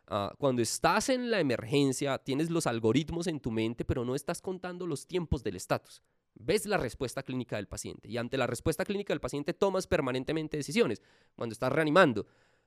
Ah, 0.07 0.33
cuando 0.37 0.61
estás 0.61 1.07
en 1.07 1.31
la 1.31 1.39
emergencia, 1.39 2.17
tienes 2.17 2.49
los 2.49 2.67
algoritmos 2.67 3.27
en 3.27 3.39
tu 3.39 3.51
mente, 3.51 3.85
pero 3.85 4.03
no 4.03 4.15
estás 4.15 4.41
contando 4.41 4.85
los 4.85 5.07
tiempos 5.07 5.43
del 5.43 5.55
estatus 5.55 6.03
ves 6.35 6.65
la 6.65 6.77
respuesta 6.77 7.23
clínica 7.23 7.55
del 7.55 7.67
paciente 7.67 8.07
y 8.07 8.17
ante 8.17 8.37
la 8.37 8.47
respuesta 8.47 8.85
clínica 8.85 9.13
del 9.13 9.21
paciente 9.21 9.53
tomas 9.53 9.87
permanentemente 9.87 10.57
decisiones. 10.57 11.01
Cuando 11.35 11.53
estás 11.53 11.71
reanimando, 11.71 12.25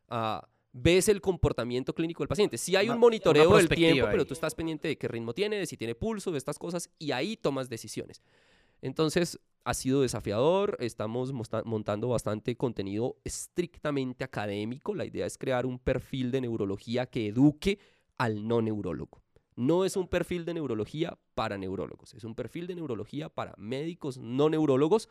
ah, 0.08 0.46
ves 0.72 1.08
el 1.08 1.20
comportamiento 1.20 1.94
clínico 1.94 2.22
del 2.22 2.28
paciente. 2.28 2.58
Si 2.58 2.76
hay 2.76 2.88
un 2.88 2.98
monitoreo 2.98 3.56
del 3.56 3.68
tiempo, 3.68 4.06
pero 4.10 4.26
tú 4.26 4.34
estás 4.34 4.54
pendiente 4.54 4.88
de 4.88 4.98
qué 4.98 5.08
ritmo 5.08 5.32
tiene, 5.32 5.56
de 5.56 5.66
si 5.66 5.76
tiene 5.76 5.94
pulso, 5.94 6.32
de 6.32 6.38
estas 6.38 6.58
cosas, 6.58 6.90
y 6.98 7.12
ahí 7.12 7.36
tomas 7.36 7.68
decisiones. 7.68 8.22
Entonces, 8.82 9.40
ha 9.64 9.74
sido 9.74 10.02
desafiador, 10.02 10.76
estamos 10.80 11.32
montando 11.32 12.08
bastante 12.08 12.56
contenido 12.56 13.16
estrictamente 13.24 14.22
académico. 14.22 14.94
La 14.94 15.06
idea 15.06 15.26
es 15.26 15.38
crear 15.38 15.66
un 15.66 15.78
perfil 15.78 16.30
de 16.30 16.42
neurología 16.42 17.06
que 17.06 17.28
eduque 17.28 17.78
al 18.18 18.46
no 18.46 18.60
neurólogo. 18.60 19.22
No 19.56 19.84
es 19.84 19.96
un 19.96 20.08
perfil 20.08 20.44
de 20.44 20.54
neurología 20.54 21.18
para 21.36 21.58
neurólogos, 21.58 22.14
es 22.14 22.24
un 22.24 22.34
perfil 22.34 22.66
de 22.66 22.74
neurología 22.74 23.28
para 23.28 23.54
médicos 23.58 24.16
no 24.18 24.48
neurólogos. 24.48 25.08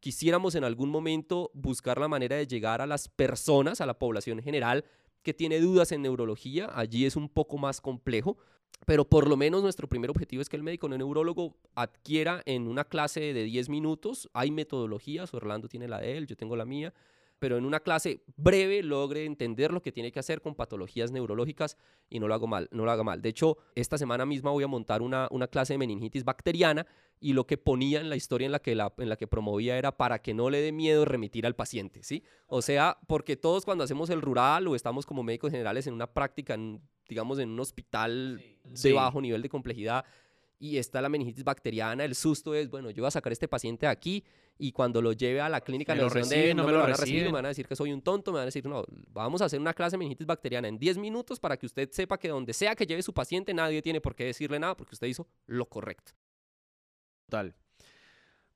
Quisiéramos 0.00 0.54
en 0.54 0.62
algún 0.62 0.88
momento 0.88 1.50
buscar 1.52 1.98
la 1.98 2.08
manera 2.08 2.36
de 2.36 2.46
llegar 2.46 2.80
a 2.80 2.86
las 2.86 3.08
personas, 3.08 3.80
a 3.80 3.86
la 3.86 3.98
población 3.98 4.40
general 4.40 4.84
que 5.22 5.34
tiene 5.34 5.60
dudas 5.60 5.90
en 5.90 6.02
neurología. 6.02 6.70
Allí 6.72 7.04
es 7.04 7.16
un 7.16 7.28
poco 7.28 7.58
más 7.58 7.80
complejo, 7.80 8.36
pero 8.84 9.04
por 9.04 9.28
lo 9.28 9.36
menos 9.36 9.62
nuestro 9.62 9.88
primer 9.88 10.08
objetivo 10.08 10.40
es 10.40 10.48
que 10.48 10.56
el 10.56 10.62
médico 10.62 10.88
no 10.88 10.96
neurólogo 10.96 11.56
adquiera 11.74 12.42
en 12.46 12.68
una 12.68 12.84
clase 12.84 13.34
de 13.34 13.42
10 13.42 13.68
minutos, 13.68 14.30
hay 14.34 14.52
metodologías, 14.52 15.34
Orlando 15.34 15.68
tiene 15.68 15.88
la 15.88 15.98
de 15.98 16.16
él, 16.16 16.28
yo 16.28 16.36
tengo 16.36 16.54
la 16.54 16.64
mía, 16.64 16.94
pero 17.38 17.58
en 17.58 17.64
una 17.64 17.80
clase 17.80 18.22
breve 18.36 18.82
logre 18.82 19.24
entender 19.24 19.72
lo 19.72 19.82
que 19.82 19.92
tiene 19.92 20.12
que 20.12 20.18
hacer 20.18 20.40
con 20.40 20.54
patologías 20.54 21.10
neurológicas 21.12 21.76
y 22.08 22.18
no 22.18 22.28
lo 22.28 22.34
hago 22.34 22.46
mal, 22.46 22.68
no 22.72 22.84
lo 22.84 22.90
haga 22.90 23.02
mal. 23.02 23.22
De 23.22 23.28
hecho, 23.28 23.58
esta 23.74 23.98
semana 23.98 24.24
misma 24.26 24.50
voy 24.50 24.64
a 24.64 24.68
montar 24.68 25.02
una, 25.02 25.28
una 25.30 25.48
clase 25.48 25.74
de 25.74 25.78
meningitis 25.78 26.24
bacteriana 26.24 26.86
y 27.20 27.32
lo 27.32 27.46
que 27.46 27.56
ponía 27.56 28.00
en 28.00 28.10
la 28.10 28.16
historia 28.16 28.46
en 28.46 28.52
la 28.52 28.58
que, 28.58 28.74
la, 28.74 28.92
en 28.98 29.08
la 29.08 29.16
que 29.16 29.26
promovía 29.26 29.78
era 29.78 29.96
para 29.96 30.20
que 30.20 30.34
no 30.34 30.50
le 30.50 30.60
dé 30.60 30.72
miedo 30.72 31.04
remitir 31.04 31.46
al 31.46 31.54
paciente, 31.54 32.02
¿sí? 32.02 32.22
O 32.46 32.62
sea, 32.62 32.98
porque 33.06 33.36
todos 33.36 33.64
cuando 33.64 33.84
hacemos 33.84 34.10
el 34.10 34.20
rural 34.20 34.66
o 34.68 34.74
estamos 34.74 35.06
como 35.06 35.22
médicos 35.22 35.50
generales 35.50 35.86
en 35.86 35.94
una 35.94 36.12
práctica, 36.12 36.58
digamos, 37.08 37.38
en 37.38 37.50
un 37.50 37.60
hospital 37.60 38.42
de 38.64 38.92
bajo 38.92 39.20
nivel 39.20 39.42
de 39.42 39.48
complejidad, 39.48 40.04
y 40.58 40.78
está 40.78 41.00
la 41.00 41.08
meningitis 41.08 41.44
bacteriana, 41.44 42.04
el 42.04 42.14
susto 42.14 42.54
es, 42.54 42.70
bueno, 42.70 42.90
yo 42.90 43.02
voy 43.02 43.08
a 43.08 43.10
sacar 43.10 43.30
a 43.30 43.34
este 43.34 43.48
paciente 43.48 43.86
de 43.86 43.92
aquí 43.92 44.24
y 44.58 44.72
cuando 44.72 45.02
lo 45.02 45.12
lleve 45.12 45.40
a 45.40 45.48
la 45.48 45.60
clínica 45.60 45.94
me 45.94 46.00
lo 46.00 46.08
no, 46.08 46.14
me, 46.14 46.72
lo, 46.72 46.78
van 46.78 46.92
a 46.92 46.96
recibir, 46.96 47.26
me 47.26 47.32
van 47.32 47.44
a 47.44 47.48
decir 47.48 47.66
que 47.66 47.76
soy 47.76 47.92
un 47.92 48.00
tonto, 48.00 48.32
me 48.32 48.36
van 48.36 48.44
a 48.44 48.46
decir, 48.46 48.66
no, 48.66 48.84
vamos 49.12 49.42
a 49.42 49.46
hacer 49.46 49.60
una 49.60 49.74
clase 49.74 49.94
de 49.94 49.98
meningitis 49.98 50.26
bacteriana 50.26 50.68
en 50.68 50.78
10 50.78 50.98
minutos 50.98 51.38
para 51.38 51.56
que 51.56 51.66
usted 51.66 51.90
sepa 51.92 52.18
que 52.18 52.28
donde 52.28 52.54
sea 52.54 52.74
que 52.74 52.86
lleve 52.86 53.02
su 53.02 53.12
paciente 53.12 53.52
nadie 53.52 53.82
tiene 53.82 54.00
por 54.00 54.14
qué 54.14 54.24
decirle 54.24 54.58
nada 54.58 54.76
porque 54.76 54.94
usted 54.94 55.06
hizo 55.06 55.28
lo 55.46 55.66
correcto. 55.66 56.12
Total. 57.26 57.54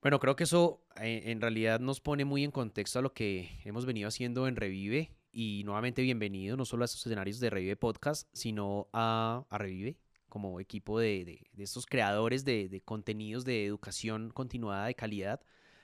Bueno, 0.00 0.18
creo 0.18 0.34
que 0.34 0.44
eso 0.44 0.82
eh, 1.02 1.24
en 1.26 1.42
realidad 1.42 1.80
nos 1.80 2.00
pone 2.00 2.24
muy 2.24 2.44
en 2.44 2.50
contexto 2.50 2.98
a 2.98 3.02
lo 3.02 3.12
que 3.12 3.50
hemos 3.64 3.84
venido 3.84 4.08
haciendo 4.08 4.48
en 4.48 4.56
Revive 4.56 5.10
y 5.32 5.62
nuevamente 5.64 6.00
bienvenido 6.00 6.56
no 6.56 6.64
solo 6.64 6.84
a 6.84 6.86
estos 6.86 7.04
escenarios 7.04 7.40
de 7.40 7.50
Revive 7.50 7.76
Podcast, 7.76 8.26
sino 8.32 8.88
a, 8.94 9.44
a 9.50 9.58
Revive 9.58 9.98
como 10.30 10.60
equipo 10.60 10.98
de, 10.98 11.44
de, 11.52 11.62
estos 11.62 11.84
creadores 11.84 12.46
de, 12.46 12.70
de 12.70 12.80
contenidos 12.80 13.44
de 13.44 13.66
educación 13.66 14.30
continuada 14.30 14.86
de 14.86 14.94
calidad 14.94 15.42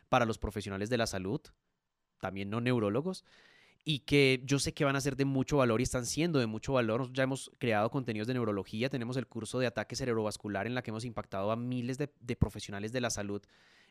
para 0.08 0.24
los 0.24 0.38
profesionales 0.38 0.88
de 0.88 0.96
la 0.96 1.06
salud, 1.06 1.40
también 2.20 2.48
no 2.48 2.62
neurólogos, 2.62 3.24
y 3.88 4.00
que 4.00 4.42
yo 4.44 4.58
sé 4.58 4.74
que 4.74 4.84
van 4.84 4.96
a 4.96 5.00
ser 5.00 5.14
de 5.14 5.24
mucho 5.24 5.58
valor 5.58 5.80
y 5.80 5.84
están 5.84 6.06
siendo 6.06 6.40
de 6.40 6.46
mucho 6.46 6.72
valor. 6.72 7.12
ya 7.12 7.22
hemos 7.22 7.52
creado 7.58 7.88
contenidos 7.88 8.26
de 8.26 8.34
neurología, 8.34 8.90
tenemos 8.90 9.16
el 9.16 9.28
curso 9.28 9.60
de 9.60 9.68
ataque 9.68 9.94
cerebrovascular 9.94 10.66
en 10.66 10.74
la 10.74 10.82
que 10.82 10.90
hemos 10.90 11.04
impactado 11.04 11.52
a 11.52 11.56
miles 11.56 11.96
de, 11.96 12.08
profesionales 12.36 12.92
de 12.92 13.00
la 13.00 13.10
salud, 13.10 13.42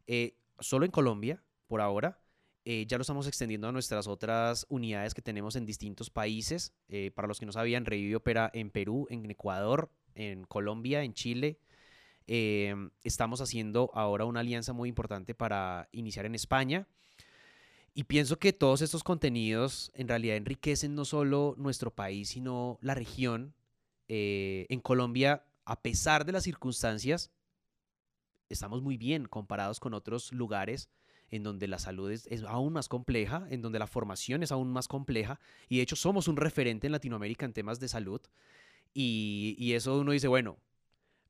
eh, 0.06 0.38
solo 0.60 0.86
en 0.86 0.92
Colombia, 0.92 1.42
por 1.68 1.80
ahora. 1.80 2.20
Eh, 2.66 2.86
ya 2.88 2.98
lo 2.98 3.04
estamos 3.04 3.28
extendiendo 3.28 3.70
a 3.70 3.72
nuestras 3.72 4.08
otras 4.08 4.66
unidades 4.70 5.14
que 5.14 5.22
tenemos 5.22 5.56
en 5.56 5.66
distintos 5.66 6.10
países. 6.10 6.74
Eh, 6.90 7.12
para 7.16 7.28
los 7.28 7.40
que 7.40 7.46
no 7.46 7.54
sabían, 7.54 7.86
Revive 7.86 8.18
opera 8.18 8.50
en 8.54 8.72
Perú, 8.72 9.08
en 9.10 9.30
Ecuador, 9.32 9.92
en 10.16 10.46
Colombia, 10.46 11.04
en 11.04 11.14
Chile, 11.14 11.60
Em, 12.28 12.90
estamos 13.04 13.40
haciendo 13.42 13.92
ahora 13.94 14.26
una 14.26 14.40
alianza 14.40 14.74
muy 14.74 14.90
importante 14.90 15.36
para 15.36 15.90
iniciar 15.92 16.26
en 16.26 16.36
España. 16.36 16.88
Y 17.94 18.06
pienso 18.06 18.40
que 18.40 18.52
todos 18.52 18.82
estos 18.82 19.04
contenidos 19.04 19.92
en 19.96 20.08
realidad 20.08 20.36
enriquecen 20.36 20.96
no 20.96 21.06
solo 21.06 21.56
nuestro 21.58 21.92
país, 21.94 22.30
sino 22.30 22.78
la 22.82 22.96
región. 22.96 23.54
Eh, 24.08 24.66
en 24.70 24.82
Colombia, 24.82 25.46
a 25.66 25.82
pesar 25.82 26.26
de 26.26 26.32
las 26.32 26.44
circunstancias, 26.44 27.32
estamos 28.50 28.82
muy 28.82 28.98
bien 28.98 29.26
comparados 29.26 29.80
con 29.80 29.94
otros 29.94 30.32
lugares 30.32 30.90
en 31.30 31.44
donde 31.44 31.68
la 31.68 31.80
salud 31.80 32.12
es, 32.12 32.28
aún 32.48 32.74
más 32.74 32.88
compleja, 32.88 33.48
en 33.50 33.62
donde 33.62 33.80
la 33.80 33.88
formación 33.88 34.44
es 34.44 34.52
aún 34.52 34.72
más 34.72 34.88
compleja, 34.88 35.40
y 35.68 35.78
de 35.78 35.84
hecho 35.84 35.96
somos 35.96 36.28
un 36.28 36.38
referente 36.38 36.88
en 36.88 36.92
Latinoamérica 36.92 37.46
en 37.46 37.54
temas 37.54 37.80
de 37.80 37.88
salud, 37.88 38.22
y, 38.98 39.74
eso 39.74 40.00
uno 40.00 40.14
dice, 40.14 40.28
bueno, 40.30 40.58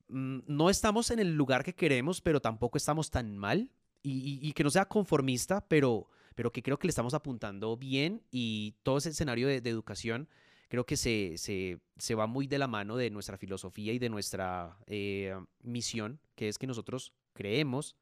mm, 0.08 0.38
no 0.46 0.70
estamos 0.70 1.10
en 1.10 1.18
el 1.18 1.34
lugar 1.34 1.64
que 1.64 1.74
queremos, 1.74 2.20
pero 2.20 2.40
tampoco 2.40 2.78
estamos 2.78 3.10
tan 3.10 3.36
mal, 3.36 3.70
y, 4.08 4.52
que 4.52 4.62
no 4.62 4.70
sea 4.70 4.86
conformista, 4.86 5.66
pero, 5.66 6.08
pero 6.36 6.52
que 6.52 6.62
creo 6.62 6.78
que 6.78 6.86
le 6.86 6.90
estamos 6.90 7.12
apuntando 7.12 7.76
bien, 7.76 8.22
y 8.30 8.76
todo 8.84 8.98
ese 8.98 9.08
escenario 9.08 9.48
de, 9.48 9.56
educación 9.56 10.28
creo 10.68 10.86
que 10.86 10.96
se, 10.96 11.36
se, 11.38 12.14
va 12.14 12.28
muy 12.28 12.46
de 12.46 12.58
la 12.58 12.68
mano 12.68 12.96
de 12.96 13.10
nuestra 13.10 13.36
filosofía 13.36 13.92
y 13.92 13.98
de 13.98 14.08
nuestra 14.08 14.78
eh, 14.86 15.36
misión, 15.62 16.20
que 16.36 16.48
es 16.48 16.58
que 16.58 16.68
nosotros 16.68 17.12
creemos 17.32 17.96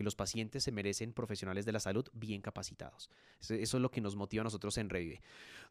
que 0.00 0.04
los 0.04 0.16
pacientes 0.16 0.64
se 0.64 0.72
merecen 0.72 1.12
profesionales 1.12 1.66
de 1.66 1.72
la 1.72 1.78
salud 1.78 2.08
bien 2.14 2.40
capacitados. 2.40 3.10
Eso, 3.38 3.54
es 3.54 3.74
lo 3.74 3.90
que 3.90 4.00
nos 4.00 4.16
motiva 4.16 4.40
a 4.40 4.44
nosotros 4.44 4.78
en 4.78 4.88
Revive. 4.88 5.20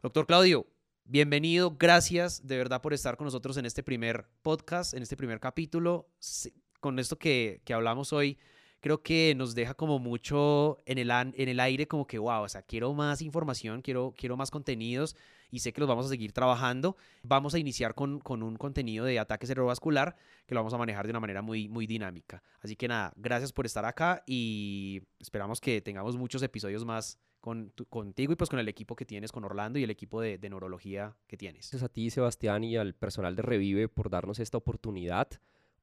Doctor 0.04 0.24
Claudio, 0.24 0.68
bienvenido, 1.04 1.76
gracias 1.78 2.46
de 2.46 2.56
verdad 2.56 2.80
por 2.80 2.92
estar 2.92 3.16
con 3.16 3.24
nosotros 3.24 3.56
en 3.56 3.66
este 3.66 3.82
primer 3.82 4.26
podcast, 4.42 4.94
en 4.94 5.02
este 5.02 5.16
primer 5.16 5.40
capítulo. 5.40 6.08
Con 6.80 6.98
esto 6.98 7.18
que, 7.18 7.60
que 7.64 7.74
hablamos 7.74 8.12
hoy, 8.12 8.38
creo 8.80 9.02
que 9.02 9.34
nos 9.36 9.54
deja 9.54 9.74
como 9.74 9.98
mucho 9.98 10.78
en 10.86 10.98
el, 10.98 11.10
en 11.10 11.48
el 11.48 11.60
aire, 11.60 11.86
como 11.86 12.06
que, 12.06 12.18
wow, 12.18 12.42
o 12.42 12.48
sea, 12.48 12.62
quiero 12.62 12.92
más 12.94 13.22
información, 13.22 13.82
quiero, 13.82 14.14
quiero 14.16 14.36
más 14.36 14.50
contenidos 14.50 15.16
y 15.50 15.58
sé 15.60 15.72
que 15.72 15.80
los 15.80 15.88
vamos 15.88 16.06
a 16.06 16.08
seguir 16.08 16.32
trabajando. 16.32 16.96
Vamos 17.22 17.54
a 17.54 17.58
iniciar 17.58 17.94
con, 17.94 18.20
con 18.20 18.42
un 18.42 18.56
contenido 18.56 19.04
de 19.04 19.18
ataque 19.18 19.46
cerebrovascular 19.46 20.16
que 20.46 20.54
lo 20.54 20.60
vamos 20.60 20.74
a 20.74 20.78
manejar 20.78 21.06
de 21.06 21.10
una 21.10 21.20
manera 21.20 21.42
muy, 21.42 21.68
muy 21.68 21.86
dinámica. 21.86 22.42
Así 22.60 22.76
que 22.76 22.88
nada, 22.88 23.12
gracias 23.16 23.52
por 23.52 23.66
estar 23.66 23.84
acá 23.84 24.22
y 24.26 25.02
esperamos 25.18 25.60
que 25.60 25.80
tengamos 25.80 26.16
muchos 26.16 26.42
episodios 26.42 26.84
más 26.84 27.18
con, 27.40 27.72
contigo 27.88 28.32
y 28.32 28.36
pues 28.36 28.50
con 28.50 28.58
el 28.58 28.68
equipo 28.68 28.96
que 28.96 29.04
tienes, 29.04 29.32
con 29.32 29.44
Orlando 29.44 29.78
y 29.78 29.84
el 29.84 29.90
equipo 29.90 30.20
de, 30.20 30.38
de 30.38 30.50
neurología 30.50 31.16
que 31.26 31.36
tienes. 31.36 31.70
Gracias 31.70 31.82
a 31.82 31.92
ti, 31.92 32.10
Sebastián, 32.10 32.64
y 32.64 32.76
al 32.76 32.94
personal 32.94 33.36
de 33.36 33.42
Revive 33.42 33.88
por 33.88 34.10
darnos 34.10 34.38
esta 34.38 34.58
oportunidad. 34.58 35.28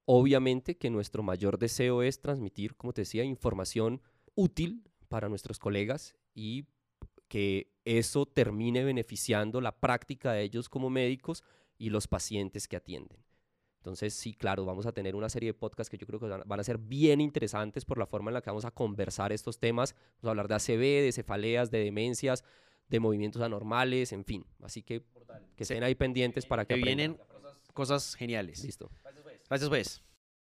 Obviamente 0.06 0.78
que 0.78 0.90
nuestro 0.90 1.24
mayor 1.24 1.58
deseo 1.58 2.02
es 2.02 2.22
transmitir, 2.22 2.76
como 2.76 2.94
te 2.94 3.02
decía, 3.02 3.24
información 3.24 4.02
útil 4.36 4.84
para 5.10 5.30
nuestros 5.30 5.60
colegas 5.60 6.16
y 6.34 6.66
que 7.28 7.74
eso 7.84 8.26
termine 8.26 8.84
beneficiando 8.84 9.60
la 9.62 9.80
práctica 9.80 10.32
de 10.32 10.44
ellos 10.44 10.70
como 10.70 10.90
médicos 10.90 11.44
y 11.78 11.90
los 11.90 12.08
pacientes 12.08 12.68
que 12.68 12.78
atienden. 12.78 13.20
Entonces, 13.78 14.14
sí, 14.14 14.34
claro, 14.34 14.66
vamos 14.66 14.86
a 14.86 14.92
tener 14.92 15.16
una 15.16 15.30
serie 15.30 15.50
de 15.50 15.54
podcasts 15.54 15.90
que 15.90 15.98
yo 15.98 16.06
creo 16.06 16.20
que 16.20 16.28
van 16.28 16.60
a 16.60 16.64
ser 16.64 16.78
bien 16.78 17.22
interesantes 17.22 17.86
por 17.86 17.98
la 17.98 18.06
forma 18.06 18.30
en 18.30 18.36
la 18.36 18.42
que 18.42 18.50
vamos 18.50 18.66
a 18.66 18.72
conversar 18.72 19.32
estos 19.32 19.60
temas. 19.60 19.96
Vamos 20.22 20.26
a 20.26 20.30
hablar 20.30 20.48
de 20.48 20.56
ACV, 20.56 21.04
de 21.04 21.12
cefaleas, 21.14 21.72
de 21.72 21.80
demencias, 21.80 22.44
de 22.90 23.00
movimientos 23.00 23.42
anormales, 23.42 24.12
en 24.12 24.26
fin. 24.26 24.46
Así 24.62 24.82
que 24.82 25.04
que 25.56 25.64
estén 25.64 25.84
ahí 25.84 25.96
pendientes 25.96 26.46
para 26.46 26.66
que, 26.66 26.76
que 26.76 26.82
vienen 26.82 27.18
cosas 27.74 28.16
geniales. 28.16 28.64
Listo. 28.64 28.90
Gracias, 29.50 29.70
pues. 29.70 30.04